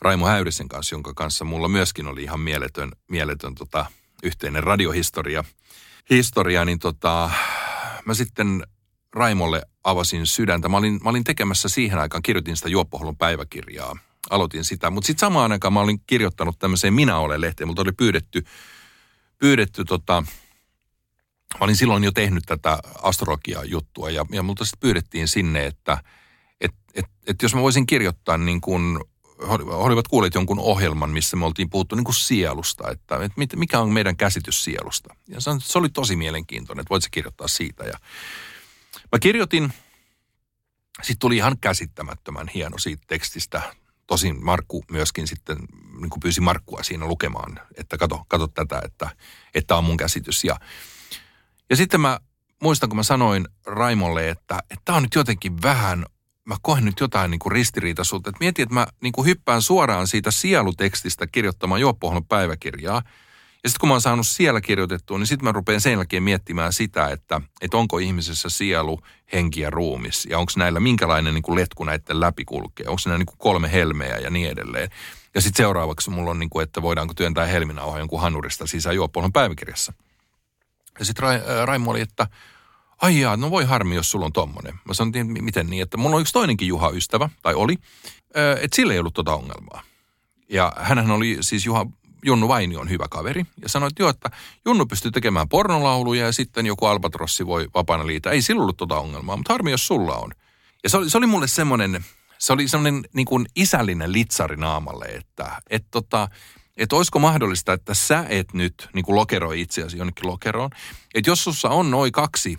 Raimo 0.00 0.26
Häyrisen 0.26 0.68
kanssa, 0.68 0.94
jonka 0.94 1.12
kanssa 1.14 1.44
mulla 1.44 1.68
myöskin 1.68 2.06
oli 2.06 2.22
ihan 2.22 2.40
mieletön, 2.40 2.92
mieletön 3.08 3.54
tota, 3.54 3.86
yhteinen 4.22 4.62
radiohistoria. 4.62 5.44
Historia, 6.10 6.64
niin 6.64 6.78
tota, 6.78 7.30
mä 8.04 8.14
sitten 8.14 8.66
Raimolle 9.12 9.62
avasin 9.84 10.26
sydäntä. 10.26 10.68
Mä 10.68 10.76
olin, 10.76 11.00
mä 11.04 11.10
olin 11.10 11.24
tekemässä 11.24 11.68
siihen 11.68 11.98
aikaan, 11.98 12.22
kirjoitin 12.22 12.56
sitä 12.56 12.68
Juoppoholon 12.68 13.16
päiväkirjaa. 13.16 13.96
Aloitin 14.30 14.64
sitä, 14.64 14.90
mutta 14.90 15.06
sitten 15.06 15.20
samaan 15.20 15.52
aikaan 15.52 15.72
mä 15.72 15.80
olin 15.80 16.00
kirjoittanut 16.06 16.58
tämmöiseen 16.58 16.94
Minä 16.94 17.18
olen 17.18 17.40
lehteen. 17.40 17.68
Mutta 17.68 17.82
oli 17.82 17.92
pyydetty, 17.92 18.44
pyydetty 19.38 19.84
tota, 19.84 20.22
mä 21.54 21.64
olin 21.64 21.76
silloin 21.76 22.04
jo 22.04 22.12
tehnyt 22.12 22.42
tätä 22.46 22.78
astrologia-juttua 23.02 24.10
ja, 24.10 24.26
ja 24.32 24.42
multa 24.42 24.64
sitten 24.64 24.80
pyydettiin 24.80 25.28
sinne, 25.28 25.66
että 25.66 25.98
et, 26.60 26.74
et, 26.94 27.04
et 27.26 27.42
jos 27.42 27.54
mä 27.54 27.60
voisin 27.60 27.86
kirjoittaa 27.86 28.38
niin 28.38 28.60
kuin, 28.60 28.98
olivat 29.66 30.08
kuulleet 30.08 30.34
jonkun 30.34 30.58
ohjelman, 30.58 31.10
missä 31.10 31.36
me 31.36 31.46
oltiin 31.46 31.70
puhuttu 31.70 31.96
niin 31.96 32.04
kuin 32.04 32.14
sielusta, 32.14 32.90
että, 32.90 33.16
että 33.16 33.32
mit- 33.36 33.56
mikä 33.56 33.80
on 33.80 33.92
meidän 33.92 34.16
käsitys 34.16 34.64
sielusta. 34.64 35.14
Ja 35.28 35.40
se, 35.40 35.50
se 35.58 35.78
oli 35.78 35.88
tosi 35.88 36.16
mielenkiintoinen, 36.16 36.80
että 36.80 36.90
voit 36.90 37.02
sä 37.02 37.08
kirjoittaa 37.10 37.48
siitä. 37.48 37.84
Ja 37.84 37.98
mä 39.12 39.18
kirjoitin, 39.20 39.72
sitten 41.02 41.18
tuli 41.18 41.36
ihan 41.36 41.58
käsittämättömän 41.60 42.48
hieno 42.48 42.78
siitä 42.78 43.04
tekstistä. 43.06 43.62
Tosin 44.06 44.44
Markku 44.44 44.84
myöskin 44.90 45.26
sitten 45.28 45.56
niin 46.00 46.10
kuin 46.10 46.20
pyysi 46.20 46.40
Markkua 46.40 46.82
siinä 46.82 47.06
lukemaan, 47.06 47.60
että 47.76 47.98
kato, 47.98 48.24
kato 48.28 48.46
tätä, 48.46 48.82
että 48.84 49.10
että 49.54 49.76
on 49.76 49.84
mun 49.84 49.96
käsitys. 49.96 50.44
Ja, 50.44 50.60
ja 51.70 51.76
sitten 51.76 52.00
mä 52.00 52.20
muistan, 52.62 52.88
kun 52.88 52.96
mä 52.96 53.02
sanoin 53.02 53.48
Raimolle, 53.66 54.28
että 54.28 54.58
tämä 54.84 54.96
on 54.96 55.02
nyt 55.02 55.14
jotenkin 55.14 55.62
vähän, 55.62 56.06
mä 56.44 56.56
koen 56.62 56.84
nyt 56.84 57.00
jotain 57.00 57.30
niin 57.30 57.38
kuin 57.38 57.52
ristiriitaisuutta. 57.52 58.30
Että 58.30 58.40
mietin, 58.40 58.62
että 58.62 58.74
mä 58.74 58.86
niin 59.02 59.12
kuin 59.12 59.26
hyppään 59.26 59.62
suoraan 59.62 60.08
siitä 60.08 60.30
sielutekstistä 60.30 61.26
kirjoittamaan 61.26 61.80
Juoppohon 61.80 62.24
päiväkirjaa. 62.24 63.02
Ja 63.64 63.70
sitten 63.70 63.80
kun 63.80 63.88
mä 63.88 63.94
oon 63.94 64.00
saanut 64.00 64.26
siellä 64.26 64.60
kirjoitettua, 64.60 65.18
niin 65.18 65.26
sitten 65.26 65.44
mä 65.44 65.52
rupean 65.52 65.80
sen 65.80 65.92
jälkeen 65.92 66.22
miettimään 66.22 66.72
sitä, 66.72 67.08
että, 67.08 67.40
että 67.60 67.76
onko 67.76 67.98
ihmisessä 67.98 68.48
sielu, 68.48 69.00
henki 69.32 69.60
ja 69.60 69.70
ruumis. 69.70 70.26
Ja 70.30 70.38
onko 70.38 70.52
näillä 70.56 70.80
minkälainen 70.80 71.34
niin 71.34 71.42
kuin 71.42 71.56
letku 71.56 71.84
näiden 71.84 72.20
läpi 72.20 72.44
kulkee. 72.44 72.86
Onko 72.88 73.00
näillä 73.06 73.18
niin 73.18 73.26
kuin 73.26 73.38
kolme 73.38 73.72
helmeä 73.72 74.18
ja 74.18 74.30
niin 74.30 74.50
edelleen. 74.50 74.90
Ja 75.34 75.40
sitten 75.40 75.64
seuraavaksi 75.64 76.10
mulla 76.10 76.30
on, 76.30 76.38
niin 76.38 76.50
kuin, 76.50 76.62
että 76.62 76.82
voidaanko 76.82 77.14
työntää 77.14 77.46
helminauha 77.46 77.98
jonkun 77.98 78.20
hanurista 78.20 78.66
sisään 78.66 78.96
juoppuolon 78.96 79.32
päiväkirjassa. 79.32 79.92
Ja 80.98 81.04
sitten 81.04 81.22
Ra, 81.22 81.30
äh, 81.30 81.40
Raimo 81.64 81.90
oli, 81.90 82.00
että 82.00 82.26
ai 83.02 83.20
jaa, 83.20 83.36
no 83.36 83.50
voi 83.50 83.64
harmi, 83.64 83.94
jos 83.94 84.10
sulla 84.10 84.26
on 84.26 84.32
tommonen. 84.32 84.74
Mä 84.84 84.94
sanoin, 84.94 85.42
miten 85.42 85.66
niin, 85.66 85.82
että 85.82 85.96
mulla 85.96 86.16
on 86.16 86.22
yksi 86.22 86.32
toinenkin 86.32 86.68
Juha-ystävä, 86.68 87.28
tai 87.42 87.54
oli, 87.54 87.76
äh, 88.36 88.64
että 88.64 88.76
sillä 88.76 88.92
ei 88.92 88.98
ollut 88.98 89.14
tota 89.14 89.34
ongelmaa. 89.34 89.82
Ja 90.48 90.72
hänhän 90.76 91.10
oli 91.10 91.38
siis 91.40 91.66
Juha, 91.66 91.86
Junnu 92.24 92.48
Vaini 92.48 92.76
on 92.76 92.90
hyvä 92.90 93.06
kaveri. 93.10 93.44
Ja 93.62 93.68
sanoi, 93.68 93.86
että 93.86 94.02
joo, 94.02 94.10
että 94.10 94.30
Junnu 94.64 94.86
pystyy 94.86 95.10
tekemään 95.10 95.48
pornolauluja 95.48 96.24
ja 96.24 96.32
sitten 96.32 96.66
joku 96.66 96.86
albatrossi 96.86 97.46
voi 97.46 97.68
vapaana 97.74 98.06
liitä. 98.06 98.30
Ei 98.30 98.42
sillä 98.42 98.62
ollut 98.62 98.76
tota 98.76 98.98
ongelmaa, 98.98 99.36
mutta 99.36 99.52
harmi, 99.52 99.70
jos 99.70 99.86
sulla 99.86 100.16
on. 100.16 100.30
Ja 100.82 100.90
se 100.90 100.96
oli, 100.96 101.10
se 101.10 101.18
oli 101.18 101.26
mulle 101.26 101.46
semmoinen, 101.46 102.04
se 102.38 102.52
oli 102.52 102.68
semmoinen 102.68 103.04
niin 103.12 103.26
kuin 103.26 103.46
isällinen 103.56 104.12
litsari 104.12 104.56
naamalle, 104.56 105.04
että 105.04 105.62
et 105.70 105.84
tota, 105.90 106.28
että 106.80 106.96
olisiko 106.96 107.18
mahdollista, 107.18 107.72
että 107.72 107.94
sä 107.94 108.26
et 108.28 108.54
nyt 108.54 108.88
niin 108.94 109.04
kuin 109.04 109.16
lokeroi 109.16 109.60
itseäsi 109.60 109.98
jonnekin 109.98 110.26
lokeroon. 110.26 110.70
Että 111.14 111.30
jos 111.30 111.44
sussa 111.44 111.68
on 111.68 111.90
noin 111.90 112.12
kaksi, 112.12 112.58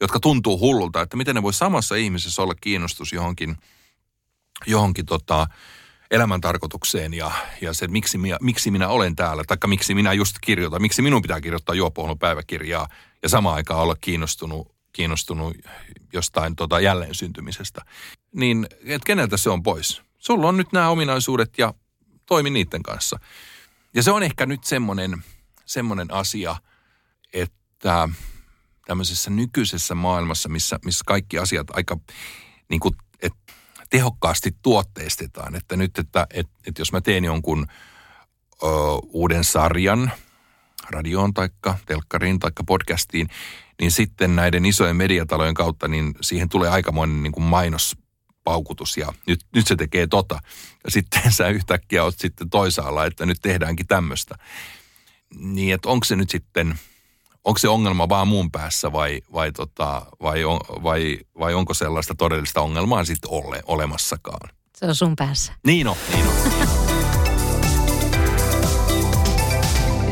jotka 0.00 0.20
tuntuu 0.20 0.58
hullulta, 0.58 1.02
että 1.02 1.16
miten 1.16 1.34
ne 1.34 1.42
voi 1.42 1.54
samassa 1.54 1.94
ihmisessä 1.94 2.42
olla 2.42 2.54
kiinnostus 2.60 3.12
johonkin, 3.12 3.56
johonkin 4.66 5.06
tota, 5.06 5.46
elämäntarkoitukseen 6.10 7.14
ja, 7.14 7.30
ja 7.60 7.72
se, 7.72 7.88
miksi 7.88 8.18
minä, 8.18 8.36
miksi 8.40 8.70
minä 8.70 8.88
olen 8.88 9.16
täällä, 9.16 9.44
taikka 9.46 9.68
miksi 9.68 9.94
minä 9.94 10.12
just 10.12 10.36
kirjoitan, 10.40 10.82
miksi 10.82 11.02
minun 11.02 11.22
pitää 11.22 11.40
kirjoittaa 11.40 11.74
juopohjelman 11.74 12.18
päiväkirjaa 12.18 12.88
ja 13.22 13.28
samaan 13.28 13.56
aikaan 13.56 13.80
olla 13.80 13.96
kiinnostunut, 14.00 14.74
kiinnostunut 14.92 15.56
jostain 16.12 16.56
tota 16.56 16.80
jälleen 16.80 17.14
syntymisestä. 17.14 17.84
Niin, 18.34 18.66
että 18.84 19.06
keneltä 19.06 19.36
se 19.36 19.50
on 19.50 19.62
pois? 19.62 20.02
Sulla 20.18 20.48
on 20.48 20.56
nyt 20.56 20.72
nämä 20.72 20.88
ominaisuudet 20.88 21.50
ja 21.58 21.74
toimi 22.26 22.50
niiden 22.50 22.82
kanssa. 22.82 23.18
Ja 23.94 24.02
se 24.02 24.10
on 24.10 24.22
ehkä 24.22 24.46
nyt 24.46 24.64
semmoinen, 24.64 25.24
semmoinen 25.66 26.12
asia, 26.12 26.56
että 27.32 28.08
tämmöisessä 28.86 29.30
nykyisessä 29.30 29.94
maailmassa, 29.94 30.48
missä, 30.48 30.78
missä 30.84 31.02
kaikki 31.06 31.38
asiat 31.38 31.66
aika 31.70 31.98
niin 32.68 32.80
kuin, 32.80 32.94
että 33.22 33.52
tehokkaasti 33.90 34.56
tuotteistetaan. 34.62 35.54
Että 35.54 35.76
nyt, 35.76 35.98
että, 35.98 36.26
että, 36.30 36.52
että 36.66 36.80
jos 36.80 36.92
mä 36.92 37.00
teen 37.00 37.24
jonkun 37.24 37.66
ö, 38.62 38.66
uuden 39.02 39.44
sarjan 39.44 40.12
radioon 40.90 41.34
taikka 41.34 41.78
telkkariin 41.86 42.38
taikka 42.38 42.64
podcastiin, 42.64 43.28
niin 43.80 43.90
sitten 43.90 44.36
näiden 44.36 44.64
isojen 44.66 44.96
mediatalojen 44.96 45.54
kautta, 45.54 45.88
niin 45.88 46.14
siihen 46.20 46.48
tulee 46.48 46.70
aikamoinen 46.70 47.22
niin 47.22 47.32
kuin 47.32 47.44
mainospaukutus 48.44 48.96
ja 48.96 49.12
nyt, 49.26 49.40
nyt 49.54 49.66
se 49.66 49.76
tekee 49.76 50.06
tota. 50.06 50.38
Ja 50.84 50.90
sitten 50.90 51.32
sä 51.32 51.48
yhtäkkiä 51.48 52.04
oot 52.04 52.18
sitten 52.18 52.50
toisaalla, 52.50 53.06
että 53.06 53.26
nyt 53.26 53.38
tehdäänkin 53.42 53.86
tämmöistä. 53.86 54.34
Niin, 55.38 55.74
että 55.74 55.88
onko 55.88 56.04
se 56.04 56.16
nyt 56.16 56.30
sitten– 56.30 56.74
onko 57.44 57.58
se 57.58 57.68
ongelma 57.68 58.08
vaan 58.08 58.28
mun 58.28 58.50
päässä 58.50 58.92
vai, 58.92 59.20
vai, 59.32 59.52
tota, 59.52 60.02
vai, 60.22 60.44
on, 60.44 60.60
vai, 60.82 61.18
vai 61.38 61.54
onko 61.54 61.74
sellaista 61.74 62.14
todellista 62.14 62.60
ongelmaa 62.60 63.04
sitten 63.04 63.30
ole, 63.30 63.62
olemassakaan? 63.66 64.50
Se 64.76 64.86
on 64.86 64.94
sun 64.94 65.16
päässä. 65.16 65.52
Niin 65.66 65.88
on, 65.88 65.96
niin 66.14 66.26
on. 66.26 66.34
Niin 66.34 66.68
on. 66.68 67.04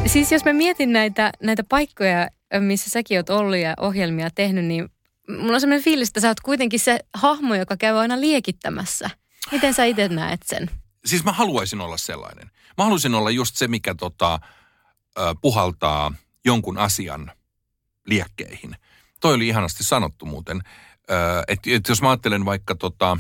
Siis 0.07 0.33
jos 0.33 0.45
mä 0.45 0.53
mietin 0.53 0.93
näitä, 0.93 1.33
näitä 1.43 1.65
paikkoja, 1.69 2.29
missä 2.61 2.91
säkin 2.91 3.19
oot 3.19 3.31
ollut 3.31 3.57
ja 3.57 3.75
ohjelmia 3.81 4.31
tehnyt, 4.31 4.65
niin 4.65 4.89
mulla 5.29 5.55
on 5.55 5.61
sellainen 5.61 5.85
fiilis, 5.85 6.09
että 6.09 6.21
sä 6.21 6.29
oot 6.29 6.41
kuitenkin 6.41 6.81
se 6.81 7.01
hahmo, 7.15 7.55
joka 7.55 7.77
käy 7.77 7.99
aina 7.99 8.21
liekittämässä. 8.21 9.11
Miten 9.53 9.75
sä 9.75 9.85
itse 9.85 10.09
näet 10.09 10.41
sen? 10.45 10.71
Siis 11.05 11.25
mä 11.25 11.33
haluaisin 11.33 11.81
olla 11.81 11.97
sellainen. 11.97 12.51
Mä 12.79 12.85
haluaisin 12.85 13.15
olla 13.15 13.31
just 13.31 13.57
se, 13.57 13.69
mikä 13.69 13.95
tota, 13.95 14.41
puhaltaa 15.41 16.15
jonkun 16.45 16.79
asian 16.79 17.33
liekkeihin. 18.07 18.77
Toi 19.21 19.35
oli 19.35 19.49
ihanasti 19.49 19.85
sanottu 19.85 20.27
muuten. 20.27 20.61
Että 21.49 21.71
et 21.71 21.89
jos 21.89 22.03
mä 22.03 22.11
ajattelen 22.11 22.45
vaikka 22.45 22.75
tota, 22.75 23.19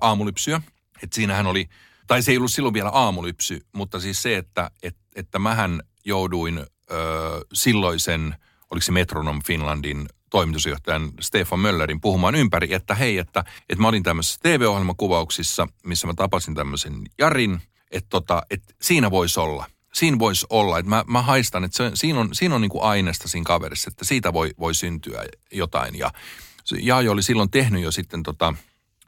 aamulypsyä, 0.00 0.60
että 1.02 1.14
siinähän 1.14 1.46
oli, 1.46 1.68
tai 2.06 2.22
se 2.22 2.30
ei 2.30 2.36
ollut 2.36 2.52
silloin 2.52 2.74
vielä 2.74 2.90
aamulypsy, 2.90 3.66
mutta 3.72 4.00
siis 4.00 4.22
se, 4.22 4.36
että 4.36 4.70
et, 4.82 4.96
että 5.16 5.38
mähän 5.38 5.82
jouduin 6.04 6.58
ö, 6.58 6.64
silloisen, 7.52 8.34
oliko 8.70 8.84
se 8.84 8.92
Metronom 8.92 9.42
Finlandin 9.46 10.08
toimitusjohtajan 10.32 11.10
Stefan 11.20 11.60
Möllerin 11.60 12.00
puhumaan 12.00 12.34
ympäri, 12.34 12.74
että 12.74 12.94
hei, 12.94 13.18
että, 13.18 13.44
että 13.68 13.82
mä 13.82 13.88
olin 13.88 14.02
tämmöisessä 14.02 14.40
TV-ohjelmakuvauksissa, 14.42 15.68
missä 15.84 16.06
mä 16.06 16.14
tapasin 16.14 16.54
tämmöisen 16.54 16.94
Jarin, 17.18 17.62
että, 17.90 18.10
tota, 18.10 18.42
että 18.50 18.74
siinä 18.80 19.10
voisi 19.10 19.40
olla 19.40 19.66
siinä 19.92 20.18
voisi 20.18 20.46
olla, 20.50 20.78
että 20.78 20.88
mä, 20.88 21.04
mä 21.06 21.22
haistan, 21.22 21.64
että 21.64 21.76
se, 21.76 21.90
siinä 21.94 22.20
on, 22.20 22.28
siinä 22.32 22.54
on 22.54 22.60
niin 22.60 22.70
kuin 22.70 22.84
aineesta 22.84 23.28
siinä 23.28 23.44
kaverissa, 23.44 23.90
että 23.90 24.04
siitä 24.04 24.32
voi, 24.32 24.50
voi 24.58 24.74
syntyä 24.74 25.24
jotain. 25.52 25.98
Ja 25.98 26.10
Jaajo 26.80 27.12
oli 27.12 27.22
silloin 27.22 27.50
tehnyt 27.50 27.82
jo 27.82 27.90
sitten 27.90 28.22
tota, 28.22 28.54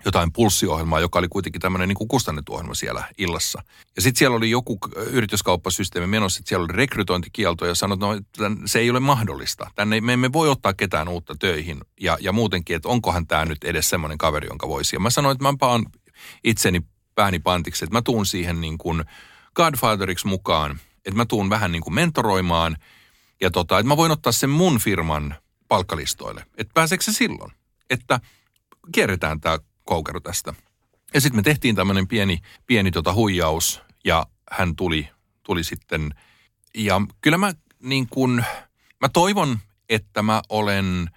jotain 0.04 0.32
pulssiohjelmaa, 0.32 1.00
joka 1.00 1.18
oli 1.18 1.28
kuitenkin 1.28 1.60
tämmöinen 1.60 1.88
niin 1.88 2.08
kustannettu 2.08 2.54
ohjelma 2.54 2.74
siellä 2.74 3.04
illassa. 3.18 3.62
Ja 3.96 4.02
sitten 4.02 4.18
siellä 4.18 4.36
oli 4.36 4.50
joku 4.50 4.78
yrityskauppasysteemi 4.96 6.06
menossa, 6.06 6.38
että 6.38 6.48
siellä 6.48 6.64
oli 6.64 6.72
rekrytointikielto 6.72 7.66
ja 7.66 7.74
sanoi, 7.74 7.94
että 7.94 8.48
no, 8.48 8.56
se 8.66 8.78
ei 8.78 8.90
ole 8.90 9.00
mahdollista. 9.00 9.70
Tänne 9.74 10.00
me 10.00 10.12
emme 10.12 10.32
voi 10.32 10.48
ottaa 10.48 10.74
ketään 10.74 11.08
uutta 11.08 11.34
töihin 11.38 11.80
ja, 12.00 12.18
ja 12.20 12.32
muutenkin, 12.32 12.76
että 12.76 12.88
onkohan 12.88 13.26
tämä 13.26 13.44
nyt 13.44 13.64
edes 13.64 13.90
semmoinen 13.90 14.18
kaveri, 14.18 14.48
jonka 14.48 14.68
voisi. 14.68 14.96
Ja 14.96 15.00
mä 15.00 15.10
sanoin, 15.10 15.32
että 15.32 15.44
mä 15.44 15.54
paan 15.58 15.86
itseni 16.44 16.82
pääni 17.14 17.38
pantiksi, 17.38 17.84
että 17.84 17.96
mä 17.96 18.02
tuun 18.02 18.26
siihen 18.26 18.60
niin 18.60 18.78
kuin– 18.78 19.04
Godfatheriksi 19.54 20.26
mukaan, 20.26 20.80
että 20.96 21.16
mä 21.16 21.24
tuun 21.26 21.50
vähän 21.50 21.72
niin 21.72 21.82
kuin 21.82 21.94
mentoroimaan 21.94 22.76
ja 23.40 23.50
tota, 23.50 23.78
että 23.78 23.88
mä 23.88 23.96
voin 23.96 24.12
ottaa 24.12 24.32
sen 24.32 24.50
mun 24.50 24.78
firman 24.78 25.34
palkkalistoille. 25.68 26.46
Että 26.56 26.74
pääseekö 26.74 27.04
se 27.04 27.12
silloin? 27.12 27.52
Että 27.90 28.20
kierretään 28.92 29.40
tämä 29.40 29.58
koukero 29.84 30.20
tästä. 30.20 30.54
Ja 31.14 31.20
sitten 31.20 31.38
me 31.38 31.42
tehtiin 31.42 31.76
tämmöinen 31.76 32.08
pieni, 32.08 32.38
pieni 32.66 32.90
tota 32.90 33.14
huijaus 33.14 33.82
ja 34.04 34.26
hän 34.50 34.76
tuli, 34.76 35.08
tuli 35.42 35.64
sitten. 35.64 36.14
Ja 36.74 37.00
kyllä 37.20 37.38
mä 37.38 37.52
niin 37.82 38.06
kuin, 38.08 38.44
mä 39.00 39.08
toivon, 39.08 39.58
että 39.88 40.22
mä 40.22 40.42
olen 40.48 41.10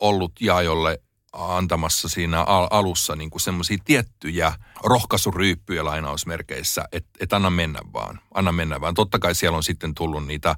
ollut 0.00 0.32
Jaajolle 0.40 1.00
antamassa 1.32 2.08
siinä 2.08 2.42
al- 2.42 2.68
alussa 2.70 3.16
niin 3.16 3.30
semmoisia 3.36 3.78
tiettyjä 3.84 4.52
rohkaisuryyppyjä 4.84 5.84
lainausmerkeissä, 5.84 6.84
että 6.92 7.10
et 7.20 7.32
anna 7.32 7.50
mennä 7.50 7.80
vaan, 7.92 8.20
anna 8.34 8.52
mennä 8.52 8.80
vaan. 8.80 8.94
Totta 8.94 9.18
kai 9.18 9.34
siellä 9.34 9.56
on 9.56 9.62
sitten 9.62 9.94
tullut 9.94 10.26
niitä 10.26 10.56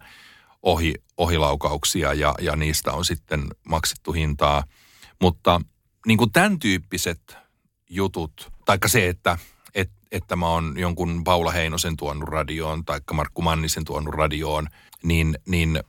ohi, 0.62 0.94
ohilaukauksia 1.16 2.14
ja, 2.14 2.34
ja 2.40 2.56
niistä 2.56 2.92
on 2.92 3.04
sitten 3.04 3.46
maksettu 3.68 4.12
hintaa, 4.12 4.64
mutta 5.20 5.60
niin 6.06 6.18
kuin 6.18 6.32
tämän 6.32 6.58
tyyppiset 6.58 7.36
jutut, 7.90 8.52
taikka 8.64 8.88
se, 8.88 9.08
että 9.08 9.38
et, 9.74 9.90
että 10.12 10.36
mä 10.36 10.48
oon 10.48 10.74
jonkun 10.76 11.24
Paula 11.24 11.50
Heinosen 11.50 11.96
tuonut 11.96 12.28
radioon, 12.28 12.84
taikka 12.84 13.14
Markku 13.14 13.42
Mannisen 13.42 13.84
tuonut 13.84 14.14
radioon, 14.14 14.68
niin, 15.02 15.38
niin 15.46 15.80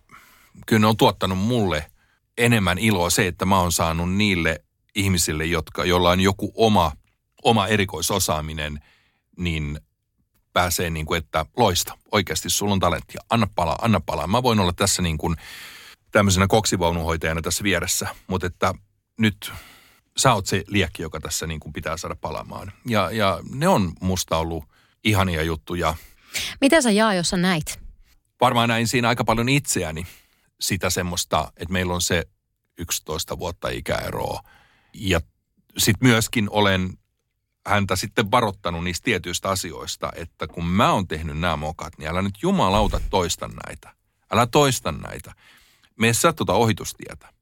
kyllä 0.66 0.80
ne 0.80 0.88
on 0.88 0.98
tuottanut 0.98 1.38
mulle 1.38 1.86
enemmän 2.38 2.78
iloa 2.78 3.10
se, 3.10 3.28
että 3.28 3.46
mä 3.46 3.60
oon 3.60 3.72
saanut 3.72 4.14
niille 4.14 4.64
ihmisille, 4.96 5.46
jotka, 5.46 5.86
joilla 5.86 6.10
on 6.10 6.22
joku 6.22 6.52
oma, 6.56 6.92
oma 7.44 7.68
erikoisosaaminen, 7.68 8.84
niin 9.38 9.80
pääsee 10.54 10.90
niin 10.90 11.06
kuin, 11.06 11.18
että 11.18 11.46
loista, 11.58 11.98
oikeasti 12.12 12.50
sulla 12.50 12.74
on 12.74 12.80
talenttia, 12.80 13.22
anna 13.30 13.48
palaa, 13.56 13.80
anna 13.82 14.00
palaa. 14.06 14.28
Mä 14.28 14.44
voin 14.44 14.60
olla 14.60 14.74
tässä 14.74 15.02
niin 15.02 15.18
kuin 15.18 15.36
tämmöisenä 16.12 16.48
koksivaunuhoitajana 16.48 17.42
tässä 17.42 17.64
vieressä, 17.64 18.08
mutta 18.28 18.48
että 18.48 18.74
nyt 19.18 19.54
sä 20.18 20.34
oot 20.34 20.46
se 20.46 20.64
liekki, 20.68 21.02
joka 21.02 21.20
tässä 21.20 21.48
niin 21.48 21.60
kuin 21.60 21.74
pitää 21.74 21.98
saada 21.98 22.16
palaamaan. 22.16 22.72
Ja, 22.88 23.12
ja 23.12 23.40
ne 23.52 23.68
on 23.68 23.94
musta 24.02 24.38
ollut 24.38 24.64
ihania 25.04 25.44
juttuja. 25.44 25.96
Mitä 26.62 26.82
sä 26.82 26.92
jaa, 26.92 27.14
jos 27.14 27.30
sä 27.30 27.38
näit? 27.38 27.80
Varmaan 28.42 28.70
näin 28.70 28.88
siinä 28.88 29.08
aika 29.08 29.24
paljon 29.24 29.50
itseäni 29.50 30.08
sitä 30.60 30.90
semmoista, 30.90 31.52
että 31.58 31.74
meillä 31.74 31.94
on 31.94 32.02
se 32.02 32.24
11 32.78 33.40
vuotta 33.40 33.70
ikäeroa 33.70 34.42
ja 34.94 35.22
sitten 35.78 36.10
myöskin 36.10 36.50
olen 36.50 36.98
häntä 37.68 37.96
sitten 37.96 38.32
varoittanut 38.32 38.84
niistä 38.84 39.06
tietyistä 39.06 39.50
asioista, 39.50 40.12
että 40.16 40.48
kun 40.48 40.66
mä 40.66 40.92
oon 40.92 41.08
tehnyt 41.08 41.40
nämä 41.40 41.56
mokat, 41.56 41.98
niin 41.98 42.10
älä 42.10 42.22
nyt 42.22 42.36
jumalauta 42.42 43.02
toista 43.10 43.50
näitä. 43.68 43.96
Älä 44.32 44.48
toista 44.48 44.92
näitä. 44.92 45.34
Mene 46.00 46.14
sä 46.14 46.34
tuota 46.34 46.54
ohitustietä. 46.54 47.34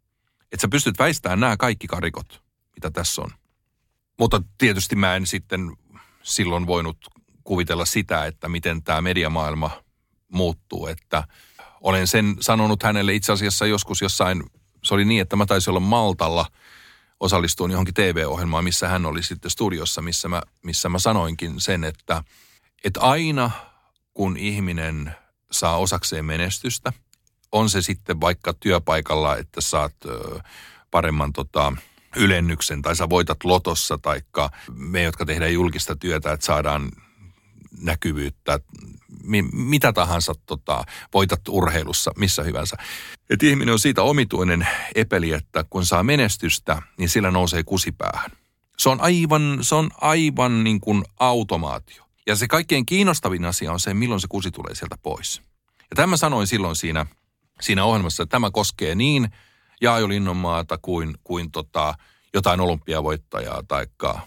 Että 0.51 0.61
sä 0.61 0.67
pystyt 0.67 0.99
väistämään 0.99 1.39
nämä 1.39 1.57
kaikki 1.57 1.87
karikot, 1.87 2.43
mitä 2.75 2.91
tässä 2.91 3.21
on. 3.21 3.29
Mutta 4.19 4.41
tietysti 4.57 4.95
mä 4.95 5.15
en 5.15 5.27
sitten 5.27 5.71
silloin 6.23 6.67
voinut 6.67 6.97
kuvitella 7.43 7.85
sitä, 7.85 8.25
että 8.25 8.49
miten 8.49 8.83
tämä 8.83 9.01
mediamaailma 9.01 9.83
muuttuu, 10.27 10.87
että 10.87 11.27
olen 11.81 12.07
sen 12.07 12.35
sanonut 12.39 12.83
hänelle 12.83 13.13
itse 13.13 13.31
asiassa 13.31 13.65
joskus 13.65 14.01
jossain, 14.01 14.43
se 14.83 14.93
oli 14.93 15.05
niin, 15.05 15.21
että 15.21 15.35
mä 15.35 15.45
taisin 15.45 15.69
olla 15.69 15.79
Maltalla 15.79 16.45
osallistuin 17.19 17.71
johonkin 17.71 17.93
TV-ohjelmaan, 17.93 18.63
missä 18.63 18.87
hän 18.87 19.05
oli 19.05 19.23
sitten 19.23 19.51
studiossa, 19.51 20.01
missä 20.01 20.27
mä, 20.27 20.41
missä 20.63 20.89
mä 20.89 20.99
sanoinkin 20.99 21.61
sen, 21.61 21.83
että, 21.83 22.23
että 22.83 23.01
aina 23.01 23.51
kun 24.13 24.37
ihminen 24.37 25.15
saa 25.51 25.77
osakseen 25.77 26.25
menestystä, 26.25 26.93
on 27.51 27.69
se 27.69 27.81
sitten 27.81 28.21
vaikka 28.21 28.53
työpaikalla, 28.53 29.37
että 29.37 29.61
saat 29.61 29.95
paremman 30.91 31.33
tota, 31.33 31.73
ylennyksen 32.15 32.81
tai 32.81 32.95
sä 32.95 33.09
voitat 33.09 33.43
lotossa, 33.43 33.97
taikka 33.97 34.49
me, 34.75 35.03
jotka 35.03 35.25
tehdään 35.25 35.53
julkista 35.53 35.95
työtä, 35.95 36.31
että 36.31 36.45
saadaan 36.45 36.91
näkyvyyttä, 37.81 38.59
mitä 39.53 39.93
tahansa 39.93 40.33
tota, 40.45 40.83
voitat 41.13 41.41
urheilussa, 41.49 42.11
missä 42.17 42.43
hyvänsä. 42.43 42.77
Et 43.29 43.43
ihminen 43.43 43.73
on 43.73 43.79
siitä 43.79 44.03
omituinen 44.03 44.67
epeli, 44.95 45.31
että 45.31 45.65
kun 45.69 45.85
saa 45.85 46.03
menestystä, 46.03 46.81
niin 46.97 47.09
sillä 47.09 47.31
nousee 47.31 47.63
kusipäähän. 47.63 48.31
Se 48.77 48.89
on 48.89 49.01
aivan, 49.01 49.57
se 49.61 49.75
on 49.75 49.89
aivan 50.01 50.63
niin 50.63 50.79
kuin 50.79 51.03
automaatio. 51.19 52.03
Ja 52.27 52.35
se 52.35 52.47
kaikkein 52.47 52.85
kiinnostavin 52.85 53.45
asia 53.45 53.71
on 53.71 53.79
se, 53.79 53.93
milloin 53.93 54.21
se 54.21 54.27
kusi 54.27 54.51
tulee 54.51 54.75
sieltä 54.75 54.97
pois. 55.03 55.41
Ja 55.79 55.95
tämä 55.95 56.17
sanoin 56.17 56.47
silloin 56.47 56.75
siinä, 56.75 57.05
siinä 57.61 57.85
ohjelmassa, 57.85 58.23
että 58.23 58.31
tämä 58.31 58.51
koskee 58.51 58.95
niin 58.95 59.29
Jaajo 59.83 60.09
Linnonmaata 60.09 60.77
kuin, 60.81 61.13
kuin 61.23 61.51
tota, 61.51 61.93
jotain 62.33 62.59
olympiavoittajaa 62.59 63.63
taikka 63.67 64.19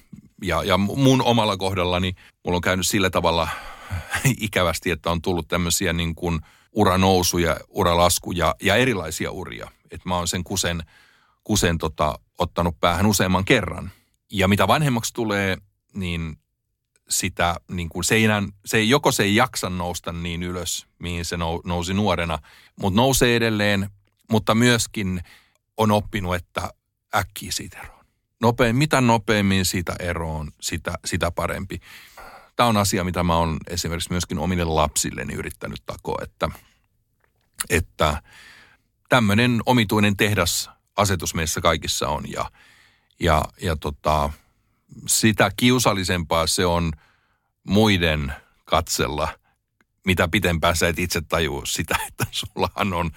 ja, 0.42 0.62
ja 0.62 0.78
mun 0.78 1.22
omalla 1.22 1.57
kohdallani 1.57 2.14
mulla 2.44 2.57
on 2.57 2.62
käynyt 2.62 2.86
sillä 2.86 3.11
tavalla 3.11 3.48
ikävästi, 4.40 4.90
että 4.90 5.11
on 5.11 5.22
tullut 5.22 5.48
tämmöisiä 5.48 5.92
niin 5.92 6.14
kuin 6.14 6.40
uranousuja, 6.72 7.57
uralaskuja 7.68 8.54
ja 8.62 8.76
erilaisia 8.76 9.30
uria. 9.30 9.70
Että 9.90 10.09
mä 10.09 10.16
oon 10.16 10.28
sen 10.28 10.44
kusen, 10.44 10.82
kusen 11.44 11.78
tota, 11.78 12.18
ottanut 12.38 12.80
päähän 12.80 13.07
useamman 13.07 13.44
kerran. 13.44 13.90
Ja 14.32 14.48
mitä 14.48 14.68
vanhemmaksi 14.68 15.14
tulee, 15.14 15.57
niin 15.94 16.38
sitä, 17.09 17.57
niin 17.70 17.88
kuin 17.88 18.04
se, 18.04 18.14
ei 18.14 18.24
enää, 18.24 18.42
se 18.64 18.76
ei, 18.76 18.88
joko 18.88 19.12
se 19.12 19.22
ei 19.22 19.36
jaksa 19.36 19.70
nousta 19.70 20.12
niin 20.12 20.42
ylös, 20.42 20.86
mihin 20.98 21.24
se 21.24 21.36
nousi 21.64 21.94
nuorena, 21.94 22.38
mutta 22.80 22.96
nousee 22.96 23.36
edelleen, 23.36 23.90
mutta 24.30 24.54
myöskin 24.54 25.20
on 25.77 25.91
oppinut, 25.91 26.35
että 26.35 26.70
äkkiä 27.14 27.53
siitä 27.53 27.79
eroon. 27.79 28.07
Nopein, 28.41 28.77
mitä 28.77 29.01
nopeammin 29.01 29.64
siitä 29.64 29.97
eroon, 29.99 30.51
sitä, 30.61 30.93
sitä 31.05 31.31
parempi. 31.31 31.81
Tämä 32.57 32.68
on 32.68 32.77
asia, 32.77 33.05
mitä 33.05 33.22
mä 33.22 33.37
oon 33.37 33.57
esimerkiksi 33.66 34.11
myöskin 34.11 34.39
omille 34.39 34.64
lapsilleni 34.64 35.35
yrittänyt 35.35 35.83
takoa, 35.87 36.18
että, 36.22 36.49
että 37.70 38.22
tämmöinen 39.09 39.61
omituinen 39.66 40.16
tehdas 40.16 40.70
asetus 40.97 41.35
meissä 41.35 41.61
kaikissa 41.61 42.09
on 42.09 42.31
ja, 42.31 42.51
ja, 43.20 43.43
ja 43.62 43.77
tota, 43.77 44.31
sitä 45.07 45.51
kiusallisempaa 45.57 46.47
se 46.47 46.66
on 46.66 46.93
muiden 47.66 48.33
katsella, 48.64 49.29
mitä 50.07 50.29
pitempään 50.29 50.77
sä 50.77 50.89
et 50.89 50.99
itse 50.99 51.20
tajua 51.20 51.62
sitä, 51.66 51.99
että 52.09 52.27
sullahan 52.31 52.93
on 52.93 53.11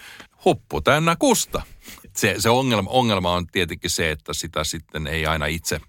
huppu 0.45 0.81
täynnä 0.81 1.15
kusta. 1.15 1.61
Se, 2.19 2.35
se 2.37 2.49
ongelma, 2.49 2.89
ongelma 2.89 3.33
on 3.33 3.47
tietenkin 3.47 3.89
se, 3.89 4.11
että 4.11 4.33
sitä 4.33 4.63
sitten 4.63 5.07
ei 5.07 5.25
aina 5.25 5.45
itse, 5.45 5.81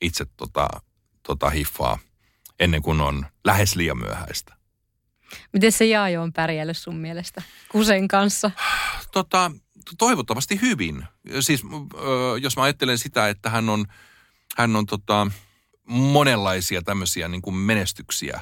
itse 0.00 0.24
tota, 0.36 0.68
tota 1.22 1.50
hiffaa 1.50 1.98
ennen 2.60 2.82
kuin 2.82 3.00
on 3.00 3.26
lähes 3.44 3.76
liian 3.76 3.98
myöhäistä. 3.98 4.56
Miten 5.52 5.72
se 5.72 5.84
Jaajo 5.84 6.22
on 6.22 6.32
pärjällyt 6.32 6.78
sun 6.78 6.96
mielestä 6.96 7.42
Kusen 7.68 8.08
kanssa? 8.08 8.50
Tota, 9.12 9.50
toivottavasti 9.98 10.60
hyvin. 10.60 11.04
Siis 11.40 11.62
jos 12.40 12.56
mä 12.56 12.62
ajattelen 12.62 12.98
sitä, 12.98 13.28
että 13.28 13.50
hän 13.50 13.68
on, 13.68 13.84
hän 14.56 14.76
on 14.76 14.86
tota, 14.86 15.26
monenlaisia 15.88 16.82
tämmöisiä 16.82 17.28
niin 17.28 17.42
kuin 17.42 17.56
menestyksiä 17.56 18.40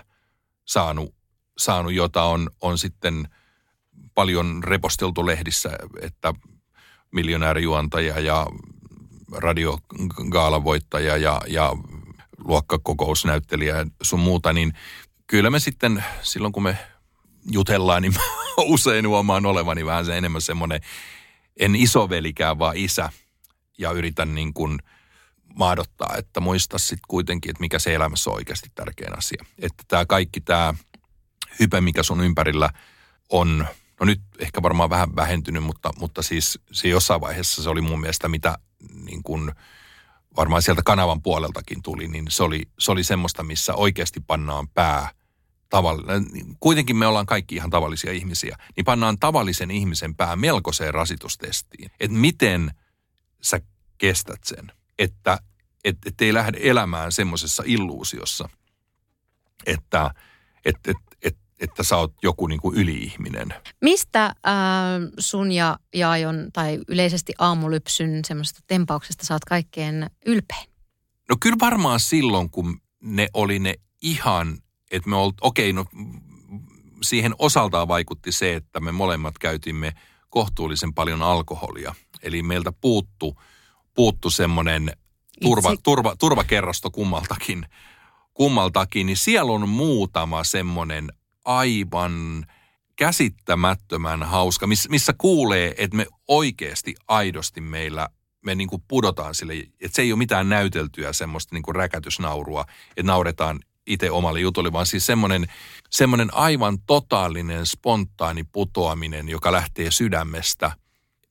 saanut, 0.65 1.15
saanut, 1.59 1.93
jota 1.93 2.23
on, 2.23 2.51
on 2.61 2.79
sitten 2.79 3.29
paljon 4.15 4.65
reposteltu 4.65 5.27
lehdissä, 5.27 5.71
että 6.01 6.35
miljonäärijuontaja 7.13 8.21
ja 8.21 8.47
radiogaalavoittaja 9.33 11.17
ja, 11.17 11.41
ja 11.47 11.73
luokkakokousnäyttelijä 12.45 13.87
sun 14.03 14.21
muuta, 14.21 14.53
niin 14.53 14.73
kyllä 15.27 15.51
me 15.51 15.61
sitten 15.61 16.05
silloin 16.23 16.53
kun 16.53 16.63
me 16.63 16.79
jutellaan, 17.51 18.03
niin 18.03 18.15
usein 18.59 19.09
huomaan 19.09 19.47
olevani 19.47 19.87
vähän 19.87 20.05
se 20.05 20.19
enemmän 20.19 20.41
semmoinen, 20.41 20.81
en 21.57 21.77
isovelikään, 21.77 22.59
vaan 22.59 22.77
isä. 22.77 23.11
Ja 23.79 23.91
yritän 23.91 24.35
niin 24.35 24.55
kuin 24.55 24.79
maadottaa, 25.55 26.15
että 26.19 26.41
muista 26.41 26.79
sitten 26.79 27.09
kuitenkin, 27.09 27.51
että 27.51 27.61
mikä 27.61 27.79
se 27.79 27.95
elämässä 27.95 28.31
on 28.31 28.37
oikeasti 28.37 28.69
tärkein 28.75 29.19
asia. 29.19 29.45
Että 29.59 29.85
tämä 29.89 30.07
kaikki 30.07 30.41
tämä 30.41 30.75
hype, 31.61 31.81
mikä 31.81 32.03
sun 32.03 32.21
ympärillä 32.21 32.71
on, 33.29 33.67
no 34.01 34.07
nyt 34.07 34.21
ehkä 34.39 34.63
varmaan 34.63 34.91
vähän 34.91 35.17
vähentynyt, 35.17 35.63
mutta, 35.63 35.91
mutta 35.99 36.23
siis 36.23 36.59
se 36.73 36.89
jossain 36.89 37.21
vaiheessa 37.21 37.63
se 37.63 37.71
oli 37.71 37.81
mun 37.81 38.01
mielestä 38.01 38.29
mitä 38.29 38.59
niin 39.05 39.23
kuin– 39.23 39.53
varmaan 40.37 40.63
sieltä 40.63 40.83
kanavan 40.85 41.23
puoleltakin 41.23 41.83
tuli, 41.83 42.09
niin 42.09 42.25
se 42.29 42.43
oli, 42.43 42.63
se 42.79 42.93
oli 42.93 43.05
semmoista, 43.05 43.43
missä 43.43 43.75
oikeasti 43.75 44.21
pannaan 44.21 44.69
pää 44.69 45.11
tavallinen. 45.69 46.27
Kuitenkin 46.61 46.97
me 46.97 47.07
ollaan 47.07 47.27
kaikki 47.27 47.55
ihan 47.55 47.71
tavallisia 47.71 48.13
ihmisiä, 48.13 48.57
niin 48.77 48.85
pannaan 48.85 49.19
tavallisen 49.19 49.71
ihmisen 49.71 50.15
pää 50.15 50.37
melkoiseen 50.37 50.95
rasitustestiin. 50.95 51.91
Että 52.01 52.17
miten 52.17 52.71
sä 53.43 53.61
kestät 53.99 54.45
sen, 54.45 54.73
että 54.99 55.39
et, 55.85 55.97
et 56.07 56.21
ei 56.21 56.35
lähde 56.35 56.59
elämään 56.61 57.13
semmoisessa 57.13 57.63
illuusiossa, 57.67 58.49
että 59.67 60.11
et, 60.65 60.77
et, 60.85 60.97
et, 60.97 61.12
että 61.63 61.83
sä 61.83 61.97
oot 61.97 62.15
joku 62.23 62.47
niin 62.47 62.61
kuin 62.61 62.77
yli-ihminen. 62.77 63.55
Mistä 63.81 64.25
äh, 64.25 64.33
sun 65.19 65.53
ja 65.53 65.79
Jaajon 65.95 66.49
tai 66.53 66.79
yleisesti 66.89 67.33
aamulypsyn 67.39 68.25
semmoista 68.25 68.61
tempauksesta 68.67 69.27
saat 69.27 69.45
kaikkein 69.45 70.07
ylpein? 70.27 70.71
No 71.29 71.37
kyllä 71.41 71.57
varmaan 71.61 72.01
silloin, 72.01 72.51
kun 72.51 72.81
ne 73.03 73.29
oli 73.35 73.59
ne 73.59 73.75
ihan, 74.03 74.59
että 74.91 75.11
me 75.11 75.17
oltiin, 75.17 75.39
okei, 75.41 75.71
okay, 75.71 75.85
no 75.85 76.11
siihen 77.03 77.35
osaltaan 77.39 77.89
vaikutti 77.89 78.33
se, 78.33 78.55
että 78.55 78.81
me 78.81 78.93
molemmat 78.93 79.39
käytimme 79.39 79.93
kohtuullisen 80.29 80.95
paljon 80.95 81.23
alkoholia. 81.23 81.95
Eli 82.23 82.43
meiltä 82.43 82.73
puuttu, 82.73 83.41
puuttu 83.95 84.31
semmoinen 84.31 84.93
turva, 85.43 85.75
turva, 85.83 86.17
turvakerrosto 86.17 86.91
kummaltakin, 86.91 87.67
kummaltakin, 88.35 89.07
niin 89.07 89.17
siellä 89.17 89.53
on 89.53 89.69
muutama 89.69 90.45
semmoinen 90.45 91.13
aivan 91.45 92.47
käsittämättömän 92.97 94.23
hauska, 94.23 94.67
missä, 94.67 94.89
missä 94.89 95.13
kuulee, 95.19 95.75
että 95.79 95.97
me 95.97 96.07
oikeasti 96.29 96.95
aidosti 97.09 97.61
meillä 97.61 98.09
me 98.45 98.55
niin 98.55 98.69
kuin 98.69 98.83
pudotaan 98.89 99.35
sille, 99.35 99.55
että 99.55 99.97
se 99.97 100.03
ei 100.03 100.13
ole 100.13 100.19
mitään 100.19 100.49
näyteltyä 100.49 101.13
semmoista 101.13 101.55
niin 101.55 101.63
kuin 101.63 101.77
räkätysnaurua, 101.77 102.65
että 102.89 103.03
nauretaan 103.03 103.61
itse 103.87 104.11
omalle 104.11 104.41
jutulle, 104.41 104.73
vaan 104.73 104.87
siis 104.87 105.07
semmoinen, 105.07 105.47
semmoinen 105.91 106.35
aivan 106.35 106.79
totaalinen 106.87 107.67
spontaani 107.67 108.45
putoaminen, 108.45 109.29
joka 109.29 109.53
lähtee 109.53 109.91
sydämestä, 109.91 110.73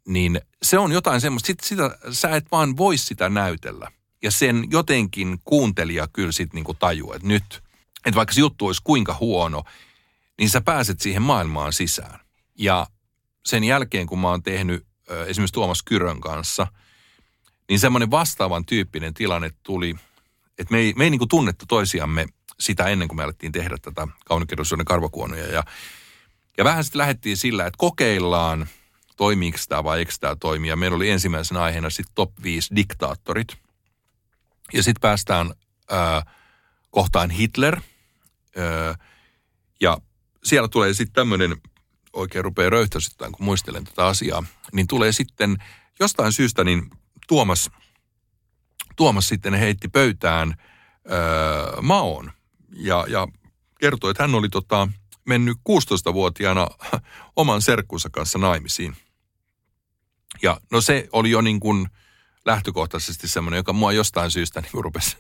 niin 0.08 0.42
se 0.64 0.80
on 0.80 0.92
jotain 0.92 1.22
semmoista, 1.22 1.48
sit 1.48 1.60
sitä, 1.60 1.98
sä 2.12 2.36
et 2.36 2.46
vaan 2.52 2.78
voi 2.78 2.98
sitä 2.98 3.30
näytellä. 3.30 3.92
Ja 4.24 4.32
sen 4.32 4.68
jotenkin 4.72 5.40
kuuntelija 5.46 6.08
kyllä 6.14 6.32
sitten 6.32 6.64
niin 6.64 6.78
tajuu, 6.78 7.14
että 7.14 7.28
nyt, 7.28 7.64
että 8.06 8.16
vaikka 8.16 8.34
se 8.34 8.40
juttu 8.40 8.68
olisi 8.68 8.82
kuinka 8.84 9.18
huono, 9.20 9.64
niin 10.42 10.50
sä 10.50 10.62
pääset 10.62 11.02
siihen 11.02 11.22
maailmaan 11.22 11.74
sisään. 11.74 12.20
Ja 12.56 12.88
sen 13.46 13.64
jälkeen, 13.64 14.08
kun 14.08 14.20
mä 14.20 14.30
oon 14.30 14.44
tehnyt 14.44 14.86
esimerkiksi 15.28 15.54
Tuomas 15.54 15.84
Kyrön 15.84 16.22
kanssa, 16.22 16.68
niin 17.70 17.80
semmoinen 17.80 18.12
vastaavan 18.12 18.66
tyyppinen 18.66 19.14
tilanne 19.14 19.52
tuli, 19.64 19.96
että 20.58 20.72
me 20.72 20.78
ei, 20.78 20.94
me 20.96 21.04
ei 21.04 21.10
niin 21.10 21.20
kuin 21.20 21.30
tunnettu 21.30 21.66
toisiamme 21.66 22.26
sitä 22.60 22.88
ennen 22.88 23.08
kuin 23.08 23.16
me 23.16 23.24
alettiin 23.24 23.52
tehdä 23.52 23.78
tätä 23.82 24.08
kaunikirjallisuuden 24.26 24.86
karvakuonoja. 24.86 25.48
Ja, 25.48 25.64
ja 26.58 26.64
vähän 26.64 26.84
sitten 26.84 27.00
lähdettiin 27.00 27.38
sillä, 27.38 27.66
että 27.66 27.78
kokeillaan, 27.78 28.68
toimiiko 29.18 29.58
tämä 29.70 29.84
vai 29.84 30.00
eikö 30.00 30.14
tämä 30.20 30.36
toimi. 30.36 30.68
Ja 30.68 30.76
meillä 30.76 30.96
oli 30.96 31.10
ensimmäisenä 31.10 31.62
aiheena 31.62 31.90
sitten 31.90 32.16
top 32.16 32.32
5 32.44 32.76
diktaattorit. 32.76 33.58
Ja 34.74 34.84
sitten 34.84 35.02
päästään 35.02 35.54
ää, 35.90 36.26
kohtaan 36.90 37.30
Hitler. 37.30 37.82
Ää, 38.58 38.96
ja 39.82 39.98
siellä 40.44 40.68
tulee 40.68 40.94
sitten 40.94 41.14
tämmöinen, 41.14 41.58
oikein 42.14 42.44
rupeaa 42.44 42.70
röyhtäisyttämään, 42.70 43.32
kun 43.32 43.46
muistelen 43.46 43.84
tätä 43.84 44.06
asiaa, 44.06 44.44
niin 44.74 44.88
tulee 44.88 45.12
sitten 45.12 45.58
jostain 46.00 46.32
syystä 46.32 46.64
niin 46.64 46.90
Tuomas, 47.28 47.72
Tuomas 48.96 49.28
sitten 49.28 49.54
heitti 49.54 49.88
pöytään 49.88 50.54
öö, 51.12 51.82
maon 51.82 52.32
ja, 52.76 53.06
ja 53.08 53.28
kertoi, 53.80 54.12
että 54.12 54.24
hän 54.24 54.36
oli 54.36 54.50
tota, 54.50 54.88
mennyt 55.26 55.58
16-vuotiaana 55.70 56.68
oman 57.36 57.62
serkkunsa 57.62 58.10
kanssa 58.10 58.40
naimisiin. 58.40 58.96
Ja 60.42 60.62
no 60.72 60.82
se 60.82 61.10
oli 61.12 61.32
jo 61.32 61.42
niin 61.42 61.60
kuin 61.60 61.88
lähtökohtaisesti 62.46 63.28
semmoinen, 63.28 63.58
joka 63.58 63.74
mua 63.74 63.92
jostain 63.92 64.32
syystä 64.32 64.62
niin 64.62 64.84
rupesi, 64.84 65.18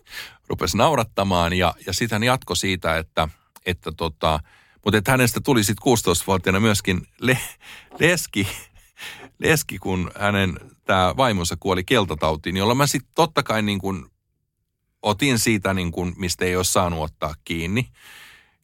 rupesi 0.47 0.78
naurattamaan. 0.78 1.53
Ja, 1.53 1.74
ja 1.86 1.93
sitten 1.93 2.15
hän 2.15 2.24
jatkoi 2.24 2.57
siitä, 2.57 2.97
että, 2.97 3.30
että 3.65 3.91
tota, 3.91 4.39
mutta 4.86 4.98
että 4.98 5.12
hänestä 5.12 5.42
tuli 5.42 5.64
sitten 5.64 5.94
16-vuotiaana 5.94 6.60
myöskin 6.60 7.08
le, 7.22 7.38
leski, 8.00 8.48
leski, 9.40 9.80
kun 9.80 10.12
hänen 10.20 10.60
tämä 10.86 11.14
vaimonsa 11.18 11.58
kuoli 11.60 11.84
keltatautiin, 11.84 12.58
jolla 12.58 12.76
mä 12.76 12.88
sitten 12.88 13.12
totta 13.16 13.44
kai 13.44 13.62
niin 13.62 13.80
kuin 13.80 14.06
otin 15.02 15.40
siitä, 15.40 15.74
niin 15.74 15.92
kuin, 15.92 16.14
mistä 16.18 16.46
ei 16.46 16.56
ole 16.56 16.64
saanut 16.64 17.04
ottaa 17.04 17.34
kiinni. 17.46 17.88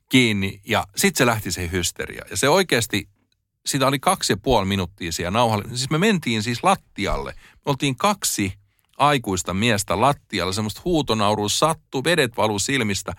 kiinni 0.10 0.62
ja 0.66 0.88
sitten 0.96 1.18
se 1.18 1.26
lähti 1.26 1.52
se 1.52 1.72
hysteria. 1.72 2.26
Ja 2.30 2.38
se 2.38 2.50
oikeasti, 2.50 3.10
sitä 3.66 3.88
oli 3.88 4.00
kaksi 4.00 4.34
ja 4.34 4.38
puoli 4.38 4.66
minuuttia 4.66 5.12
siellä 5.12 5.32
nauhalle. 5.32 5.66
Siis 5.68 5.90
me 5.90 5.98
mentiin 5.98 6.44
siis 6.44 6.64
lattialle. 6.64 7.34
Me 7.36 7.62
oltiin 7.66 7.96
kaksi 7.96 8.54
aikuista 8.98 9.54
miestä 9.54 10.02
lattialla, 10.02 10.54
semmoista 10.54 10.82
huutonaurua 10.86 11.50
sattuu, 11.50 12.04
vedet 12.04 12.38
valuu 12.38 12.60
silmistä. 12.60 13.14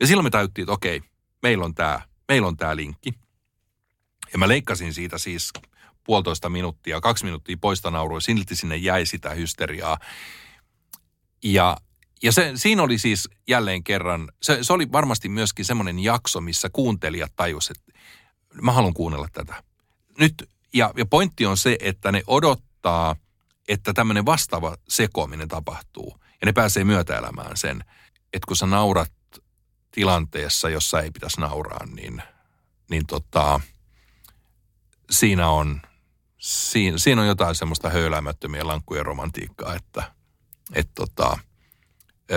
Ja 0.00 0.06
silloin 0.06 0.26
me 0.26 0.30
täyttiin, 0.30 0.62
että 0.62 0.72
okei, 0.72 1.02
meillä 1.42 1.64
on 1.64 1.74
tämä, 1.74 2.00
meillä 2.28 2.48
on 2.48 2.56
tämä 2.56 2.76
linkki. 2.76 3.14
Ja 4.32 4.38
mä 4.38 4.48
leikkasin 4.48 4.94
siitä 4.94 5.18
siis 5.18 5.52
puolitoista 6.04 6.48
minuuttia, 6.48 7.00
kaksi 7.00 7.24
minuuttia 7.24 7.56
poista 7.60 7.90
naurua, 7.90 8.20
silti 8.20 8.56
sinne 8.56 8.76
jäi 8.76 9.06
sitä 9.06 9.30
hysteriaa. 9.30 9.98
Ja, 11.44 11.76
ja 12.22 12.32
se, 12.32 12.52
siinä 12.54 12.82
oli 12.82 12.98
siis 12.98 13.28
jälleen 13.48 13.84
kerran, 13.84 14.28
se, 14.42 14.58
se 14.62 14.72
oli 14.72 14.92
varmasti 14.92 15.28
myöskin 15.28 15.64
semmoinen 15.64 15.98
jakso, 15.98 16.40
missä 16.40 16.68
kuuntelijat 16.72 17.32
tajusivat, 17.36 17.78
että 17.88 18.62
mä 18.62 18.72
haluan 18.72 18.94
kuunnella 18.94 19.28
tätä. 19.32 19.62
Nyt, 20.18 20.50
ja, 20.74 20.92
ja 20.96 21.06
pointti 21.06 21.46
on 21.46 21.56
se, 21.56 21.76
että 21.80 22.12
ne 22.12 22.22
odottaa, 22.26 23.16
että 23.68 23.92
tämmöinen 23.92 24.26
vastaava 24.26 24.76
sekoaminen 24.88 25.48
tapahtuu. 25.48 26.18
Ja 26.40 26.46
ne 26.46 26.52
pääsee 26.52 26.84
myötäelämään 26.84 27.56
sen, 27.56 27.84
että 28.32 28.46
kun 28.48 28.56
sä 28.56 28.66
naurat 28.66 29.12
tilanteessa, 29.94 30.68
jossa 30.68 31.00
ei 31.00 31.10
pitäisi 31.10 31.40
nauraa, 31.40 31.86
niin, 31.86 32.22
niin 32.90 33.06
tota, 33.06 33.60
siinä 35.10 35.48
on, 35.48 35.82
siinä, 36.38 36.98
siinä 36.98 37.20
on 37.20 37.28
jotain 37.28 37.54
semmoista 37.54 37.90
höyläämättömiä 37.90 38.66
lankkujen 38.66 39.06
romantiikkaa, 39.06 39.74
että 39.74 40.12
et 40.72 40.88
tota, 40.94 41.38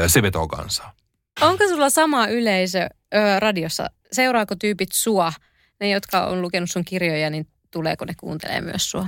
se 0.08 0.22
vetoo 0.22 0.48
kansaa. 0.48 0.94
Onko 1.42 1.68
sulla 1.68 1.90
sama 1.90 2.28
yleisö 2.28 2.80
ö, 3.14 3.40
radiossa? 3.40 3.90
Seuraako 4.12 4.56
tyypit 4.56 4.92
sua? 4.92 5.34
Ne, 5.80 5.90
jotka 5.90 6.26
on 6.26 6.42
lukenut 6.42 6.72
sun 6.72 6.86
kirjoja, 6.86 7.30
niin 7.30 7.48
tuleeko 7.72 8.06
ne 8.06 8.14
kuuntelee 8.18 8.62
myös 8.62 8.92
sua? 8.92 9.08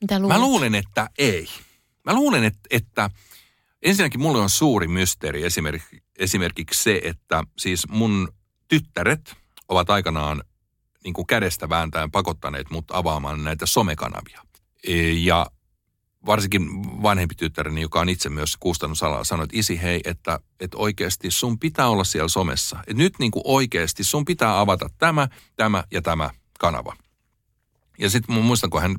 Mitä 0.00 0.18
luulet? 0.18 0.38
Mä 0.38 0.44
luulen, 0.44 0.74
että 0.74 1.10
ei. 1.18 1.48
Mä 2.04 2.14
luulen, 2.14 2.44
että, 2.44 2.60
että 2.70 3.10
ensinnäkin 3.82 4.20
mulle 4.20 4.38
on 4.38 4.50
suuri 4.50 4.88
mysteeri 4.88 5.44
esimerkiksi, 5.44 6.03
esimerkiksi 6.18 6.82
se, 6.82 7.00
että 7.04 7.44
siis 7.58 7.88
mun 7.88 8.28
tyttäret 8.68 9.36
ovat 9.68 9.90
aikanaan 9.90 10.42
niin 11.04 11.14
kuin 11.14 11.26
kädestä 11.26 11.68
vääntäen 11.68 12.10
pakottaneet 12.10 12.70
mut 12.70 12.84
avaamaan 12.90 13.44
näitä 13.44 13.66
somekanavia. 13.66 14.42
E, 14.88 15.12
ja 15.12 15.46
varsinkin 16.26 16.62
vanhempi 17.02 17.34
tyttäreni, 17.34 17.80
joka 17.80 18.00
on 18.00 18.08
itse 18.08 18.28
myös 18.28 18.56
kustannusalalla, 18.56 19.24
sanoi, 19.24 19.44
että 19.44 19.58
isi 19.58 19.82
hei, 19.82 20.00
että, 20.04 20.40
että 20.60 20.76
oikeasti 20.76 21.30
sun 21.30 21.58
pitää 21.58 21.88
olla 21.88 22.04
siellä 22.04 22.28
somessa. 22.28 22.78
Et 22.86 22.96
nyt 22.96 23.18
niin 23.18 23.30
kuin 23.30 23.42
oikeasti 23.46 24.04
sun 24.04 24.24
pitää 24.24 24.60
avata 24.60 24.88
tämä, 24.98 25.28
tämä 25.56 25.84
ja 25.90 26.02
tämä 26.02 26.30
kanava. 26.60 26.96
Ja 27.98 28.10
sitten 28.10 28.34
muistan, 28.34 28.70
kun 28.70 28.82
hän 28.82 28.96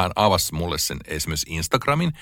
hän 0.00 0.12
avasi 0.16 0.54
mulle 0.54 0.78
sen 0.78 0.98
esimerkiksi 1.04 1.46
Instagramin, 1.50 2.12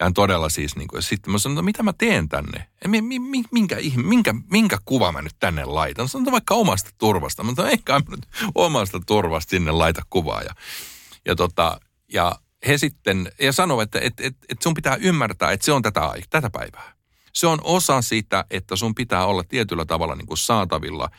ja 0.00 0.06
hän 0.06 0.14
todella 0.14 0.48
siis, 0.48 0.76
niin 0.76 0.88
kuin, 0.88 0.98
ja 0.98 1.02
sitten 1.02 1.32
mä 1.32 1.38
sanoin, 1.38 1.58
että 1.58 1.64
mitä 1.64 1.82
mä 1.82 1.92
teen 1.92 2.28
tänne? 2.28 2.68
Minkä, 2.88 3.48
minkä, 3.52 3.76
minkä, 3.96 4.34
minkä 4.50 4.78
kuva 4.84 5.12
mä 5.12 5.22
nyt 5.22 5.36
tänne 5.40 5.64
laitan? 5.64 6.08
Sanoin, 6.08 6.32
vaikka 6.32 6.54
omasta 6.54 6.90
turvasta. 6.98 7.42
Mä 7.42 7.52
sanoin, 7.56 7.70
eikä 7.70 7.92
mä 7.92 8.16
nyt 8.16 8.28
omasta 8.54 9.00
turvasta 9.06 9.50
sinne 9.50 9.70
laita 9.70 10.02
kuvaa. 10.10 10.42
Ja, 10.42 10.54
ja, 11.24 11.36
tota, 11.36 11.80
ja 12.12 12.32
he 12.66 12.78
sitten, 12.78 13.32
ja 13.40 13.52
sanovat, 13.52 13.82
että 13.82 14.00
et, 14.00 14.20
et, 14.20 14.36
et 14.48 14.62
sun 14.62 14.74
pitää 14.74 14.96
ymmärtää, 14.96 15.50
että 15.50 15.66
se 15.66 15.72
on 15.72 15.82
tätä, 15.82 16.12
tätä 16.30 16.50
päivää. 16.50 16.94
Se 17.32 17.46
on 17.46 17.58
osa 17.62 18.02
sitä, 18.02 18.44
että 18.50 18.76
sun 18.76 18.94
pitää 18.94 19.26
olla 19.26 19.44
tietyllä 19.44 19.84
tavalla 19.84 20.14
niin 20.14 20.26
kuin 20.26 20.38
saatavilla 20.38 21.10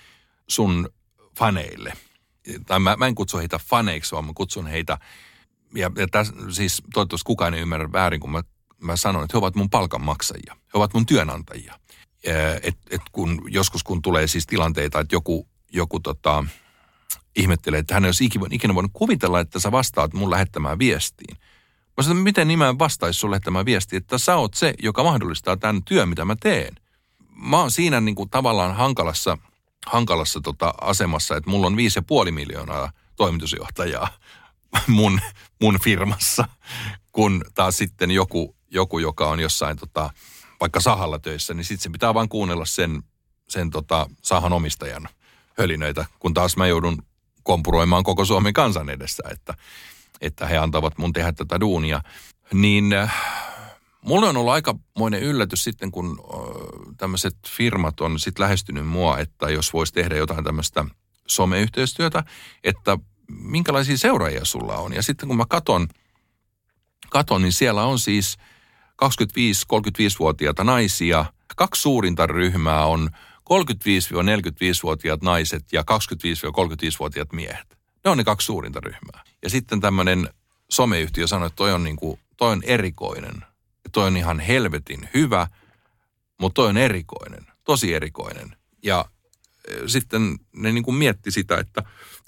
sun 0.48 0.90
faneille. 1.38 1.94
Tai 2.66 2.80
mä, 2.80 2.96
mä 2.96 3.08
en 3.08 3.16
kutsu 3.16 3.38
heitä 3.38 3.60
faneiksi, 3.60 4.12
vaan 4.12 4.26
mä 4.26 4.32
kutsun 4.36 4.68
heitä, 4.68 4.98
ja, 5.76 5.92
ja 5.98 6.08
täs, 6.12 6.34
siis 6.50 6.82
toivottavasti 6.94 7.26
kukaan 7.26 7.54
ei 7.54 7.62
ymmärrä 7.62 7.92
väärin, 7.92 8.20
kun 8.20 8.32
mä 8.32 8.42
mä 8.82 8.96
sanon, 8.96 9.24
että 9.24 9.34
he 9.34 9.38
ovat 9.38 9.56
mun 9.56 9.70
palkanmaksajia. 9.70 10.56
He 10.56 10.72
ovat 10.74 10.94
mun 10.94 11.06
työnantajia. 11.06 11.80
Et, 12.64 12.78
et 12.90 13.02
kun, 13.12 13.42
joskus 13.48 13.84
kun 13.84 14.02
tulee 14.02 14.28
siis 14.28 14.48
tilanteita, 14.48 15.00
että 15.00 15.16
joku, 15.16 15.48
joku 15.74 16.00
tota, 16.00 16.44
ihmettelee, 17.36 17.80
että 17.80 17.94
hän 17.94 18.06
ei 18.06 18.08
olisi 18.08 18.30
ikinä 18.52 18.76
voinut 18.76 18.92
kuvitella, 18.94 19.40
että 19.40 19.60
sä 19.60 19.72
vastaat 19.72 20.14
mun 20.14 20.32
lähettämään 20.32 20.80
viestiin. 20.80 21.38
Mä 21.98 22.04
sanon, 22.04 22.24
miten 22.24 22.48
nimään 22.48 22.80
vastaisi 22.80 23.20
sun 23.20 23.32
lähettämään 23.32 23.66
viestiin, 23.66 24.02
että 24.02 24.18
sä 24.18 24.36
oot 24.36 24.54
se, 24.54 24.74
joka 24.84 25.04
mahdollistaa 25.04 25.58
tämän 25.58 25.84
työn, 25.84 26.10
mitä 26.10 26.26
mä 26.26 26.36
teen. 26.40 26.76
Mä 27.36 27.60
oon 27.60 27.72
siinä 27.72 28.02
niin 28.02 28.16
kuin 28.16 28.30
tavallaan 28.30 28.76
hankalassa, 28.76 29.38
hankalassa 29.86 30.42
tota 30.42 30.74
asemassa, 30.82 31.36
että 31.36 31.50
mulla 31.50 31.68
on 31.68 31.78
viisi 31.78 32.00
ja 32.00 32.04
puoli 32.04 32.32
miljoonaa 32.32 32.92
toimitusjohtajaa 33.16 34.08
mun, 34.88 35.22
mun 35.62 35.80
firmassa, 35.84 36.48
kun 37.12 37.46
taas 37.54 37.78
sitten 37.78 38.12
joku 38.12 38.56
joku, 38.76 39.00
joka 39.00 39.30
on 39.30 39.40
jossain 39.40 39.78
tota, 39.78 40.10
vaikka 40.60 40.80
sahalla 40.80 41.20
töissä, 41.20 41.54
niin 41.54 41.66
sitten 41.66 41.84
se 41.84 41.90
pitää 41.90 42.14
vain 42.14 42.30
kuunnella 42.30 42.66
sen, 42.66 43.04
sen 43.50 43.70
tota, 43.70 44.10
sahan 44.22 44.54
omistajan 44.54 45.10
hölinöitä, 45.58 46.06
kun 46.20 46.34
taas 46.34 46.58
mä 46.58 46.68
joudun 46.68 47.04
kompuroimaan 47.44 48.04
koko 48.04 48.26
Suomen 48.26 48.54
kansan 48.54 48.90
edessä, 48.90 49.24
että, 49.32 49.54
että 50.22 50.48
he 50.48 50.58
antavat 50.58 50.98
mun 50.98 51.14
tehdä 51.14 51.32
tätä 51.32 51.60
duunia. 51.60 52.02
Niin 52.54 52.94
äh, 52.94 53.16
mulle 54.02 54.30
on 54.30 54.38
ollut 54.38 54.54
aikamoinen 54.54 55.24
yllätys 55.24 55.64
sitten, 55.64 55.92
kun 55.92 56.20
äh, 56.20 56.96
tämmöiset 56.98 57.36
firmat 57.48 58.02
on 58.02 58.20
sitten 58.20 58.44
lähestynyt 58.44 58.88
mua, 58.88 59.20
että 59.20 59.50
jos 59.50 59.74
voisi 59.74 59.94
tehdä 59.94 60.16
jotain 60.16 60.44
tämmöistä 60.44 60.86
someyhteistyötä, 61.28 62.24
että 62.64 62.98
minkälaisia 63.28 63.98
seuraajia 63.98 64.46
sulla 64.46 64.78
on. 64.78 64.94
Ja 64.94 65.02
sitten 65.02 65.28
kun 65.28 65.38
mä 65.38 65.46
katon, 65.50 65.88
katon 67.10 67.42
niin 67.42 67.54
siellä 67.54 67.84
on 67.84 68.00
siis– 68.00 68.38
25-35-vuotiaita 69.04 70.64
naisia. 70.64 71.26
Kaksi 71.56 71.82
suurinta 71.82 72.28
ryhmää 72.28 72.86
on 72.86 73.10
35-45-vuotiaat 73.50 75.22
naiset 75.22 75.64
ja 75.72 75.82
25-35-vuotiaat 75.82 77.34
miehet. 77.34 77.78
Ne 78.06 78.12
on 78.12 78.18
ne 78.18 78.24
kaksi 78.24 78.46
suurinta 78.46 78.80
ryhmää. 78.80 79.24
Ja 79.44 79.50
sitten 79.50 79.82
tämmöinen 79.82 80.30
someyhtiö 80.70 81.28
sanoi, 81.28 81.48
että 81.48 81.56
toi 81.56 81.74
on, 81.74 81.84
niin 81.84 81.96
kuin, 81.96 82.20
toi 82.38 82.52
on 82.52 82.64
erikoinen. 82.64 83.46
Toi 83.92 84.08
on 84.08 84.18
ihan 84.18 84.40
helvetin 84.40 85.10
hyvä, 85.14 85.48
mutta 86.40 86.54
toi 86.62 86.70
on 86.70 86.78
erikoinen, 86.78 87.48
tosi 87.64 87.94
erikoinen. 87.94 88.56
Ja 88.84 89.06
e, 89.68 89.88
sitten 89.88 90.40
ne 90.56 90.72
niin 90.72 90.84
kuin 90.84 90.96
mietti 90.96 91.32
sitä, 91.32 91.58
että, 91.58 91.84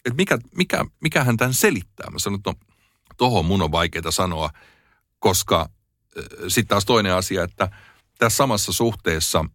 että 0.05 0.17
mikä, 0.17 0.37
mikä, 0.55 0.85
mikähän 0.99 1.37
tämän 1.37 1.53
selittää. 1.53 2.09
Mä 2.09 2.19
sanoin, 2.19 2.39
että 2.39 2.49
no, 2.49 2.75
tohon 3.17 3.45
mun 3.45 3.61
on 3.61 3.71
vaikeaa 3.71 4.11
sanoa, 4.11 4.49
koska 5.19 5.69
sitten 6.47 6.67
taas 6.67 6.85
toinen 6.85 7.13
asia, 7.13 7.43
että 7.43 7.69
tässä 8.17 8.37
samassa 8.37 8.73
suhteessa, 8.73 9.45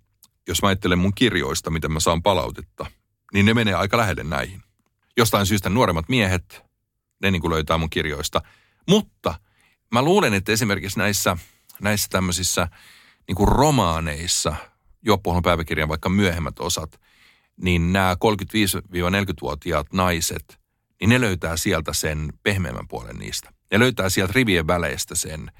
jos 0.48 0.62
mä 0.62 0.68
ajattelen 0.68 0.98
mun 0.98 1.14
kirjoista, 1.14 1.70
miten 1.70 1.92
mä 1.92 2.00
saan 2.00 2.22
palautetta, 2.22 2.86
niin 3.32 3.46
ne 3.46 3.54
menee 3.54 3.74
aika 3.74 3.96
lähelle 3.96 4.24
näihin. 4.24 4.62
Jostain 5.16 5.46
syystä 5.46 5.70
nuoremmat 5.70 6.08
miehet, 6.08 6.62
ne 7.22 7.30
niin 7.30 7.42
kuin 7.42 7.52
löytää 7.52 7.78
mun 7.78 7.90
kirjoista. 7.90 8.42
Mutta 8.88 9.34
mä 9.92 10.02
luulen, 10.02 10.34
että 10.34 10.52
esimerkiksi 10.52 10.98
näissä, 10.98 11.36
näissä 11.80 12.08
tämmöisissä 12.10 12.68
niin 13.28 13.36
kuin 13.36 13.48
romaaneissa, 13.48 14.56
Juoppuohjelman 15.06 15.42
päiväkirjan 15.42 15.88
vaikka 15.88 16.08
myöhemmät 16.08 16.58
osat, 16.58 17.00
niin 17.56 17.92
nämä 17.92 18.16
35-40-vuotiaat 18.24 19.92
naiset, 19.92 20.60
niin 21.00 21.08
ne 21.08 21.20
löytää 21.20 21.56
sieltä 21.56 21.92
sen 21.92 22.32
pehmeämmän 22.42 22.88
puolen 22.88 23.16
niistä. 23.16 23.52
Ne 23.72 23.78
löytää 23.78 24.08
sieltä 24.08 24.32
rivien 24.32 24.66
väleistä 24.66 25.14
sen, 25.14 25.52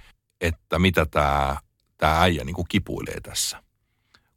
että 0.42 0.78
mitä 0.78 1.06
tämä, 1.06 1.56
tämä 1.96 2.20
äijä 2.20 2.44
niin 2.44 2.54
kuin 2.54 2.68
kipuilee 2.68 3.20
tässä. 3.20 3.62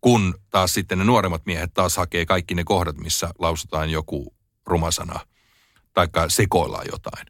Kun 0.02 0.36
taas 0.50 0.74
sitten 0.74 0.98
ne 0.98 1.04
nuoremmat 1.04 1.46
miehet 1.46 1.74
taas 1.74 1.98
hakee 1.98 2.26
kaikki 2.26 2.56
ne 2.56 2.64
kohdat, 2.64 2.98
missä 2.98 3.30
lausutaan 3.40 3.90
joku 3.90 4.36
rumasana 4.66 5.20
tai 5.94 6.08
sekoillaan 6.28 6.86
jotain. 6.92 7.26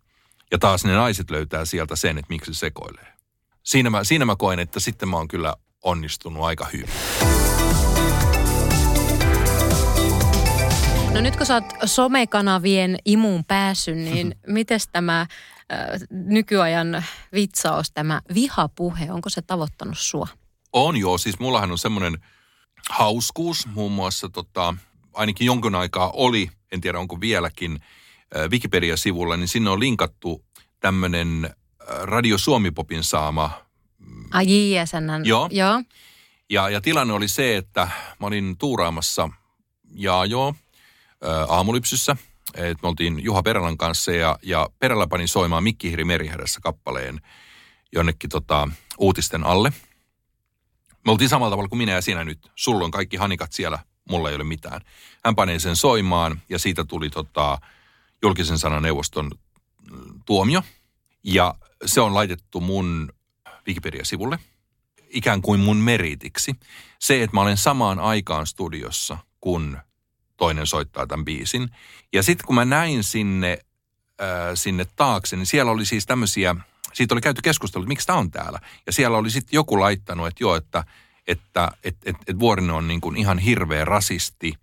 Ja 0.52 0.58
taas 0.58 0.86
ne 0.86 0.94
naiset 0.94 1.30
löytää 1.30 1.66
sieltä 1.66 1.96
sen, 1.96 2.18
että 2.18 2.34
miksi 2.34 2.54
se 2.54 2.60
sekoilee. 2.60 3.14
Siinä 3.64 3.90
mä, 3.90 4.04
siinä 4.04 4.26
mä 4.26 4.36
koen, 4.36 4.60
että 4.60 4.80
sitten 4.80 5.10
mä 5.10 5.18
oon 5.18 5.28
kyllä 5.28 5.56
onnistunut 5.84 6.44
aika 6.44 6.68
hyvin. 6.74 6.90
No 11.14 11.22
nyt 11.22 11.36
kun 11.36 11.46
sä 11.46 11.54
oot 11.54 11.74
somekanavien 11.86 12.98
imuun 13.06 13.46
päässyt, 13.46 13.98
niin 13.98 14.36
miten 14.48 14.80
tämä 14.92 15.28
nykyajan 16.10 17.04
vitsaus, 17.34 17.92
tämä 17.92 18.22
vihapuhe, 18.34 19.12
onko 19.12 19.30
se 19.30 19.42
tavoittanut 19.42 19.98
sua? 19.98 20.28
On 20.74 20.98
joo, 20.98 21.18
siis 21.18 21.40
mullahan 21.40 21.72
on 21.72 21.78
semmoinen 21.78 22.18
hauskuus, 22.90 23.68
muun 23.68 23.92
muassa 23.92 24.30
tota, 24.30 24.76
ainakin 25.14 25.46
jonkun 25.46 25.76
aikaa 25.76 26.12
oli, 26.12 26.50
en 26.72 26.82
tiedä 26.82 27.00
onko 27.00 27.22
vieläkin, 27.22 27.80
Wikipedia-sivulla, 28.52 29.38
niin 29.38 29.48
sinne 29.48 29.70
on 29.70 29.80
linkattu 29.80 30.46
tämmöinen 30.80 31.56
Radio 32.02 32.38
Suomi-popin 32.38 33.04
saama 33.04 33.66
Ai 34.32 34.76
JSN. 34.76 35.26
Joo. 35.26 35.50
Joo. 35.52 35.84
Ja, 36.50 36.70
ja 36.70 36.82
tilanne 36.82 37.14
oli 37.14 37.28
se, 37.28 37.58
että 37.58 37.88
mä 38.20 38.28
olin 38.28 38.58
tuuraamassa 38.58 39.30
ja 39.96 40.26
joo, 40.26 40.56
aamulypsyssä. 41.48 42.18
Et 42.56 42.82
me 42.82 42.88
oltiin 42.90 43.24
Juha 43.24 43.44
Perälän 43.44 43.78
kanssa 43.78 44.12
ja, 44.12 44.40
ja 44.42 44.70
Perälä 44.80 45.08
pani 45.08 45.28
soimaan 45.28 45.64
Mikki 45.64 45.92
Hiri 45.92 46.04
Merihädässä 46.04 46.60
kappaleen 46.62 47.22
jonnekin 47.92 48.30
tota, 48.30 48.70
uutisten 48.98 49.44
alle. 49.44 49.74
Me 51.06 51.12
oltiin 51.12 51.30
samalla 51.30 51.52
tavalla 51.52 51.70
kuin 51.70 51.78
minä 51.78 51.92
ja 51.92 52.02
sinä 52.02 52.24
nyt. 52.24 52.52
Sulla 52.56 52.86
on 52.86 52.92
kaikki 52.92 53.18
hanikat 53.18 53.54
siellä, 53.54 53.80
mulla 54.10 54.30
ei 54.30 54.36
ole 54.36 54.44
mitään. 54.44 54.82
Hän 55.26 55.36
pani 55.36 55.60
sen 55.60 55.76
soimaan 55.76 56.42
ja 56.50 56.60
siitä 56.60 56.86
tuli 56.86 57.10
tota, 57.10 57.58
julkisen 58.22 58.60
sanan 58.60 58.84
neuvoston 58.84 59.32
mm, 59.92 60.22
tuomio. 60.26 60.62
Ja 61.24 61.56
se 61.86 62.02
on 62.02 62.14
laitettu 62.14 62.62
mun 62.62 63.12
Wikipedia-sivulle 63.68 64.40
ikään 65.10 65.42
kuin 65.42 65.60
mun 65.60 65.78
meritiksi. 65.78 66.56
Se, 67.00 67.24
että 67.24 67.38
mä 67.38 67.42
olen 67.42 67.58
samaan 67.58 68.00
aikaan 68.00 68.48
studiossa, 68.48 69.18
kun 69.42 69.78
toinen 70.38 70.68
soittaa 70.68 71.08
tämän 71.08 71.26
biisin. 71.26 71.70
Ja 72.14 72.24
sitten 72.24 72.46
kun 72.46 72.56
mä 72.56 72.66
näin 72.66 73.04
sinne, 73.04 73.58
äh, 74.22 74.28
sinne 74.54 74.86
taakse, 74.96 75.36
niin 75.36 75.46
siellä 75.46 75.72
oli 75.72 75.86
siis 75.86 76.06
tämmöisiä, 76.06 76.56
siitä 76.94 77.14
oli 77.14 77.22
käyty 77.22 77.42
keskustelua, 77.42 77.84
että 77.84 77.88
miksi 77.88 78.08
tämä 78.08 78.20
on 78.20 78.32
täällä. 78.32 78.60
Ja 78.86 78.92
siellä 78.92 79.18
oli 79.18 79.30
sitten 79.30 79.58
joku 79.58 79.80
laittanut, 79.80 80.28
että 80.28 80.44
joo, 80.44 80.56
että, 80.56 80.84
että 81.28 81.72
et, 81.84 81.96
et, 82.06 82.16
et 82.28 82.40
Vuorinen 82.40 82.76
on 82.76 82.88
niin 82.88 83.02
kuin 83.02 83.16
ihan 83.18 83.40
hirveä 83.40 83.86
rasisti, 83.86 84.54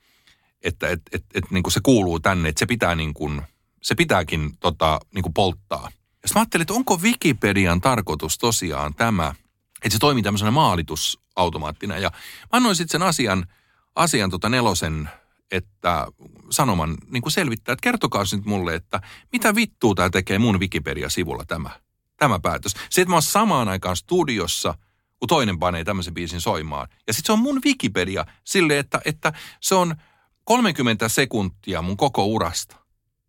että 0.62 0.88
et, 0.88 1.00
et, 1.12 1.24
et, 1.34 1.50
niin 1.50 1.62
kuin 1.62 1.72
se 1.72 1.80
kuuluu 1.82 2.20
tänne, 2.20 2.48
että 2.48 2.58
se 2.58 2.66
pitää 2.66 2.94
niin 2.94 3.14
kuin, 3.14 3.42
se 3.82 3.94
pitääkin 3.94 4.56
tota, 4.60 5.00
niin 5.14 5.22
kuin 5.22 5.34
polttaa. 5.34 5.90
Ja 6.22 6.28
sitten 6.28 6.40
mä 6.40 6.40
ajattelin, 6.40 6.62
että 6.62 6.74
onko 6.74 6.96
Wikipedian 6.96 7.80
tarkoitus 7.80 8.38
tosiaan 8.38 8.94
tämä, 8.94 9.34
että 9.74 9.92
se 9.92 9.98
toimii 9.98 10.22
tämmöisenä 10.22 10.50
maalitusautomaattina. 10.50 11.98
Ja 11.98 12.10
mä 12.12 12.48
annoin 12.50 12.76
sitten 12.76 12.92
sen 12.92 13.08
asian, 13.08 13.46
asian 13.94 14.30
tota 14.30 14.48
nelosen, 14.48 15.10
että 15.52 16.06
sanoman 16.50 16.96
niin 17.10 17.22
kuin 17.22 17.32
selvittää, 17.32 17.72
että 17.72 17.82
kertokaa 17.82 18.24
nyt 18.32 18.44
mulle, 18.44 18.74
että 18.74 19.00
mitä 19.32 19.54
vittua 19.54 19.94
tämä 19.94 20.10
tekee 20.10 20.38
mun 20.38 20.60
Wikipedia-sivulla 20.60 21.44
tämä, 21.44 21.70
tämä 22.16 22.40
päätös. 22.40 22.74
Se, 22.90 23.00
että 23.00 23.10
mä 23.10 23.16
oon 23.16 23.22
samaan 23.22 23.68
aikaan 23.68 23.96
studiossa, 23.96 24.74
kun 25.18 25.28
toinen 25.28 25.58
panee 25.58 25.84
tämmöisen 25.84 26.14
biisin 26.14 26.40
soimaan. 26.40 26.88
Ja 27.06 27.12
sitten 27.12 27.26
se 27.26 27.32
on 27.32 27.38
mun 27.38 27.60
Wikipedia 27.64 28.26
sille, 28.44 28.78
että, 28.78 29.00
että 29.04 29.32
se 29.60 29.74
on 29.74 29.96
30 30.44 31.08
sekuntia 31.08 31.82
mun 31.82 31.96
koko 31.96 32.26
urasta. 32.26 32.76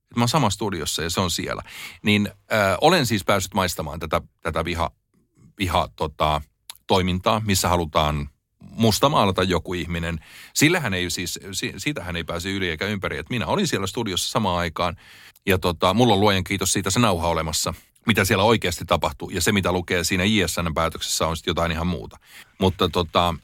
Että 0.03 0.15
mä 0.15 0.21
oon 0.21 0.29
sama 0.29 0.49
studiossa 0.49 1.03
ja 1.03 1.09
se 1.09 1.21
on 1.21 1.31
siellä. 1.31 1.61
Niin 2.03 2.29
äh, 2.53 2.77
olen 2.81 3.05
siis 3.05 3.23
päässyt 3.23 3.53
maistamaan 3.53 3.99
tätä, 3.99 4.21
tätä 4.41 4.65
viha, 4.65 4.91
viha 5.57 5.89
tota, 5.95 6.41
toimintaa, 6.87 7.41
missä 7.45 7.69
halutaan 7.69 8.29
mustamaalata 8.75 9.43
joku 9.43 9.73
ihminen. 9.73 10.19
Sillähän 10.53 10.93
ei 10.93 11.09
siis, 11.09 11.39
siitähän 11.77 12.15
ei 12.15 12.23
pääse 12.23 12.49
yli 12.49 12.69
eikä 12.69 12.85
ympäri. 12.85 13.17
Että 13.17 13.33
minä 13.33 13.45
olin 13.45 13.67
siellä 13.67 13.87
studiossa 13.87 14.31
samaan 14.31 14.57
aikaan 14.57 14.97
ja 15.45 15.57
tota, 15.57 15.93
mulla 15.93 16.13
on 16.13 16.19
luojan 16.19 16.43
kiitos 16.43 16.73
siitä 16.73 16.89
se 16.89 16.99
nauha 16.99 17.27
olemassa, 17.27 17.73
mitä 18.07 18.25
siellä 18.25 18.43
oikeasti 18.43 18.85
tapahtuu. 18.85 19.29
Ja 19.29 19.41
se, 19.41 19.51
mitä 19.51 19.71
lukee 19.71 20.03
siinä 20.03 20.23
ISN-päätöksessä, 20.23 21.27
on 21.27 21.37
sitten 21.37 21.51
jotain 21.51 21.71
ihan 21.71 21.87
muuta. 21.87 22.17
Mutta 22.59 22.89
tota, 22.89 23.35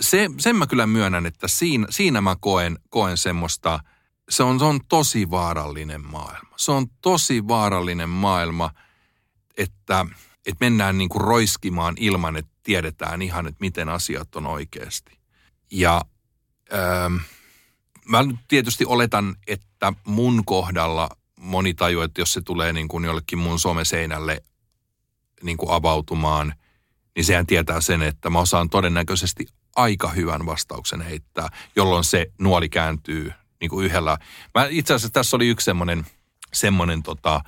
se, 0.00 0.30
sen 0.38 0.56
mä 0.56 0.66
kyllä 0.66 0.86
myönnän, 0.86 1.26
että 1.26 1.48
siinä, 1.48 1.86
siinä 1.90 2.20
mä 2.20 2.36
koen, 2.40 2.78
koen 2.88 3.16
semmoista, 3.16 3.80
se 4.28 4.42
on, 4.42 4.58
se 4.58 4.64
on 4.64 4.80
tosi 4.88 5.30
vaarallinen 5.30 6.04
maailma. 6.04 6.54
Se 6.56 6.72
on 6.72 6.86
tosi 7.02 7.48
vaarallinen 7.48 8.08
maailma, 8.08 8.70
että, 9.56 10.06
että 10.48 10.64
mennään 10.64 10.98
niin 10.98 11.08
kuin 11.08 11.20
roiskimaan 11.20 11.94
ilman, 11.98 12.36
että 12.36 12.50
tiedetään 12.62 13.22
ihan, 13.22 13.46
että 13.46 13.60
miten 13.60 13.88
asiat 13.88 14.36
on 14.36 14.46
oikeasti. 14.46 15.18
Ja 15.70 16.02
ähm, 16.72 17.14
mä 18.08 18.24
tietysti 18.48 18.84
oletan, 18.84 19.36
että 19.46 19.92
mun 20.04 20.44
kohdalla 20.44 21.08
moni 21.40 21.74
tajuu, 21.74 22.02
että 22.02 22.20
jos 22.20 22.32
se 22.32 22.40
tulee 22.40 22.72
niin 22.72 22.88
kuin 22.88 23.04
jollekin 23.04 23.38
mun 23.38 23.58
someseinälle 23.58 24.42
niin 25.42 25.56
kuin 25.56 25.70
avautumaan, 25.70 26.54
niin 27.16 27.24
sehän 27.24 27.46
tietää 27.46 27.80
sen, 27.80 28.02
että 28.02 28.30
mä 28.30 28.38
osaan 28.38 28.70
todennäköisesti 28.70 29.46
aika 29.76 30.08
hyvän 30.08 30.46
vastauksen 30.46 31.00
heittää, 31.00 31.48
jolloin 31.76 32.04
se 32.04 32.26
nuoli 32.38 32.68
kääntyy 32.68 33.32
niin 33.60 33.70
kuin 33.70 33.86
yhdellä. 33.86 34.18
Mä 34.54 34.66
itse 34.70 34.94
asiassa 34.94 35.12
tässä 35.12 35.36
oli 35.36 35.48
yksi 35.48 35.64
semmoinen, 35.64 36.06
semmoinen 36.52 37.02
tota, 37.02 37.40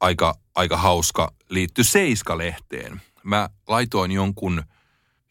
aika, 0.00 0.34
aika 0.54 0.76
hauska, 0.76 1.32
liitty 1.48 1.84
Seiska-lehteen. 1.84 3.02
Mä 3.22 3.48
laitoin 3.68 4.10
jonkun, 4.10 4.62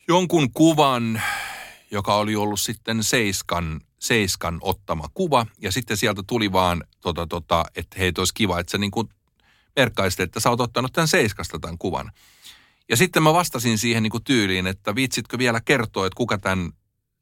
jonkun 0.07 0.53
kuvan, 0.53 1.21
joka 1.91 2.15
oli 2.15 2.35
ollut 2.35 2.59
sitten 2.59 3.03
Seiskan, 3.03 3.81
Seiskan 3.99 4.57
ottama 4.61 5.05
kuva. 5.13 5.45
Ja 5.61 5.71
sitten 5.71 5.97
sieltä 5.97 6.23
tuli 6.27 6.51
vaan, 6.51 6.83
tota, 7.01 7.27
tota, 7.27 7.65
että 7.75 7.99
hei, 7.99 8.11
olisi 8.17 8.33
kiva, 8.33 8.59
että 8.59 8.71
sä 8.71 8.77
niin 8.77 8.91
kuin 8.91 9.09
merkkaisit, 9.75 10.19
että 10.19 10.39
sä 10.39 10.49
oot 10.49 10.61
ottanut 10.61 10.93
tämän 10.93 11.07
Seiskasta 11.07 11.59
tämän 11.59 11.77
kuvan. 11.77 12.11
Ja 12.89 12.97
sitten 12.97 13.23
mä 13.23 13.33
vastasin 13.33 13.77
siihen 13.77 14.03
niin 14.03 14.11
kuin 14.11 14.23
tyyliin, 14.23 14.67
että 14.67 14.95
viitsitkö 14.95 15.37
vielä 15.37 15.61
kertoa, 15.65 16.05
että 16.05 16.17
kuka 16.17 16.37
tämän 16.37 16.71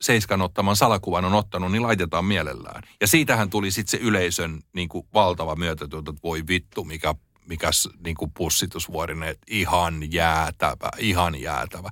Seiskan 0.01 0.41
ottaman 0.41 0.75
salakuvan 0.75 1.25
on 1.25 1.33
ottanut, 1.33 1.71
niin 1.71 1.83
laitetaan 1.83 2.25
mielellään. 2.25 2.83
Ja 3.01 3.07
siitähän 3.07 3.49
tuli 3.49 3.71
sitten 3.71 3.99
se 3.99 4.05
yleisön 4.05 4.61
niin 4.73 4.89
kuin 4.89 5.07
valtava 5.13 5.55
myötätunto, 5.55 6.11
että 6.11 6.23
voi 6.23 6.43
vittu, 6.47 6.83
mikä, 6.83 7.15
mikä 7.45 7.69
niin 8.05 8.15
kuin 8.15 8.31
pussitusvuorinen, 8.31 9.29
että 9.29 9.45
ihan 9.49 10.13
jäätävä, 10.13 10.89
ihan 10.97 11.41
jäätävä. 11.41 11.89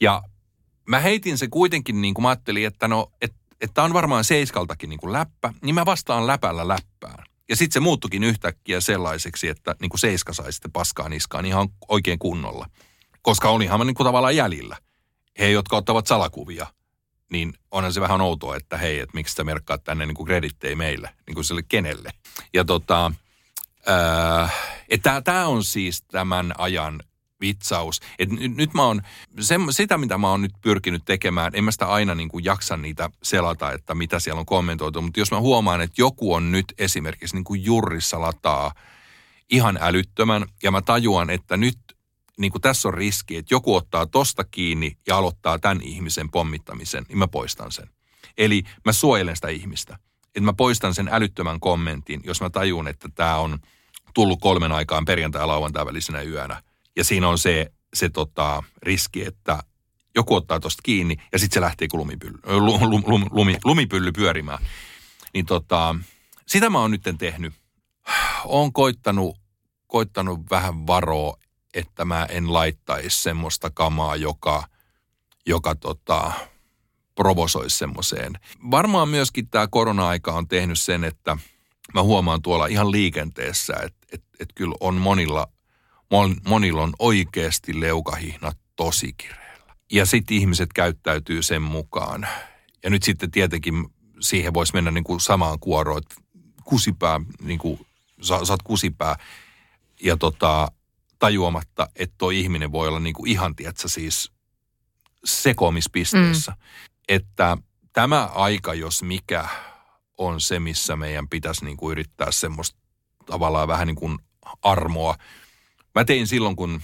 Ja 0.00 0.22
mä 0.88 1.00
heitin 1.00 1.38
se 1.38 1.48
kuitenkin, 1.48 2.00
niin 2.00 2.14
kuin 2.14 2.22
mä 2.22 2.28
ajattelin, 2.28 2.66
että 2.66 2.88
no, 2.88 3.12
että 3.22 3.38
että 3.60 3.82
on 3.82 3.92
varmaan 3.92 4.24
Seiskaltakin 4.24 4.90
niin 4.90 5.00
kuin 5.00 5.12
läppä, 5.12 5.52
niin 5.62 5.74
mä 5.74 5.86
vastaan 5.86 6.26
läpällä 6.26 6.68
läppään. 6.68 7.24
Ja 7.48 7.56
sitten 7.56 7.72
se 7.72 7.80
muuttukin 7.80 8.24
yhtäkkiä 8.24 8.80
sellaiseksi, 8.80 9.48
että 9.48 9.74
niin 9.80 9.88
kuin 9.88 10.00
Seiska 10.00 10.32
sai 10.32 10.52
sitten 10.52 10.72
paskaa 10.72 11.08
niskaan 11.08 11.46
ihan 11.46 11.68
oikein 11.88 12.18
kunnolla. 12.18 12.66
Koska 13.22 13.50
olihan 13.50 13.80
mä 13.80 13.84
niin 13.84 13.94
kuin 13.94 14.04
tavallaan 14.04 14.36
jäljillä. 14.36 14.76
He, 15.38 15.50
jotka 15.50 15.76
ottavat 15.76 16.06
salakuvia, 16.06 16.66
niin 17.32 17.52
onhan 17.70 17.92
se 17.92 18.00
vähän 18.00 18.20
outoa, 18.20 18.56
että 18.56 18.76
hei, 18.76 18.98
että 18.98 19.14
miksi 19.14 19.34
sä 19.34 19.44
merkkaat 19.44 19.84
tänne 19.84 20.06
niin 20.06 20.14
kuin 20.14 20.26
kredittei 20.26 20.74
meille, 20.74 21.10
niin 21.26 21.34
kuin 21.34 21.44
sille 21.44 21.62
kenelle. 21.62 22.10
Ja 22.54 22.64
tota, 22.64 23.12
äh, 23.90 24.54
että 24.88 25.22
tämä 25.22 25.46
on 25.46 25.64
siis 25.64 26.02
tämän 26.02 26.52
ajan 26.58 27.00
vitsaus. 27.40 28.00
Et 28.18 28.30
nyt, 28.30 28.56
nyt 28.56 28.74
mä 28.74 28.82
oon, 28.82 29.02
se, 29.40 29.56
sitä 29.70 29.98
mitä 29.98 30.18
mä 30.18 30.30
oon 30.30 30.42
nyt 30.42 30.52
pyrkinyt 30.60 31.02
tekemään, 31.04 31.52
en 31.54 31.64
mä 31.64 31.70
sitä 31.70 31.86
aina 31.86 32.14
niin 32.14 32.28
kuin 32.28 32.44
jaksa 32.44 32.76
niitä 32.76 33.10
selata, 33.22 33.72
että 33.72 33.94
mitä 33.94 34.18
siellä 34.18 34.40
on 34.40 34.46
kommentoitu, 34.46 35.02
mutta 35.02 35.20
jos 35.20 35.30
mä 35.30 35.40
huomaan, 35.40 35.80
että 35.80 36.02
joku 36.02 36.34
on 36.34 36.52
nyt 36.52 36.64
esimerkiksi 36.78 37.36
niin 37.36 37.44
kuin 37.44 37.64
jurrissa 37.64 38.20
lataa 38.20 38.74
ihan 39.50 39.78
älyttömän, 39.80 40.46
ja 40.62 40.70
mä 40.70 40.82
tajuan, 40.82 41.30
että 41.30 41.56
nyt 41.56 41.78
niin 42.38 42.52
kuin 42.52 42.62
tässä 42.62 42.88
on 42.88 42.94
riski, 42.94 43.36
että 43.36 43.54
joku 43.54 43.74
ottaa 43.74 44.06
tosta 44.06 44.44
kiinni 44.44 44.96
ja 45.06 45.16
aloittaa 45.16 45.58
tämän 45.58 45.82
ihmisen 45.82 46.30
pommittamisen, 46.30 47.04
niin 47.08 47.18
mä 47.18 47.28
poistan 47.28 47.72
sen. 47.72 47.90
Eli 48.38 48.62
mä 48.84 48.92
suojelen 48.92 49.36
sitä 49.36 49.48
ihmistä. 49.48 49.98
Että 50.26 50.40
mä 50.40 50.52
poistan 50.52 50.94
sen 50.94 51.08
älyttömän 51.12 51.60
kommentin, 51.60 52.20
jos 52.24 52.40
mä 52.40 52.50
tajun, 52.50 52.88
että 52.88 53.08
tämä 53.14 53.36
on 53.36 53.58
tullut 54.18 54.40
kolmen 54.40 54.72
aikaan 54.72 55.04
perjantai- 55.04 55.42
ja 55.42 55.46
lauantai 55.46 55.86
välisenä 55.86 56.22
yönä. 56.22 56.62
Ja 56.96 57.04
siinä 57.04 57.28
on 57.28 57.38
se, 57.38 57.72
se 57.94 58.08
tota, 58.08 58.62
riski, 58.82 59.24
että 59.24 59.62
joku 60.14 60.34
ottaa 60.34 60.60
tosta 60.60 60.80
kiinni 60.82 61.16
ja 61.32 61.38
sitten 61.38 61.54
se 61.54 61.60
lähtee 61.60 61.88
lumipylly, 61.92 62.38
lum, 62.46 63.04
lum, 63.06 63.24
lumi, 63.30 63.56
lumipylly 63.64 64.12
pyörimään. 64.12 64.58
Niin 65.34 65.46
tota, 65.46 65.94
sitä 66.46 66.70
mä 66.70 66.78
oon 66.78 66.90
nyt 66.90 67.02
tehnyt. 67.18 67.54
Oon 68.44 68.72
koittanut, 68.72 69.36
koittanut 69.86 70.50
vähän 70.50 70.86
varoa, 70.86 71.36
että 71.74 72.04
mä 72.04 72.24
en 72.24 72.52
laittaisi 72.52 73.22
semmoista 73.22 73.70
kamaa, 73.70 74.16
joka, 74.16 74.68
joka 75.46 75.74
tota, 75.74 76.32
provosoisi 77.14 77.78
semmoiseen. 77.78 78.32
Varmaan 78.70 79.08
myöskin 79.08 79.48
tämä 79.48 79.66
korona-aika 79.66 80.32
on 80.32 80.48
tehnyt 80.48 80.78
sen, 80.78 81.04
että 81.04 81.36
mä 81.94 82.02
huomaan 82.02 82.42
tuolla 82.42 82.66
ihan 82.66 82.92
liikenteessä, 82.92 83.74
että 83.82 84.06
et, 84.12 84.24
et 84.40 84.48
kyllä 84.54 84.74
on 84.80 84.94
monilla, 84.94 85.48
mon, 86.10 86.36
monilla 86.48 86.82
on 86.82 86.92
oikeasti 86.98 87.80
leukahihnat 87.80 88.58
tosi 88.76 89.12
kireellä. 89.12 89.76
Ja 89.92 90.06
sitten 90.06 90.36
ihmiset 90.36 90.72
käyttäytyy 90.72 91.42
sen 91.42 91.62
mukaan. 91.62 92.28
Ja 92.84 92.90
nyt 92.90 93.02
sitten 93.02 93.30
tietenkin 93.30 93.74
siihen 94.20 94.54
voisi 94.54 94.74
mennä 94.74 94.90
niin 94.90 95.04
kuin 95.04 95.20
samaan 95.20 95.58
kuoroon, 95.60 95.98
että 95.98 96.14
kusipää, 96.64 97.20
niin 97.42 97.58
kuin, 97.58 97.86
sä, 98.22 98.44
sä 98.44 98.52
oot 98.52 98.62
kusipää 98.62 99.16
ja 100.02 100.16
tota, 100.16 100.72
tajuamatta, 101.18 101.88
että 101.96 102.14
toi 102.18 102.40
ihminen 102.40 102.72
voi 102.72 102.88
olla 102.88 103.00
niin 103.00 103.14
kuin 103.14 103.30
ihan, 103.30 103.56
tiedätkö, 103.56 103.88
siis 103.88 104.32
sekoamispisteessä. 105.24 106.52
Mm. 106.52 106.58
Että 107.08 107.56
tämä 107.92 108.24
aika, 108.26 108.74
jos 108.74 109.02
mikä, 109.02 109.48
on 110.18 110.40
se, 110.40 110.60
missä 110.60 110.96
meidän 110.96 111.28
pitäisi 111.28 111.64
niin 111.64 111.76
kuin 111.76 111.92
yrittää 111.92 112.30
semmoista 112.30 112.78
tavallaan 113.26 113.68
vähän 113.68 113.86
niin 113.86 113.96
kuin 113.96 114.18
armoa. 114.62 115.16
Mä 115.94 116.04
tein 116.04 116.26
silloin, 116.26 116.56
kun 116.56 116.82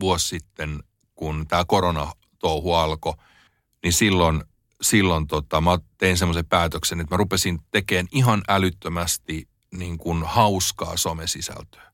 vuosi 0.00 0.28
sitten, 0.28 0.82
kun 1.14 1.46
tämä 1.48 1.64
koronatouhu 1.64 2.74
alkoi, 2.74 3.14
niin 3.82 3.92
silloin, 3.92 4.44
silloin 4.82 5.26
tota, 5.26 5.60
mä 5.60 5.78
tein 5.98 6.18
semmoisen 6.18 6.46
päätöksen, 6.46 7.00
että 7.00 7.14
mä 7.14 7.18
rupesin 7.18 7.58
tekemään 7.70 8.08
ihan 8.12 8.42
älyttömästi 8.48 9.48
niin 9.74 9.98
kuin 9.98 10.24
hauskaa 10.24 10.96
somesisältöä. 10.96 11.92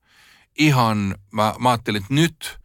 Ihan, 0.58 1.14
mä, 1.32 1.54
mä 1.58 1.70
ajattelin, 1.70 2.02
että 2.02 2.14
nyt, 2.14 2.58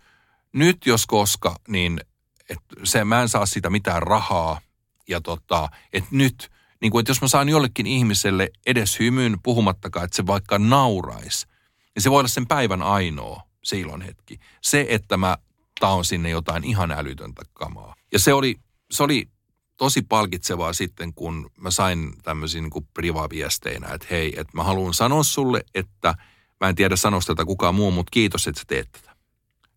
nyt 0.53 0.85
jos 0.85 1.05
koska, 1.05 1.55
niin 1.67 2.01
että 2.49 2.75
se, 2.83 3.05
mä 3.05 3.21
en 3.21 3.29
saa 3.29 3.45
siitä 3.45 3.69
mitään 3.69 4.03
rahaa. 4.03 4.61
Ja 5.07 5.21
tota, 5.21 5.69
että 5.93 6.09
nyt, 6.11 6.51
niin 6.81 6.91
kuin, 6.91 6.99
että 6.99 7.09
jos 7.09 7.21
mä 7.21 7.27
saan 7.27 7.49
jollekin 7.49 7.87
ihmiselle 7.87 8.49
edes 8.65 8.99
hymyn, 8.99 9.37
puhumattakaan, 9.43 10.05
että 10.05 10.15
se 10.15 10.27
vaikka 10.27 10.59
naurais, 10.59 11.47
niin 11.95 12.03
se 12.03 12.11
voi 12.11 12.19
olla 12.19 12.27
sen 12.27 12.47
päivän 12.47 12.81
ainoa 12.81 13.41
se 13.63 13.79
ilon 13.79 14.01
hetki. 14.01 14.39
Se, 14.61 14.85
että 14.89 15.17
mä 15.17 15.37
taon 15.79 16.05
sinne 16.05 16.29
jotain 16.29 16.63
ihan 16.63 16.91
älytöntä 16.91 17.41
kamaa. 17.53 17.95
Ja 18.11 18.19
se 18.19 18.33
oli, 18.33 18.59
se 18.91 19.03
oli 19.03 19.29
tosi 19.77 20.01
palkitsevaa 20.01 20.73
sitten, 20.73 21.13
kun 21.13 21.51
mä 21.57 21.71
sain 21.71 22.13
tämmöisiä 22.23 22.61
niin 22.61 22.87
privaviesteinä, 22.93 23.93
että 23.93 24.07
hei, 24.11 24.33
että 24.37 24.57
mä 24.57 24.63
haluan 24.63 24.93
sanoa 24.93 25.23
sulle, 25.23 25.63
että 25.75 26.15
mä 26.61 26.69
en 26.69 26.75
tiedä 26.75 26.95
sanoa 26.95 27.21
tätä 27.27 27.45
kukaan 27.45 27.75
muu, 27.75 27.91
mutta 27.91 28.11
kiitos, 28.11 28.47
että 28.47 28.59
sä 28.59 28.65
teet 28.67 28.91
tätä. 28.91 29.15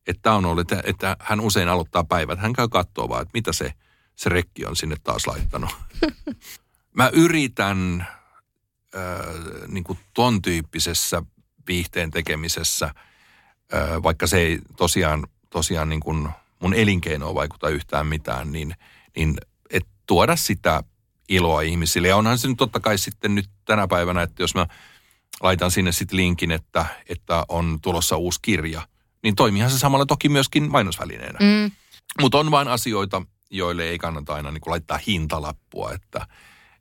Että 0.07 0.35
on 0.35 0.45
ollut, 0.45 0.73
että, 0.73 0.83
että 0.87 1.17
hän 1.21 1.41
usein 1.41 1.69
aloittaa 1.69 2.05
päivät, 2.05 2.39
hän 2.39 2.53
käy 2.53 2.69
katsoa 2.69 3.09
vaan, 3.09 3.23
että 3.23 3.35
mitä 3.35 3.53
se, 3.53 3.73
se 4.17 4.31
rekki 4.31 4.67
on 4.67 4.77
sinne 4.77 4.97
taas 5.05 5.27
laittanut. 5.27 5.71
mä 6.95 7.11
yritän 7.13 8.07
äh, 8.97 9.35
niin 9.69 9.85
kuin 9.85 9.99
ton 10.15 10.43
tyyppisessä 10.43 11.23
viihteen 11.67 12.11
tekemisessä, 12.11 12.87
äh, 13.75 14.03
vaikka 14.03 14.27
se 14.27 14.39
ei 14.39 14.59
tosiaan, 14.77 15.27
tosiaan 15.51 15.89
niin 15.89 16.01
kuin 16.01 16.29
mun 16.61 16.75
elinkeinoa 16.75 17.35
vaikuta 17.35 17.69
yhtään 17.69 18.07
mitään, 18.07 18.53
niin, 18.53 18.75
niin 19.17 19.37
et 19.71 19.87
tuoda 20.07 20.37
sitä 20.37 20.83
iloa 21.29 21.61
ihmisille. 21.61 22.09
Ja 22.09 22.17
onhan 22.17 22.39
se 22.39 22.49
nyt 22.49 22.57
totta 22.57 22.81
kai 22.81 22.99
sitten 22.99 23.35
nyt 23.35 23.51
tänä 23.65 23.89
päivänä, 23.89 24.23
että 24.23 24.43
jos 24.43 24.55
mä 24.55 24.67
laitan 25.41 25.71
sinne 25.71 25.93
sitten 25.93 26.17
linkin, 26.17 26.51
että, 26.51 26.87
että 27.09 27.45
on 27.49 27.79
tulossa 27.83 28.17
uusi 28.17 28.39
kirja, 28.43 28.89
niin 29.23 29.35
toimiihan 29.35 29.71
se 29.71 29.79
samalla 29.79 30.07
toki 30.07 30.29
myöskin 30.29 30.71
mainosvälineenä. 30.71 31.39
Mm. 31.41 31.71
Mutta 32.21 32.39
on 32.39 32.51
vain 32.51 32.69
asioita, 32.69 33.23
joille 33.51 33.85
ei 33.85 33.99
kannata 33.99 34.35
aina 34.35 34.51
niin 34.51 34.63
laittaa 34.67 35.01
hintalappua, 35.07 35.93
että 35.93 36.27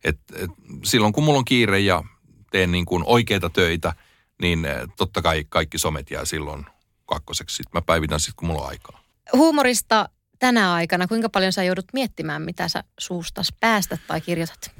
et, 0.03 0.19
et, 0.35 0.49
silloin 0.83 1.13
kun 1.13 1.23
mulla 1.23 1.39
on 1.39 1.45
kiire 1.45 1.79
ja 1.79 2.03
teen 2.51 2.71
niin 2.71 2.85
kuin 2.85 3.03
oikeita 3.05 3.49
töitä, 3.49 3.93
niin 4.41 4.65
eh, 4.65 4.75
totta 4.97 5.21
kai 5.21 5.45
kaikki 5.49 5.77
somet 5.77 6.11
jää 6.11 6.25
silloin 6.25 6.65
kakkoseksi. 7.05 7.55
Sitten 7.55 7.77
mä 7.77 7.81
päivitän 7.81 8.19
sitten, 8.19 8.35
kun 8.35 8.47
mulla 8.47 8.61
on 8.61 8.69
aikaa. 8.69 9.03
Huumorista 9.33 10.09
tänä 10.39 10.73
aikana, 10.73 11.07
kuinka 11.07 11.29
paljon 11.29 11.53
sä 11.53 11.63
joudut 11.63 11.85
miettimään, 11.93 12.41
mitä 12.41 12.67
sä 12.67 12.83
suustas 12.99 13.53
päästä 13.59 13.97
tai 14.07 14.21
kirjoitat? 14.21 14.71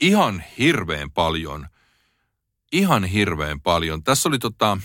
Ihan 0.00 0.44
hirveän 0.58 1.10
paljon. 1.10 1.66
Ihan 2.72 3.04
hirveän 3.04 3.60
paljon. 3.60 4.02
Tässä 4.02 4.28
oli 4.28 4.38
tota, 4.38 4.78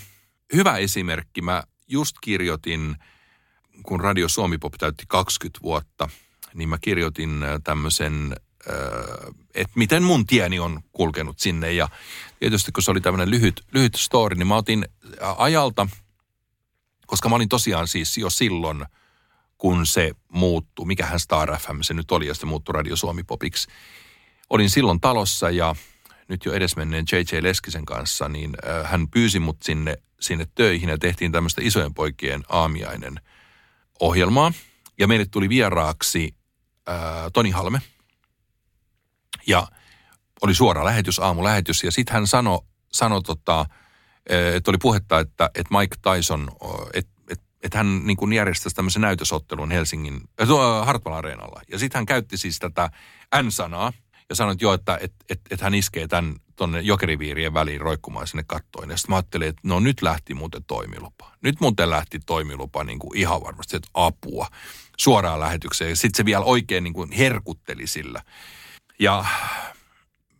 hyvä 0.54 0.76
esimerkki. 0.76 1.42
Mä 1.42 1.62
just 1.88 2.16
kirjoitin, 2.20 2.96
kun 3.82 4.00
Radio 4.00 4.28
Suomi 4.28 4.58
Pop 4.58 4.74
täytti 4.78 5.04
20 5.08 5.60
vuotta, 5.62 6.08
niin 6.54 6.68
mä 6.68 6.78
kirjoitin 6.80 7.42
eh, 7.42 7.60
tämmöisen 7.64 8.34
että 9.54 9.72
miten 9.74 10.02
mun 10.02 10.26
tieni 10.26 10.58
on 10.58 10.80
kulkenut 10.92 11.38
sinne. 11.38 11.72
Ja 11.72 11.88
tietysti 12.38 12.72
kun 12.72 12.82
se 12.82 12.90
oli 12.90 13.00
tämmöinen 13.00 13.30
lyhyt, 13.30 13.64
lyhyt 13.72 13.94
story, 13.94 14.36
niin 14.36 14.46
mä 14.46 14.56
otin 14.56 14.86
ajalta, 15.36 15.88
koska 17.06 17.28
mä 17.28 17.34
olin 17.36 17.48
tosiaan 17.48 17.88
siis 17.88 18.18
jo 18.18 18.30
silloin, 18.30 18.84
kun 19.58 19.86
se 19.86 20.10
muuttui, 20.28 20.86
mikähän 20.86 21.20
Star 21.20 21.58
FM 21.58 21.80
se 21.80 21.94
nyt 21.94 22.10
oli, 22.10 22.26
ja 22.26 22.34
se 22.34 22.46
muuttui 22.46 22.72
Radio 22.72 22.96
Suomi 22.96 23.22
Popiksi. 23.22 23.68
Olin 24.50 24.70
silloin 24.70 25.00
talossa 25.00 25.50
ja 25.50 25.74
nyt 26.28 26.44
jo 26.44 26.52
edesmenneen 26.52 27.04
J.J. 27.12 27.42
Leskisen 27.42 27.84
kanssa, 27.84 28.28
niin 28.28 28.52
hän 28.84 29.08
pyysi 29.08 29.38
mut 29.38 29.56
sinne, 29.62 29.96
sinne 30.20 30.46
töihin 30.54 30.88
ja 30.88 30.98
tehtiin 30.98 31.32
tämmöistä 31.32 31.60
isojen 31.64 31.94
poikien 31.94 32.42
aamiainen 32.48 33.20
ohjelmaa. 34.00 34.52
Ja 34.98 35.08
meille 35.08 35.26
tuli 35.30 35.48
vieraaksi 35.48 36.34
ää, 36.86 37.30
Toni 37.30 37.50
Halme– 37.50 37.80
ja 39.46 39.66
oli 40.42 40.54
suora 40.54 40.84
lähetys, 40.84 41.18
aamulähetys. 41.18 41.84
Ja 41.84 41.90
sitten 41.90 42.14
hän 42.14 42.26
sanoi, 42.26 42.58
sano, 42.92 43.20
tota, 43.20 43.66
eh, 44.28 44.54
että 44.54 44.70
oli 44.70 44.78
puhetta, 44.78 45.18
että, 45.18 45.50
että 45.54 45.78
Mike 45.78 45.96
Tyson, 46.02 46.48
että 46.94 47.12
että 47.62 47.78
hän 47.78 48.06
niin 48.06 48.16
kuin 48.16 48.32
järjestäisi 48.32 48.76
tämmöisen 48.76 49.02
näytösottelun 49.02 49.70
Helsingin, 49.70 50.20
äh, 50.40 50.86
Hartwall 50.86 51.14
Areenalla. 51.14 51.60
Ja 51.68 51.78
sitten 51.78 51.98
hän 51.98 52.06
käytti 52.06 52.36
siis 52.36 52.58
tätä 52.58 52.90
N-sanaa 53.42 53.92
ja 54.28 54.34
sanoi, 54.34 54.52
että 54.52 54.64
joo, 54.64 54.74
että 54.74 54.98
että 55.00 55.24
että, 55.30 55.54
että 55.54 55.66
hän 55.66 55.74
iskee 55.74 56.08
tämän 56.08 56.36
tuonne 56.56 56.80
jokeriviirien 56.80 57.54
väliin 57.54 57.80
roikkumaan 57.80 58.26
sinne 58.26 58.44
kattoon. 58.46 58.90
Ja 58.90 58.96
sitten 58.96 59.12
mä 59.12 59.16
ajattelin, 59.16 59.48
että 59.48 59.60
no 59.64 59.80
nyt 59.80 60.02
lähti 60.02 60.34
muuten 60.34 60.64
toimilupa. 60.64 61.32
Nyt 61.42 61.60
muuten 61.60 61.90
lähti 61.90 62.20
toimilupa 62.26 62.84
niin 62.84 62.98
kuin 62.98 63.16
ihan 63.16 63.42
varmasti, 63.42 63.76
että 63.76 63.90
apua 63.94 64.46
suoraan 64.98 65.40
lähetykseen. 65.40 65.90
Ja 65.90 65.96
sitten 65.96 66.16
se 66.16 66.24
vielä 66.24 66.44
oikein 66.44 66.84
niin 66.84 66.94
kuin 66.94 67.12
herkutteli 67.12 67.86
sillä. 67.86 68.22
Ja 69.02 69.24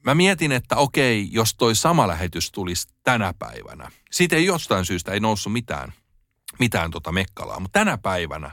mä 0.03 0.15
mietin, 0.15 0.53
että 0.53 0.77
okei, 0.77 1.29
jos 1.31 1.55
toi 1.55 1.75
sama 1.75 2.09
lähetys 2.09 2.53
tulisi 2.53 2.89
tänä 3.05 3.35
päivänä. 3.39 3.91
Siitä 4.11 4.37
ei 4.37 4.45
jostain 4.45 4.85
syystä 4.85 5.13
ei 5.13 5.21
noussut 5.21 5.53
mitään, 5.53 5.93
mitään 6.59 6.91
tota 6.91 7.13
mekkalaa, 7.13 7.61
mutta 7.61 7.79
tänä 7.79 7.99
päivänä 7.99 8.51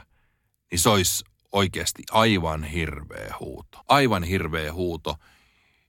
niin 0.70 0.78
se 0.78 0.88
olisi 0.88 1.24
oikeasti 1.52 2.02
aivan 2.10 2.64
hirveä 2.64 3.34
huuto. 3.40 3.78
Aivan 3.88 4.22
hirveä 4.22 4.72
huuto. 4.72 5.16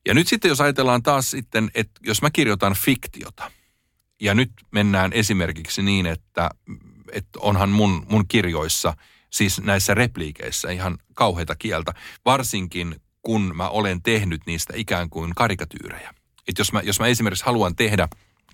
Ja 0.05 0.13
nyt 0.13 0.28
sitten 0.28 0.49
jos 0.49 0.61
ajatellaan 0.61 1.03
taas 1.03 1.32
sitten, 1.32 1.72
että 1.76 2.01
jos 2.03 2.22
mä 2.22 2.30
kirjoitan 2.32 2.74
fiktiota, 2.74 3.51
ja 4.22 4.34
nyt 4.34 4.51
mennään 4.72 5.13
esimerkiksi 5.13 5.82
niin, 5.82 6.05
että, 6.05 6.49
että 7.11 7.39
onhan 7.39 7.69
mun, 7.69 8.05
mun 8.09 8.28
kirjoissa, 8.28 8.93
siis 9.30 9.61
näissä 9.61 9.93
repliikeissä 9.93 10.72
ihan 10.72 10.97
kauheita 11.13 11.55
kieltä, 11.55 11.93
varsinkin 12.26 13.00
kun 13.22 13.51
mä 13.55 13.69
olen 13.69 14.01
tehnyt 14.01 14.41
niistä 14.45 14.74
ikään 14.76 15.09
kuin 15.09 15.36
karikatyyrejä. 15.36 16.13
Et 16.47 16.57
jos, 16.57 16.74
mä, 16.74 16.82
jos 16.82 16.99
mä 16.99 17.07
esimerkiksi 17.07 17.45
haluan 17.45 17.76
tehdä, 17.76 18.07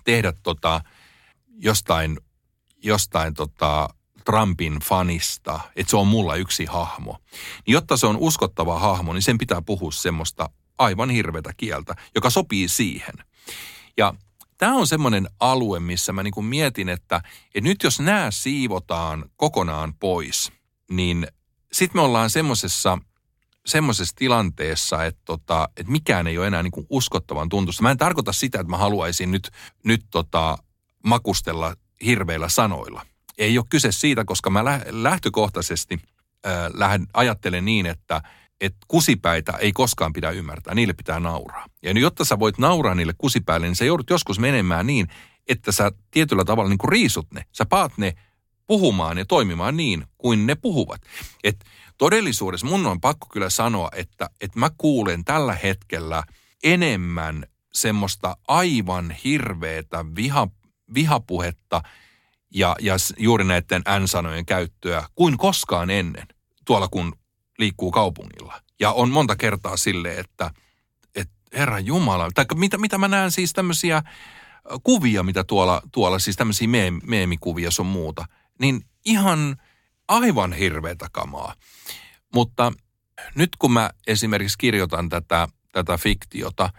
tehdä 0.04 0.32
tota, 0.42 0.80
jostain, 1.58 2.18
jostain 2.82 3.34
tota, 3.34 3.88
Trumpin 4.24 4.78
fanista, 4.84 5.60
että 5.76 5.90
se 5.90 5.96
on 5.96 6.06
mulla 6.06 6.36
yksi 6.36 6.64
hahmo, 6.64 7.18
niin 7.66 7.72
jotta 7.72 7.96
se 7.96 8.06
on 8.06 8.16
uskottava 8.16 8.78
hahmo, 8.78 9.12
niin 9.12 9.22
sen 9.22 9.38
pitää 9.38 9.62
puhua 9.62 9.92
semmoista 9.92 10.50
aivan 10.78 11.10
hirvetä 11.10 11.52
kieltä, 11.56 11.94
joka 12.14 12.30
sopii 12.30 12.68
siihen. 12.68 13.14
Ja 13.96 14.14
tämä 14.58 14.74
on 14.74 14.86
semmoinen 14.86 15.28
alue, 15.40 15.80
missä 15.80 16.12
mä 16.12 16.22
niin 16.22 16.44
mietin, 16.44 16.88
että, 16.88 17.16
että 17.54 17.68
nyt 17.68 17.82
jos 17.82 18.00
nämä 18.00 18.30
siivotaan 18.30 19.24
kokonaan 19.36 19.94
pois, 19.94 20.52
niin 20.90 21.26
sitten 21.72 21.98
me 21.98 22.02
ollaan 22.02 22.30
semmoisessa 22.30 22.98
semmoisessa 23.68 24.16
tilanteessa, 24.16 25.04
että, 25.04 25.20
tota, 25.24 25.68
että 25.76 25.92
mikään 25.92 26.26
ei 26.26 26.38
ole 26.38 26.46
enää 26.46 26.62
niin 26.62 26.70
kuin 26.70 26.86
uskottavan 26.90 27.48
tuntusta. 27.48 27.82
Mä 27.82 27.90
en 27.90 27.96
tarkoita 27.96 28.32
sitä, 28.32 28.60
että 28.60 28.70
mä 28.70 28.76
haluaisin 28.76 29.30
nyt, 29.30 29.50
nyt 29.84 30.04
tota, 30.10 30.58
makustella 31.04 31.74
hirveillä 32.04 32.48
sanoilla. 32.48 33.06
Ei 33.38 33.58
ole 33.58 33.66
kyse 33.70 33.92
siitä, 33.92 34.24
koska 34.24 34.50
mä 34.50 34.64
lähtökohtaisesti 34.90 36.00
äh, 36.46 36.52
lähden, 36.74 37.06
ajattelen 37.14 37.64
niin, 37.64 37.86
että 37.86 38.22
et 38.60 38.74
kusipäitä 38.88 39.52
ei 39.52 39.72
koskaan 39.72 40.12
pidä 40.12 40.30
ymmärtää, 40.30 40.74
niille 40.74 40.92
pitää 40.92 41.20
nauraa. 41.20 41.66
Ja 41.82 41.92
jotta 41.92 42.24
sä 42.24 42.38
voit 42.38 42.58
nauraa 42.58 42.94
niille 42.94 43.14
kusipäille, 43.18 43.66
niin 43.66 43.76
sä 43.76 43.84
joudut 43.84 44.10
joskus 44.10 44.38
menemään 44.38 44.86
niin, 44.86 45.08
että 45.48 45.72
sä 45.72 45.92
tietyllä 46.10 46.44
tavalla 46.44 46.68
niin 46.68 46.78
kuin 46.78 46.92
riisut 46.92 47.26
ne. 47.34 47.44
Sä 47.52 47.66
paat 47.66 47.92
ne 47.98 48.14
puhumaan 48.66 49.18
ja 49.18 49.24
toimimaan 49.24 49.76
niin, 49.76 50.04
kuin 50.18 50.46
ne 50.46 50.54
puhuvat. 50.54 51.02
Et 51.44 51.64
todellisuudessa 51.98 52.66
mun 52.66 52.86
on 52.86 53.00
pakko 53.00 53.26
kyllä 53.32 53.50
sanoa, 53.50 53.88
että, 53.92 54.30
että 54.40 54.58
mä 54.58 54.70
kuulen 54.78 55.24
tällä 55.24 55.54
hetkellä 55.54 56.22
enemmän 56.64 57.46
semmoista 57.72 58.36
aivan 58.48 59.10
hirveätä 59.10 60.04
viha, 60.16 60.48
vihapuhetta 60.94 61.82
ja, 62.54 62.76
ja 62.80 62.94
juuri 63.18 63.44
näiden 63.44 63.82
N-sanojen 64.00 64.46
käyttöä 64.46 65.04
kuin 65.14 65.38
koskaan 65.38 65.90
ennen 65.90 66.26
tuolla 66.64 66.88
kun 66.88 67.12
liikkuu 67.58 67.90
kaupungilla. 67.90 68.60
Ja 68.80 68.92
on 68.92 69.10
monta 69.10 69.36
kertaa 69.36 69.76
sille, 69.76 70.14
että, 70.14 70.50
että 71.14 71.34
herra 71.52 71.78
Jumala, 71.78 72.28
tai 72.34 72.44
mitä, 72.54 72.78
mitä 72.78 72.98
mä 72.98 73.08
näen 73.08 73.30
siis 73.30 73.52
tämmöisiä 73.52 74.02
kuvia, 74.82 75.22
mitä 75.22 75.44
tuolla, 75.44 75.82
tuolla 75.92 76.18
siis 76.18 76.36
tämmöisiä 76.36 76.68
meem, 76.68 77.00
meemikuvia 77.06 77.70
sun 77.70 77.86
muuta, 77.86 78.24
niin 78.60 78.84
ihan 79.04 79.56
aivan 80.08 80.52
hirveätä 80.52 81.06
kamaa. 81.12 81.54
Mutta 82.34 82.72
nyt 83.34 83.50
kun 83.58 83.72
mä 83.72 83.90
esimerkiksi 84.06 84.58
kirjoitan 84.58 85.08
tätä, 85.08 85.48
tätä 85.72 85.98
fiktiota, 85.98 86.70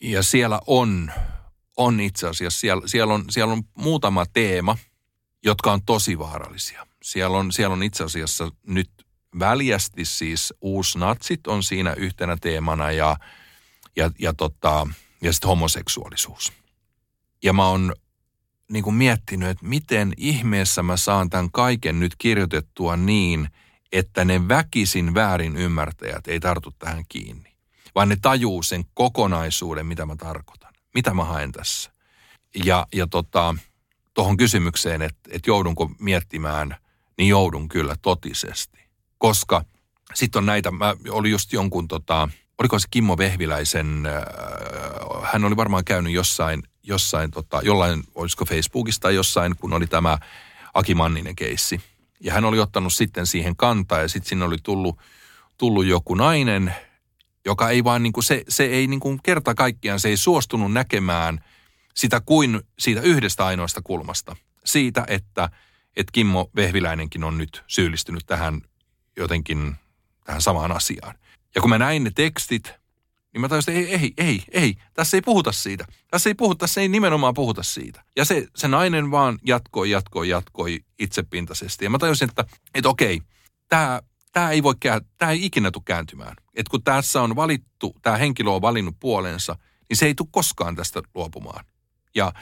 ja 0.00 0.22
siellä 0.22 0.60
on, 0.66 1.12
on 1.76 2.00
itse 2.00 2.28
asiassa, 2.28 2.60
siellä, 2.60 2.88
siellä, 2.88 3.14
on, 3.14 3.24
siellä 3.30 3.52
on 3.52 3.62
muutama 3.74 4.26
teema, 4.32 4.78
jotka 5.44 5.72
on 5.72 5.80
tosi 5.86 6.18
vaarallisia. 6.18 6.86
Siellä 7.02 7.38
on, 7.38 7.52
siellä 7.52 7.72
on 7.72 7.82
itse 7.82 8.04
asiassa 8.04 8.50
nyt 8.66 8.90
väljästi 9.38 10.04
siis 10.04 10.54
uusnatsit 10.60 11.46
on 11.46 11.62
siinä 11.62 11.92
yhtenä 11.92 12.36
teemana 12.40 12.90
ja, 12.92 13.16
ja, 13.96 14.10
ja, 14.18 14.34
tota, 14.34 14.86
ja 15.22 15.32
sitten 15.32 15.48
homoseksuaalisuus. 15.48 16.52
Ja 17.42 17.52
mä 17.52 17.68
oon 17.68 17.94
niin 18.70 18.84
kuin 18.84 18.96
miettinyt, 18.96 19.48
että 19.48 19.66
miten 19.66 20.12
ihmeessä 20.16 20.82
mä 20.82 20.96
saan 20.96 21.30
tämän 21.30 21.50
kaiken 21.50 22.00
nyt 22.00 22.14
kirjoitettua 22.18 22.96
niin, 22.96 23.48
että 23.92 24.24
ne 24.24 24.48
väkisin 24.48 25.14
väärin 25.14 25.56
ymmärtäjät 25.56 26.28
ei 26.28 26.40
tartu 26.40 26.70
tähän 26.78 27.04
kiinni. 27.08 27.54
Vaan 27.94 28.08
ne 28.08 28.16
tajuu 28.22 28.62
sen 28.62 28.84
kokonaisuuden, 28.94 29.86
mitä 29.86 30.06
mä 30.06 30.16
tarkoitan. 30.16 30.72
Mitä 30.94 31.14
mä 31.14 31.24
haen 31.24 31.52
tässä. 31.52 31.90
Ja, 32.64 32.86
ja 32.92 33.06
tota, 33.06 33.54
tuohon 34.14 34.36
kysymykseen, 34.36 35.02
että, 35.02 35.30
että 35.30 35.50
joudunko 35.50 35.90
miettimään, 35.98 36.76
niin 37.18 37.28
joudun 37.28 37.68
kyllä 37.68 37.96
totisesti. 38.02 38.78
Koska 39.18 39.64
sitten 40.14 40.38
on 40.38 40.46
näitä, 40.46 40.70
mä 40.70 40.94
oli 41.10 41.30
just 41.30 41.52
jonkun 41.52 41.88
tota, 41.88 42.28
oliko 42.58 42.78
se 42.78 42.88
Kimmo 42.90 43.18
Vehviläisen, 43.18 44.06
äh, 44.06 45.32
hän 45.32 45.44
oli 45.44 45.56
varmaan 45.56 45.84
käynyt 45.84 46.12
jossain, 46.12 46.62
jossain 46.84 47.30
tota, 47.30 47.60
jollain, 47.62 48.04
olisiko 48.14 48.44
Facebookista 48.44 49.02
tai 49.02 49.14
jossain, 49.14 49.56
kun 49.56 49.72
oli 49.72 49.86
tämä 49.86 50.18
Aki 50.74 50.94
Manninen 50.94 51.36
keissi. 51.36 51.80
Ja 52.20 52.32
hän 52.32 52.44
oli 52.44 52.60
ottanut 52.60 52.92
sitten 52.94 53.26
siihen 53.26 53.56
kantaa 53.56 54.00
ja 54.00 54.08
sitten 54.08 54.28
sinne 54.28 54.44
oli 54.44 54.56
tullut, 54.62 54.98
tullut 55.58 55.86
joku 55.86 56.14
nainen, 56.14 56.74
joka 57.44 57.70
ei 57.70 57.84
vaan 57.84 58.02
niin 58.02 58.12
kuin, 58.12 58.24
se, 58.24 58.44
se 58.48 58.64
ei 58.64 58.86
niin 58.86 59.00
kuin 59.00 59.20
kerta 59.22 59.54
kaikkiaan, 59.54 60.00
se 60.00 60.08
ei 60.08 60.16
suostunut 60.16 60.72
näkemään 60.72 61.44
sitä 61.94 62.20
kuin 62.20 62.60
siitä 62.78 63.00
yhdestä 63.00 63.46
ainoasta 63.46 63.82
kulmasta. 63.82 64.36
Siitä, 64.64 65.04
että, 65.08 65.50
että 65.96 66.12
Kimmo 66.12 66.50
Vehviläinenkin 66.56 67.24
on 67.24 67.38
nyt 67.38 67.64
syyllistynyt 67.66 68.26
tähän 68.26 68.60
jotenkin 69.16 69.76
tähän 70.24 70.42
samaan 70.42 70.72
asiaan. 70.72 71.14
Ja 71.54 71.60
kun 71.60 71.70
mä 71.70 71.78
näin 71.78 72.04
ne 72.04 72.10
tekstit, 72.14 72.74
niin 73.34 73.40
mä 73.40 73.48
tajusin, 73.48 73.76
että 73.76 73.90
ei, 73.90 74.00
ei, 74.00 74.12
ei, 74.16 74.42
ei, 74.52 74.74
tässä 74.94 75.16
ei 75.16 75.20
puhuta 75.20 75.52
siitä. 75.52 75.84
Tässä 76.10 76.30
ei 76.30 76.34
puhuta, 76.34 76.58
tässä 76.58 76.80
ei 76.80 76.88
nimenomaan 76.88 77.34
puhuta 77.34 77.62
siitä. 77.62 78.04
Ja 78.16 78.24
se, 78.24 78.46
se 78.56 78.68
nainen 78.68 79.10
vaan 79.10 79.38
jatkoi, 79.46 79.90
jatkoi, 79.90 80.28
jatkoi 80.28 80.80
itsepintaisesti. 80.98 81.84
Ja 81.84 81.90
mä 81.90 81.98
tajusin, 81.98 82.28
että, 82.28 82.44
että 82.74 82.88
okei, 82.88 83.20
tämä 83.68 84.00
tämä 84.34 84.50
ei 84.50 84.62
voi 84.62 84.74
tämä 85.18 85.32
ei 85.32 85.44
ikinä 85.44 85.70
tule 85.70 85.82
kääntymään. 85.86 86.36
Et 86.54 86.68
kun 86.68 86.82
tässä 86.82 87.22
on 87.22 87.36
valittu, 87.36 87.96
tämä 88.02 88.16
henkilö 88.16 88.50
on 88.50 88.62
valinnut 88.62 88.96
puolensa, 89.00 89.56
niin 89.88 89.96
se 89.96 90.06
ei 90.06 90.14
tule 90.14 90.28
koskaan 90.30 90.76
tästä 90.76 91.02
luopumaan. 91.14 91.64
Ja, 92.14 92.32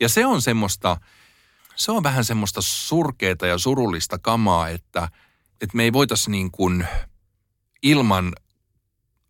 ja 0.00 0.08
se 0.08 0.26
on 0.26 0.42
semmoista, 0.42 0.96
se 1.76 1.92
on 1.92 2.02
vähän 2.02 2.24
semmoista 2.24 2.60
surkeita 2.62 3.46
ja 3.46 3.58
surullista 3.58 4.18
kamaa, 4.18 4.68
että, 4.68 5.08
että 5.60 5.76
me 5.76 5.82
ei 5.82 5.92
voitaisiin 5.92 6.32
niin 6.32 6.50
kuin 6.50 6.86
ilman 7.82 8.32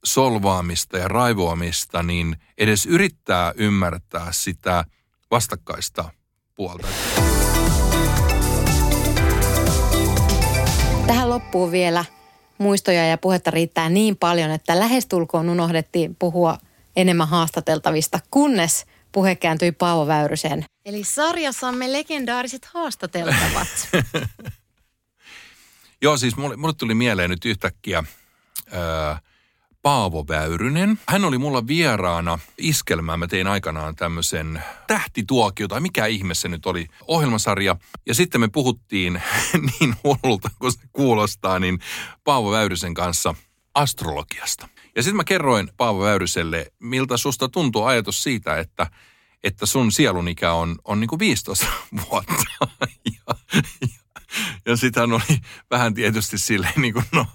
solvaamista 0.04 0.98
ja 0.98 1.08
raivoamista, 1.08 2.02
niin 2.02 2.36
edes 2.58 2.86
yrittää 2.86 3.52
ymmärtää 3.56 4.28
sitä 4.30 4.84
vastakkaista 5.30 6.10
puolta. 6.54 6.88
Tähän 11.06 11.30
loppuu 11.30 11.70
vielä 11.70 12.04
muistoja 12.58 13.06
ja 13.06 13.18
puhetta 13.18 13.50
riittää 13.50 13.88
niin 13.88 14.16
paljon, 14.16 14.50
että 14.50 14.80
lähestulkoon 14.80 15.48
unohdettiin 15.48 16.16
puhua 16.16 16.58
enemmän 16.96 17.28
haastateltavista, 17.28 18.20
kunnes 18.30 18.86
puhe 19.12 19.34
kääntyi 19.34 19.72
Paavo 19.72 20.06
Väyryseen. 20.06 20.64
Eli 20.84 21.04
sarjassamme 21.04 21.92
legendaariset 21.92 22.64
haastateltavat. 22.64 23.68
Joo, 26.02 26.16
siis 26.16 26.36
mulle, 26.36 26.56
mulle 26.56 26.74
tuli 26.74 26.94
mieleen 26.94 27.30
nyt 27.30 27.44
yhtäkkiä... 27.44 28.04
Öö, 28.72 29.14
Paavo 29.84 30.24
Väyrynen. 30.28 30.98
Hän 31.08 31.24
oli 31.24 31.38
mulla 31.38 31.66
vieraana 31.66 32.38
iskelmään. 32.58 33.18
Mä 33.18 33.26
tein 33.26 33.46
aikanaan 33.46 33.96
tämmöisen 33.96 34.62
tähtituokio, 34.86 35.68
tai 35.68 35.80
mikä 35.80 36.06
ihme 36.06 36.34
se 36.34 36.48
nyt 36.48 36.66
oli, 36.66 36.88
ohjelmasarja. 37.06 37.76
Ja 38.06 38.14
sitten 38.14 38.40
me 38.40 38.48
puhuttiin 38.48 39.22
niin 39.80 39.94
hullulta 40.04 40.50
kun 40.58 40.72
se 40.72 40.78
kuulostaa, 40.92 41.58
niin 41.58 41.78
Paavo 42.24 42.50
Väyrysen 42.50 42.94
kanssa 42.94 43.34
astrologiasta. 43.74 44.68
Ja 44.96 45.02
sitten 45.02 45.16
mä 45.16 45.24
kerroin 45.24 45.70
Paavo 45.76 46.00
Väyryselle, 46.00 46.66
miltä 46.78 47.16
susta 47.16 47.48
tuntuu 47.48 47.84
ajatus 47.84 48.22
siitä, 48.22 48.58
että, 48.58 48.86
että 49.42 49.66
sun 49.66 49.92
sielunikä 49.92 50.52
on, 50.52 50.76
on 50.84 51.00
niin 51.00 51.08
kuin 51.08 51.18
15 51.18 51.66
vuotta. 52.10 52.34
ja, 52.60 52.86
ja, 53.28 53.34
ja 54.66 54.76
sitten 54.76 55.00
hän 55.00 55.12
oli 55.12 55.38
vähän 55.70 55.94
tietysti 55.94 56.38
silleen 56.38 56.72
niin 56.76 56.94
kuin, 56.94 57.04
no 57.12 57.26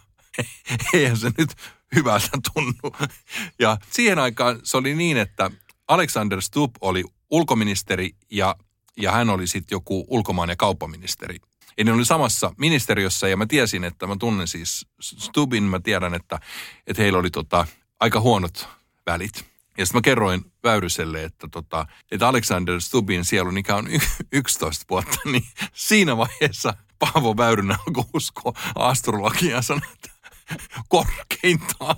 eihän 0.93 1.17
se 1.17 1.31
nyt 1.37 1.55
hyvältä 1.95 2.29
tunnu. 2.53 3.07
Ja 3.59 3.77
siihen 3.91 4.19
aikaan 4.19 4.59
se 4.63 4.77
oli 4.77 4.95
niin, 4.95 5.17
että 5.17 5.51
Alexander 5.87 6.41
Stubb 6.41 6.75
oli 6.81 7.03
ulkoministeri 7.31 8.11
ja, 8.31 8.55
ja 8.97 9.11
hän 9.11 9.29
oli 9.29 9.47
sitten 9.47 9.75
joku 9.75 10.05
ulkomaan 10.07 10.49
ja 10.49 10.55
kauppaministeri. 10.55 11.37
Eli 11.77 11.85
ne 11.85 11.91
oli 11.91 12.05
samassa 12.05 12.53
ministeriössä 12.57 13.27
ja 13.27 13.37
mä 13.37 13.45
tiesin, 13.45 13.83
että 13.83 14.07
mä 14.07 14.15
tunnen 14.19 14.47
siis 14.47 14.87
Stubbin, 15.01 15.63
mä 15.63 15.79
tiedän, 15.79 16.13
että, 16.13 16.39
että 16.87 17.01
heillä 17.01 17.19
oli 17.19 17.31
tota, 17.31 17.67
aika 17.99 18.19
huonot 18.19 18.67
välit. 19.05 19.45
Ja 19.77 19.85
sitten 19.85 19.97
mä 19.97 20.01
kerroin 20.01 20.51
Väyryselle, 20.63 21.23
että, 21.23 21.47
tota, 21.51 21.85
että 22.11 22.27
Alexander 22.27 22.81
Stubbin 22.81 23.25
sielu 23.25 23.49
ikä 23.57 23.75
on 23.75 23.87
y- 23.87 23.99
11 24.31 24.85
vuotta, 24.89 25.17
niin 25.31 25.45
siinä 25.73 26.17
vaiheessa 26.17 26.73
Paavo 26.99 27.37
Väyrynen 27.37 27.77
alkoi 27.87 28.03
uskoa 28.13 28.53
astrologiaa 28.75 29.61
ja 29.69 29.81
että 29.93 30.09
korkeintaan. 30.87 31.95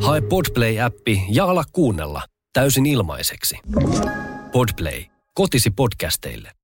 Hae 0.00 0.20
Podplay-appi 0.20 1.22
ja 1.30 1.44
ala 1.44 1.64
kuunnella 1.72 2.22
täysin 2.52 2.86
ilmaiseksi. 2.86 3.58
Podplay, 4.52 5.04
kotisi 5.34 5.70
podcasteille. 5.70 6.57